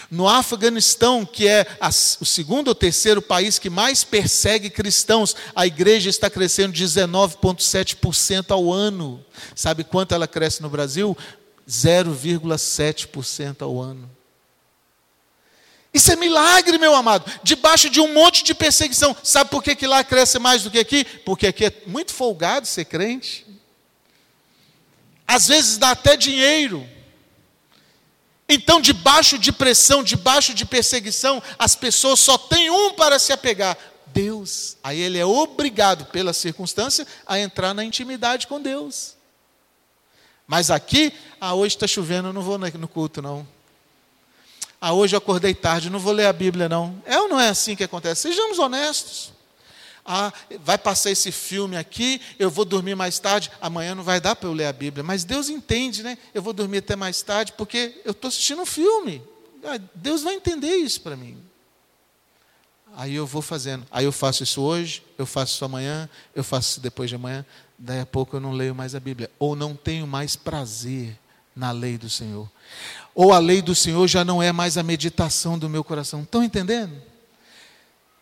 No 0.10 0.28
Afeganistão, 0.28 1.24
que 1.24 1.48
é 1.48 1.68
o 2.20 2.26
segundo 2.26 2.70
ou 2.70 2.76
terceiro 2.76 3.22
país 3.22 3.60
que 3.60 3.70
mais 3.70 4.04
persegue 4.04 4.68
cristãos, 4.68 5.36
a 5.56 5.68
igreja 5.68 6.10
está 6.10 6.28
crescendo 6.28 6.74
19,7% 6.74 8.50
ao 8.50 8.74
ano. 8.74 9.24
Sabe 9.54 9.84
quanto 9.84 10.16
ela 10.16 10.28
cresce 10.28 10.64
no 10.64 10.70
Brasil? 10.70 11.16
0,7% 11.70 13.62
ao 13.62 13.80
ano. 13.80 14.10
Isso 15.94 16.12
é 16.12 16.16
milagre, 16.16 16.78
meu 16.78 16.96
amado. 16.96 17.30
Debaixo 17.44 17.90
de 17.90 18.00
um 18.00 18.14
monte 18.14 18.44
de 18.44 18.54
perseguição. 18.54 19.16
Sabe 19.24 19.50
por 19.50 19.62
que, 19.62 19.76
que 19.76 19.86
lá 19.86 20.04
cresce 20.04 20.40
mais 20.40 20.64
do 20.64 20.72
que 20.72 20.80
aqui? 20.80 21.04
Porque 21.04 21.48
aqui 21.48 21.66
é 21.66 21.74
muito 21.86 22.14
folgado 22.14 22.66
ser 22.66 22.86
crente. 22.86 23.46
Às 25.28 25.48
vezes 25.48 25.78
dá 25.78 25.92
até 25.92 26.16
dinheiro. 26.16 26.88
Então, 28.48 28.82
debaixo 28.82 29.38
de 29.38 29.52
pressão, 29.52 30.04
debaixo 30.04 30.54
de 30.54 30.66
perseguição, 30.66 31.42
as 31.58 31.76
pessoas 31.76 32.20
só 32.20 32.38
têm 32.38 32.70
um 32.70 32.94
para 32.94 33.18
se 33.18 33.32
apegar: 33.32 33.78
Deus. 34.08 34.78
Aí 34.84 35.00
ele 35.00 35.18
é 35.18 35.26
obrigado, 35.26 36.06
pela 36.06 36.34
circunstância, 36.34 37.08
a 37.26 37.40
entrar 37.40 37.74
na 37.74 37.84
intimidade 37.84 38.48
com 38.48 38.62
Deus. 38.62 39.16
Mas 40.48 40.70
aqui, 40.70 41.14
ah, 41.40 41.54
hoje 41.54 41.76
está 41.76 41.88
chovendo, 41.88 42.30
eu 42.30 42.34
não 42.34 42.42
vou 42.42 42.58
no 42.58 42.88
culto, 42.88 43.22
não. 43.22 43.48
Ah, 44.84 44.94
hoje 44.94 45.16
eu 45.16 45.20
acordei 45.20 45.54
tarde, 45.54 45.92
não 45.92 46.00
vou 46.00 46.12
ler 46.12 46.26
a 46.26 46.34
Bíblia, 46.34 46.68
não. 46.68 47.00
É 47.06 47.20
ou 47.20 47.30
não 47.30 47.40
é 47.40 47.50
assim 47.50 47.76
que 47.76 47.84
acontece? 47.84 48.22
Sejamos 48.22 48.58
honestos. 48.58 49.32
Ah, 50.04 50.34
vai 50.62 50.76
passar 50.76 51.12
esse 51.12 51.32
filme 51.32 51.78
aqui, 51.78 52.20
eu 52.40 52.50
vou 52.50 52.66
dormir 52.66 52.96
mais 52.96 53.20
tarde, 53.20 53.52
amanhã 53.62 53.94
não 53.94 54.04
vai 54.04 54.20
dar 54.20 54.36
para 54.36 54.50
eu 54.50 54.54
ler 54.54 54.66
a 54.66 54.74
Bíblia. 54.74 55.04
Mas 55.04 55.24
Deus 55.24 55.50
entende, 55.50 56.02
né? 56.02 56.18
Eu 56.34 56.42
vou 56.42 56.52
dormir 56.52 56.80
até 56.80 56.96
mais 56.96 57.22
tarde 57.22 57.54
porque 57.56 58.02
eu 58.04 58.12
estou 58.12 58.28
assistindo 58.28 58.64
um 58.64 58.66
filme. 58.66 59.22
Ah, 59.64 59.80
Deus 59.94 60.24
vai 60.24 60.34
entender 60.34 60.76
isso 60.78 61.02
para 61.02 61.16
mim. 61.16 61.38
Aí 62.96 63.14
eu 63.14 63.28
vou 63.28 63.44
fazendo. 63.44 63.86
Aí 63.92 64.06
eu 64.06 64.12
faço 64.12 64.42
isso 64.42 64.62
hoje, 64.62 65.04
eu 65.16 65.28
faço 65.28 65.54
isso 65.54 65.64
amanhã, 65.64 66.10
eu 66.36 66.44
faço 66.44 66.72
isso 66.72 66.82
depois 66.82 67.08
de 67.08 67.16
amanhã. 67.16 67.46
Daí 67.78 68.00
a 68.00 68.06
pouco 68.06 68.36
eu 68.36 68.40
não 68.40 68.52
leio 68.52 68.74
mais 68.74 68.96
a 68.96 69.00
Bíblia. 69.00 69.30
Ou 69.38 69.56
não 69.56 69.76
tenho 69.76 70.08
mais 70.08 70.36
prazer 70.36 71.18
na 71.56 71.72
lei 71.72 71.98
do 71.98 72.10
Senhor. 72.10 72.50
Ou 73.14 73.34
a 73.34 73.40
lei 73.40 73.62
do 73.62 73.76
Senhor 73.76 74.08
já 74.08 74.24
não 74.24 74.42
é 74.42 74.52
mais 74.52 74.78
a 74.78 74.84
meditação 74.84 75.60
do 75.60 75.70
meu 75.70 75.84
coração. 75.84 76.24
Estão 76.24 76.44
entendendo? 76.44 77.02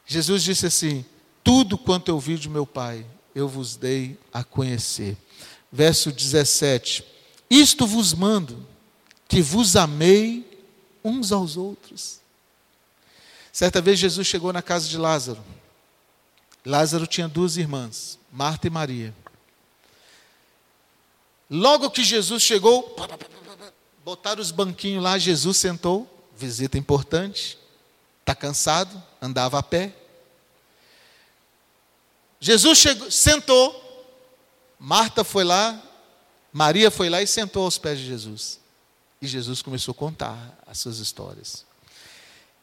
Jesus 0.06 0.44
disse 0.44 0.66
assim: 0.66 1.06
tudo 1.44 1.78
quanto 1.78 2.10
eu 2.10 2.20
vi 2.20 2.38
de 2.38 2.50
meu 2.50 2.66
Pai, 2.66 3.06
eu 3.34 3.48
vos 3.48 3.76
dei 3.76 4.18
a 4.34 4.44
conhecer. 4.44 5.18
Verso 5.72 6.12
17: 6.12 7.04
Isto 7.50 7.86
vos 7.86 8.14
mando, 8.14 8.68
que 9.28 9.42
vos 9.42 9.76
amei 9.76 10.50
uns 11.04 11.32
aos 11.32 11.58
outros. 11.58 12.20
Certa 13.52 13.82
vez 13.82 14.00
Jesus 14.00 14.28
chegou 14.28 14.54
na 14.54 14.62
casa 14.62 14.88
de 14.88 14.98
Lázaro. 14.98 15.44
Lázaro 16.66 17.08
tinha 17.08 17.28
duas 17.28 17.58
irmãs, 17.58 18.20
Marta 18.32 18.68
e 18.68 18.70
Maria. 18.70 19.14
Logo 21.50 21.90
que 21.90 22.04
Jesus 22.04 22.44
chegou, 22.44 22.96
botaram 24.10 24.42
os 24.42 24.50
banquinhos 24.50 25.04
lá, 25.04 25.20
Jesus 25.20 25.58
sentou, 25.58 26.10
visita 26.36 26.80
importante, 26.80 27.60
está 28.22 28.34
cansado, 28.34 29.02
andava 29.22 29.60
a 29.60 29.64
pé. 29.64 29.94
Jesus 32.40 32.80
chegou, 32.80 33.12
sentou, 33.12 34.16
Marta 34.80 35.24
foi 35.24 35.44
lá, 35.44 35.80
Maria 36.52 36.90
foi 36.90 37.08
lá 37.08 37.22
e 37.22 37.28
sentou 37.28 37.66
aos 37.66 37.78
pés 37.78 38.00
de 38.00 38.08
Jesus. 38.08 38.60
E 39.22 39.28
Jesus 39.28 39.62
começou 39.62 39.92
a 39.92 39.96
contar 39.96 40.58
as 40.66 40.80
suas 40.80 40.98
histórias. 40.98 41.64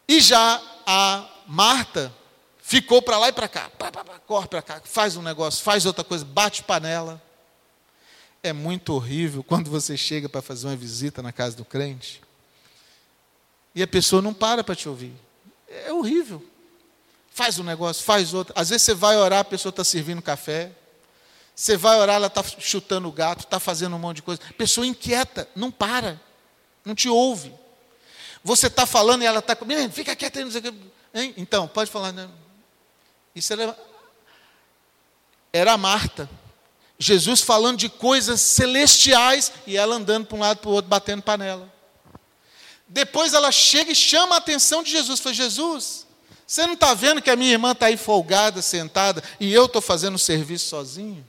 E 0.08 0.20
já 0.20 0.60
a 0.84 1.28
Marta 1.46 2.12
ficou 2.60 3.00
para 3.00 3.18
lá 3.18 3.28
e 3.28 3.32
para 3.32 3.46
cá, 3.46 3.70
pá, 3.78 3.92
pá, 3.92 4.04
pá, 4.04 4.18
corre 4.26 4.48
para 4.48 4.62
cá, 4.62 4.82
faz 4.84 5.16
um 5.16 5.22
negócio, 5.22 5.62
faz 5.62 5.86
outra 5.86 6.02
coisa, 6.02 6.24
bate 6.24 6.64
panela. 6.64 7.22
É 8.48 8.52
muito 8.52 8.92
horrível 8.92 9.42
quando 9.46 9.70
você 9.70 9.96
chega 9.96 10.28
para 10.28 10.42
fazer 10.42 10.66
uma 10.66 10.76
visita 10.76 11.22
na 11.22 11.32
casa 11.32 11.56
do 11.56 11.64
crente 11.64 12.22
e 13.74 13.82
a 13.82 13.86
pessoa 13.86 14.22
não 14.22 14.32
para 14.32 14.64
para 14.64 14.74
te 14.74 14.88
ouvir. 14.88 15.12
É 15.68 15.92
horrível 15.92 16.42
faz 17.36 17.58
um 17.58 17.62
negócio, 17.62 18.02
faz 18.02 18.32
outro. 18.32 18.54
Às 18.56 18.70
vezes 18.70 18.84
você 18.84 18.94
vai 18.94 19.14
orar, 19.14 19.40
a 19.40 19.44
pessoa 19.44 19.68
está 19.68 19.84
servindo 19.84 20.22
café. 20.22 20.72
Você 21.54 21.76
vai 21.76 21.98
orar, 21.98 22.16
ela 22.16 22.28
está 22.28 22.42
chutando 22.42 23.06
o 23.08 23.12
gato, 23.12 23.40
está 23.44 23.60
fazendo 23.60 23.94
um 23.94 23.98
monte 23.98 24.16
de 24.16 24.22
coisa. 24.22 24.40
Pessoa 24.56 24.86
inquieta, 24.86 25.46
não 25.54 25.70
para, 25.70 26.18
não 26.82 26.94
te 26.94 27.10
ouve. 27.10 27.52
Você 28.42 28.68
está 28.68 28.86
falando 28.86 29.20
e 29.20 29.26
ela 29.26 29.40
está. 29.40 29.54
Fica 29.92 30.16
quieta 30.16 30.42
não 30.42 30.50
sei 30.50 30.60
o 30.60 30.62
que. 30.62 30.74
Hein? 31.12 31.34
Então, 31.36 31.68
pode 31.68 31.90
falar. 31.90 32.10
Né? 32.10 32.26
Isso 33.34 33.52
era, 33.52 33.78
era 35.52 35.72
a 35.74 35.76
Marta. 35.76 36.30
Jesus 36.98 37.40
falando 37.40 37.78
de 37.78 37.88
coisas 37.88 38.40
celestiais 38.40 39.52
e 39.66 39.76
ela 39.76 39.96
andando 39.96 40.26
para 40.26 40.36
um 40.36 40.40
lado 40.40 40.58
para 40.58 40.70
o 40.70 40.72
outro, 40.72 40.88
batendo 40.88 41.22
panela. 41.22 41.70
Depois 42.88 43.34
ela 43.34 43.52
chega 43.52 43.92
e 43.92 43.94
chama 43.94 44.34
a 44.36 44.38
atenção 44.38 44.82
de 44.82 44.90
Jesus. 44.90 45.20
Foi 45.20 45.34
Jesus, 45.34 46.06
você 46.46 46.64
não 46.64 46.74
está 46.74 46.94
vendo 46.94 47.20
que 47.20 47.30
a 47.30 47.36
minha 47.36 47.52
irmã 47.52 47.72
está 47.72 47.86
aí 47.86 47.96
folgada, 47.96 48.62
sentada, 48.62 49.22
e 49.40 49.52
eu 49.52 49.66
estou 49.66 49.82
fazendo 49.82 50.14
o 50.14 50.18
serviço 50.18 50.68
sozinho? 50.68 51.26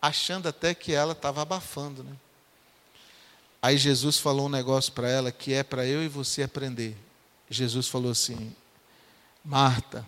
Achando 0.00 0.48
até 0.48 0.74
que 0.74 0.92
ela 0.92 1.12
estava 1.12 1.42
abafando. 1.42 2.02
Né? 2.02 2.12
Aí 3.60 3.76
Jesus 3.76 4.18
falou 4.18 4.46
um 4.46 4.50
negócio 4.50 4.92
para 4.92 5.08
ela 5.08 5.30
que 5.30 5.52
é 5.52 5.62
para 5.62 5.84
eu 5.84 6.02
e 6.02 6.08
você 6.08 6.42
aprender. 6.42 6.96
Jesus 7.50 7.86
falou 7.86 8.10
assim: 8.10 8.54
Marta, 9.44 10.06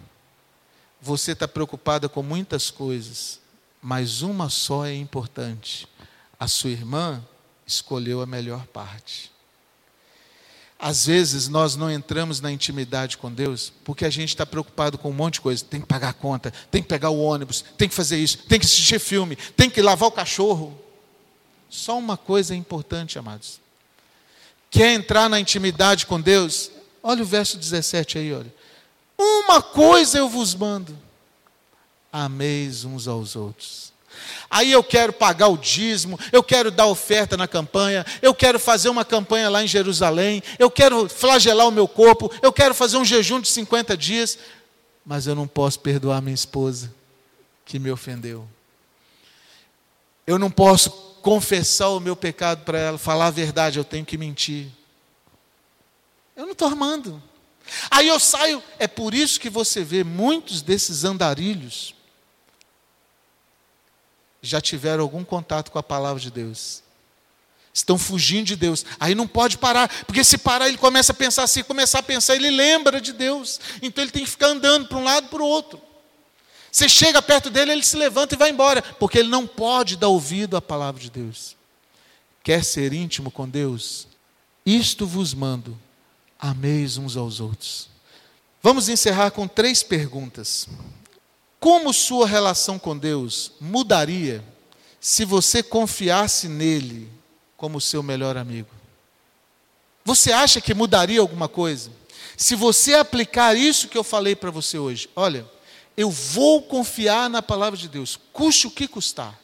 você 1.01 1.33
está 1.33 1.47
preocupada 1.47 2.09
com 2.09 2.23
muitas 2.23 2.71
coisas, 2.71 3.41
mas 3.83 4.23
uma 4.23 4.49
só 4.49 4.87
é 4.87 4.95
importante. 4.95 5.89
A 6.39 6.47
sua 6.49 6.71
irmã 6.71 7.25
escolheu 7.67 8.21
a 8.21 8.27
melhor 8.27 8.67
parte. 8.67 9.31
Às 10.79 11.07
vezes 11.07 11.49
nós 11.49 11.75
não 11.75 11.91
entramos 11.91 12.41
na 12.41 12.53
intimidade 12.53 13.19
com 13.19 13.33
Deus 13.33 13.73
porque 13.85 14.05
a 14.05 14.11
gente 14.11 14.29
está 14.29 14.47
preocupado 14.47 14.97
com 14.97 15.11
um 15.11 15.15
monte 15.15 15.35
de 15.35 15.41
coisa. 15.41 15.65
Tem 15.65 15.81
que 15.81 15.87
pagar 15.87 16.11
a 16.11 16.13
conta, 16.13 16.53
tem 16.71 16.81
que 16.81 16.89
pegar 16.89 17.11
o 17.11 17.21
ônibus, 17.21 17.65
tem 17.77 17.89
que 17.89 17.95
fazer 17.95 18.17
isso, 18.17 18.39
tem 18.47 18.61
que 18.61 18.67
assistir 18.67 19.01
filme, 19.01 19.35
tem 19.57 19.69
que 19.69 19.83
lavar 19.83 20.09
o 20.09 20.13
cachorro. 20.13 20.79
Só 21.69 21.99
uma 21.99 22.17
coisa 22.17 22.55
é 22.55 22.57
importante, 22.57 23.19
amados. 23.19 23.61
Quer 24.71 24.95
entrar 24.95 25.29
na 25.29 25.41
intimidade 25.41 26.07
com 26.07 26.21
Deus? 26.21 26.71
Olha 27.03 27.23
o 27.23 27.27
verso 27.27 27.59
17 27.59 28.19
aí, 28.19 28.33
olha. 28.33 28.55
Uma 29.19 29.61
coisa 29.61 30.19
eu 30.19 30.29
vos 30.29 30.55
mando: 30.55 30.97
ameis 32.13 32.85
uns 32.85 33.07
aos 33.07 33.37
outros. 33.37 33.93
Aí 34.51 34.73
eu 34.73 34.83
quero 34.83 35.13
pagar 35.13 35.49
o 35.49 35.57
dízimo, 35.57 36.19
eu 36.33 36.43
quero 36.43 36.71
dar 36.71 36.87
oferta 36.87 37.37
na 37.37 37.47
campanha, 37.47 38.05
eu 38.23 38.35
quero 38.35 38.59
fazer 38.59 38.89
uma 38.89 39.05
campanha 39.05 39.49
lá 39.49 39.63
em 39.63 39.67
Jerusalém, 39.67 40.43
eu 40.59 40.71
quero 40.71 41.09
flagelar 41.09 41.69
o 41.69 41.73
meu 41.73 41.87
corpo, 41.87 42.33
eu 42.43 42.53
quero 42.53 42.75
fazer 42.75 42.97
um 42.97 43.05
jejum 43.05 43.41
de 43.41 43.49
50 43.49 43.97
dias, 43.97 44.39
mas 45.05 45.27
eu 45.27 45.35
não 45.35 45.47
posso 45.47 45.81
perdoar 45.81 46.23
minha 46.23 46.35
esposa 46.35 46.93
que 47.65 47.79
me 47.79 47.91
ofendeu. 47.91 48.49
Eu 50.27 50.39
não 50.39 50.51
posso 50.51 50.91
confessar 51.23 51.89
o 51.91 52.01
meu 52.01 52.17
pecado 52.17 52.65
para 52.65 52.79
ela, 52.79 52.99
falar 52.99 53.27
a 53.27 53.31
verdade, 53.31 53.79
eu 53.79 53.85
tenho 53.85 54.05
que 54.05 54.17
mentir. 54.17 54.69
Eu 56.35 56.45
não 56.45 56.53
estou 56.53 56.69
armando. 56.69 57.23
Aí 57.91 58.09
eu 58.09 58.19
saio, 58.19 58.63
é 58.79 58.87
por 58.87 59.13
isso 59.13 59.39
que 59.39 59.51
você 59.51 59.85
vê 59.85 60.03
muitos 60.03 60.63
desses 60.63 61.05
andarilhos 61.05 61.95
já 64.43 64.61
tiveram 64.61 65.03
algum 65.03 65.25
contato 65.25 65.71
com 65.71 65.79
a 65.79 65.83
palavra 65.83 66.21
de 66.21 66.31
Deus. 66.31 66.83
Estão 67.73 67.97
fugindo 67.99 68.47
de 68.47 68.57
Deus. 68.57 68.85
Aí 68.99 69.15
não 69.15 69.27
pode 69.27 69.59
parar, 69.59 69.89
porque 70.05 70.25
se 70.25 70.39
parar 70.39 70.69
ele 70.69 70.79
começa 70.79 71.13
a 71.13 71.15
pensar, 71.15 71.47
se 71.47 71.63
começar 71.63 72.01
a 72.01 72.03
pensar, 72.03 72.35
ele 72.35 72.51
lembra 72.51 73.01
de 73.01 73.13
Deus. 73.13 73.61
Então 73.83 74.03
ele 74.03 74.11
tem 74.11 74.25
que 74.25 74.31
ficar 74.31 74.49
andando 74.49 74.89
para 74.89 74.99
um 74.99 75.05
lado 75.05 75.29
para 75.29 75.43
o 75.43 75.47
outro. 75.47 75.81
Você 76.71 76.89
chega 76.89 77.23
perto 77.23 77.51
dele, 77.51 77.73
ele 77.73 77.85
se 77.85 77.97
levanta 77.97 78.35
e 78.35 78.39
vai 78.39 78.51
embora, 78.51 78.83
porque 78.83 79.19
ele 79.19 79.29
não 79.29 79.47
pode 79.47 79.97
dar 79.97 80.09
ouvido 80.09 80.57
à 80.57 80.63
palavra 80.63 81.01
de 81.01 81.11
Deus. 81.11 81.57
Quer 82.43 82.65
ser 82.65 82.93
íntimo 82.93 83.31
com 83.31 83.49
Deus? 83.49 84.07
Isto 84.65 85.07
vos 85.07 85.33
mando: 85.33 85.79
ameis 86.39 86.97
uns 86.97 87.17
aos 87.17 87.41
outros. 87.41 87.89
Vamos 88.63 88.89
encerrar 88.89 89.31
com 89.31 89.47
três 89.47 89.83
perguntas. 89.83 90.69
Como 91.61 91.93
sua 91.93 92.27
relação 92.27 92.79
com 92.79 92.97
Deus 92.97 93.53
mudaria 93.61 94.45
se 95.01 95.25
você 95.25 95.63
confiasse 95.63 96.49
nele 96.49 97.11
como 97.57 97.81
seu 97.81 98.03
melhor 98.03 98.37
amigo? 98.37 98.69
Você 100.05 100.33
acha 100.33 100.61
que 100.61 100.73
mudaria 100.73 101.21
alguma 101.21 101.49
coisa? 101.49 101.91
Se 102.37 102.55
você 102.55 102.95
aplicar 102.95 103.57
isso 103.57 103.89
que 103.89 103.99
eu 103.99 104.05
falei 104.05 104.37
para 104.37 104.51
você 104.51 104.79
hoje, 104.79 105.11
olha, 105.17 105.45
eu 105.97 106.11
vou 106.11 106.63
confiar 106.63 107.29
na 107.29 107.43
palavra 107.43 107.77
de 107.77 107.89
Deus, 107.89 108.19
custe 108.33 108.69
o 108.69 108.71
que 108.71 108.87
custar. 108.87 109.39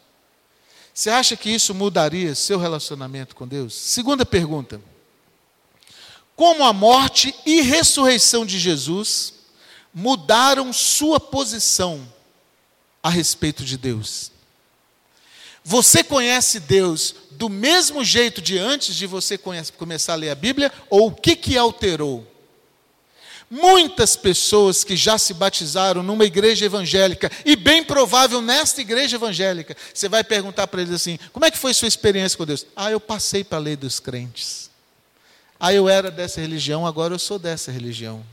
Você 0.94 1.10
acha 1.10 1.36
que 1.36 1.50
isso 1.50 1.74
mudaria 1.74 2.36
seu 2.36 2.56
relacionamento 2.56 3.34
com 3.34 3.48
Deus? 3.48 3.74
Segunda 3.74 4.24
pergunta: 4.24 4.80
Como 6.36 6.62
a 6.62 6.72
morte 6.72 7.34
e 7.44 7.60
ressurreição 7.60 8.46
de 8.46 8.60
Jesus 8.60 9.33
mudaram 9.94 10.72
sua 10.72 11.20
posição 11.20 12.06
a 13.02 13.08
respeito 13.08 13.64
de 13.64 13.78
Deus. 13.78 14.32
Você 15.62 16.02
conhece 16.02 16.60
Deus 16.60 17.14
do 17.30 17.48
mesmo 17.48 18.04
jeito 18.04 18.42
de 18.42 18.58
antes 18.58 18.94
de 18.94 19.06
você 19.06 19.38
começar 19.38 20.12
a 20.12 20.16
ler 20.16 20.30
a 20.30 20.34
Bíblia? 20.34 20.70
Ou 20.90 21.08
o 21.08 21.14
que, 21.14 21.34
que 21.34 21.56
alterou? 21.56 22.30
Muitas 23.50 24.16
pessoas 24.16 24.82
que 24.84 24.96
já 24.96 25.16
se 25.16 25.32
batizaram 25.32 26.02
numa 26.02 26.24
igreja 26.24 26.64
evangélica, 26.64 27.30
e 27.44 27.54
bem 27.54 27.84
provável 27.84 28.40
nesta 28.40 28.80
igreja 28.80 29.16
evangélica, 29.16 29.76
você 29.92 30.08
vai 30.08 30.24
perguntar 30.24 30.66
para 30.66 30.82
eles 30.82 30.94
assim: 30.94 31.18
como 31.32 31.44
é 31.44 31.50
que 31.50 31.58
foi 31.58 31.72
sua 31.72 31.88
experiência 31.88 32.36
com 32.36 32.44
Deus? 32.44 32.66
Ah, 32.74 32.90
eu 32.90 32.98
passei 32.98 33.44
para 33.44 33.58
a 33.58 33.60
lei 33.60 33.76
dos 33.76 34.00
crentes. 34.00 34.70
Ah, 35.60 35.72
eu 35.72 35.88
era 35.88 36.10
dessa 36.10 36.40
religião, 36.40 36.86
agora 36.86 37.14
eu 37.14 37.18
sou 37.18 37.38
dessa 37.38 37.70
religião. 37.70 38.24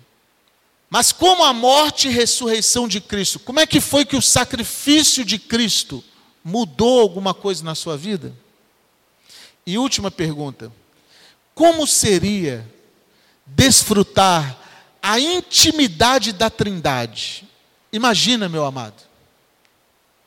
Mas 0.94 1.14
como 1.14 1.42
a 1.46 1.54
morte 1.54 2.10
e 2.10 2.12
ressurreição 2.12 2.86
de 2.86 3.00
Cristo, 3.00 3.40
como 3.40 3.62
é 3.62 3.66
que 3.66 3.80
foi 3.80 4.04
que 4.04 4.18
o 4.18 4.22
sacrifício 4.22 5.24
de 5.24 5.40
Cristo 5.40 6.04
mudou 6.44 7.00
alguma 7.00 7.34
coisa 7.34 7.64
na 7.64 7.74
sua 7.74 7.96
vida? 7.96 8.36
E 9.66 9.78
última 9.78 10.12
pergunta: 10.12 10.70
como 11.56 11.88
seria 11.88 12.70
desfrutar 13.46 14.60
a 15.02 15.18
intimidade 15.18 16.34
da 16.34 16.50
Trindade? 16.50 17.48
Imagina, 17.94 18.50
meu 18.50 18.66
amado. 18.66 19.02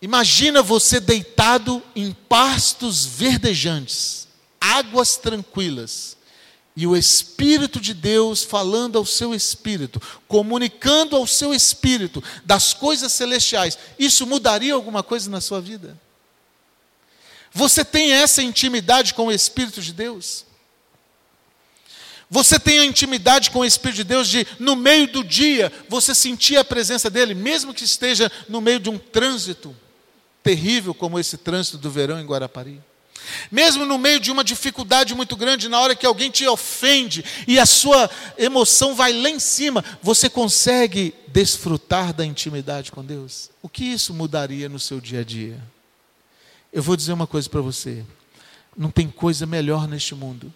Imagina 0.00 0.62
você 0.62 0.98
deitado 0.98 1.82
em 1.94 2.10
pastos 2.26 3.04
verdejantes, 3.04 4.26
águas 4.58 5.18
tranquilas, 5.18 6.16
e 6.76 6.86
o 6.86 6.96
Espírito 6.96 7.80
de 7.80 7.94
Deus 7.94 8.42
falando 8.42 8.98
ao 8.98 9.06
seu 9.06 9.32
espírito, 9.32 10.02
comunicando 10.26 11.14
ao 11.14 11.26
seu 11.26 11.54
espírito 11.54 12.22
das 12.44 12.74
coisas 12.74 13.12
celestiais. 13.12 13.78
Isso 13.98 14.26
mudaria 14.26 14.74
alguma 14.74 15.02
coisa 15.02 15.30
na 15.30 15.40
sua 15.40 15.60
vida? 15.60 15.96
Você 17.52 17.84
tem 17.84 18.12
essa 18.12 18.42
intimidade 18.42 19.14
com 19.14 19.26
o 19.26 19.32
Espírito 19.32 19.80
de 19.80 19.92
Deus? 19.92 20.44
Você 22.28 22.58
tem 22.58 22.80
a 22.80 22.84
intimidade 22.84 23.52
com 23.52 23.60
o 23.60 23.64
Espírito 23.64 23.98
de 23.98 24.04
Deus 24.04 24.28
de, 24.28 24.44
no 24.58 24.74
meio 24.74 25.06
do 25.06 25.22
dia, 25.22 25.70
você 25.88 26.12
sentir 26.12 26.56
a 26.56 26.64
presença 26.64 27.08
dele, 27.08 27.32
mesmo 27.32 27.72
que 27.72 27.84
esteja 27.84 28.32
no 28.48 28.60
meio 28.60 28.80
de 28.80 28.90
um 28.90 28.98
trânsito 28.98 29.76
terrível 30.42 30.92
como 30.92 31.16
esse 31.18 31.36
trânsito 31.36 31.78
do 31.78 31.88
verão 31.88 32.20
em 32.20 32.26
Guarapari? 32.26 32.82
Mesmo 33.50 33.84
no 33.84 33.98
meio 33.98 34.20
de 34.20 34.30
uma 34.30 34.44
dificuldade 34.44 35.14
muito 35.14 35.36
grande, 35.36 35.68
na 35.68 35.80
hora 35.80 35.94
que 35.94 36.06
alguém 36.06 36.30
te 36.30 36.46
ofende 36.46 37.24
e 37.46 37.58
a 37.58 37.66
sua 37.66 38.10
emoção 38.36 38.94
vai 38.94 39.12
lá 39.12 39.30
em 39.30 39.38
cima, 39.38 39.84
você 40.02 40.28
consegue 40.28 41.14
desfrutar 41.28 42.12
da 42.12 42.24
intimidade 42.24 42.92
com 42.92 43.04
Deus? 43.04 43.50
O 43.62 43.68
que 43.68 43.84
isso 43.84 44.14
mudaria 44.14 44.68
no 44.68 44.78
seu 44.78 45.00
dia 45.00 45.20
a 45.20 45.24
dia? 45.24 45.60
Eu 46.72 46.82
vou 46.82 46.96
dizer 46.96 47.12
uma 47.12 47.26
coisa 47.26 47.48
para 47.48 47.60
você: 47.60 48.04
não 48.76 48.90
tem 48.90 49.08
coisa 49.08 49.46
melhor 49.46 49.86
neste 49.86 50.14
mundo 50.14 50.52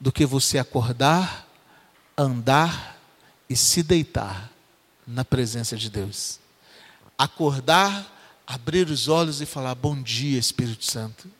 do 0.00 0.10
que 0.10 0.26
você 0.26 0.58
acordar, 0.58 1.48
andar 2.18 2.98
e 3.48 3.56
se 3.56 3.82
deitar 3.82 4.50
na 5.06 5.24
presença 5.24 5.76
de 5.76 5.88
Deus. 5.88 6.40
Acordar, 7.16 8.42
abrir 8.46 8.88
os 8.88 9.08
olhos 9.08 9.40
e 9.40 9.46
falar: 9.46 9.74
Bom 9.74 10.00
dia, 10.02 10.38
Espírito 10.38 10.84
Santo. 10.84 11.30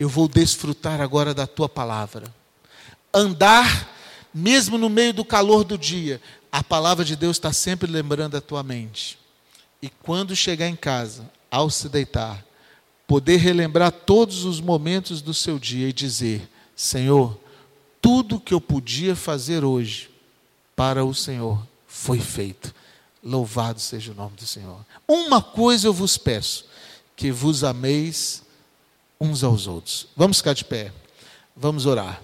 Eu 0.00 0.08
vou 0.08 0.26
desfrutar 0.26 0.98
agora 0.98 1.34
da 1.34 1.46
tua 1.46 1.68
palavra. 1.68 2.24
Andar, 3.12 3.94
mesmo 4.32 4.78
no 4.78 4.88
meio 4.88 5.12
do 5.12 5.26
calor 5.26 5.62
do 5.62 5.76
dia, 5.76 6.22
a 6.50 6.64
palavra 6.64 7.04
de 7.04 7.14
Deus 7.14 7.36
está 7.36 7.52
sempre 7.52 7.90
lembrando 7.90 8.34
a 8.34 8.40
tua 8.40 8.62
mente. 8.62 9.18
E 9.82 9.90
quando 9.90 10.34
chegar 10.34 10.68
em 10.68 10.74
casa, 10.74 11.30
ao 11.50 11.68
se 11.68 11.86
deitar, 11.86 12.42
poder 13.06 13.36
relembrar 13.36 13.92
todos 13.92 14.44
os 14.44 14.58
momentos 14.58 15.20
do 15.20 15.34
seu 15.34 15.58
dia 15.58 15.90
e 15.90 15.92
dizer: 15.92 16.48
Senhor, 16.74 17.38
tudo 18.00 18.40
que 18.40 18.54
eu 18.54 18.60
podia 18.60 19.14
fazer 19.14 19.64
hoje 19.64 20.08
para 20.74 21.04
o 21.04 21.14
Senhor 21.14 21.62
foi 21.86 22.20
feito. 22.20 22.74
Louvado 23.22 23.78
seja 23.78 24.12
o 24.12 24.14
nome 24.14 24.34
do 24.34 24.46
Senhor. 24.46 24.78
Uma 25.06 25.42
coisa 25.42 25.86
eu 25.86 25.92
vos 25.92 26.16
peço: 26.16 26.64
que 27.14 27.30
vos 27.30 27.62
ameis 27.64 28.42
uns 29.20 29.44
aos 29.44 29.66
outros. 29.66 30.06
Vamos 30.16 30.38
ficar 30.38 30.54
de 30.54 30.64
pé, 30.64 30.92
vamos 31.54 31.84
orar. 31.84 32.22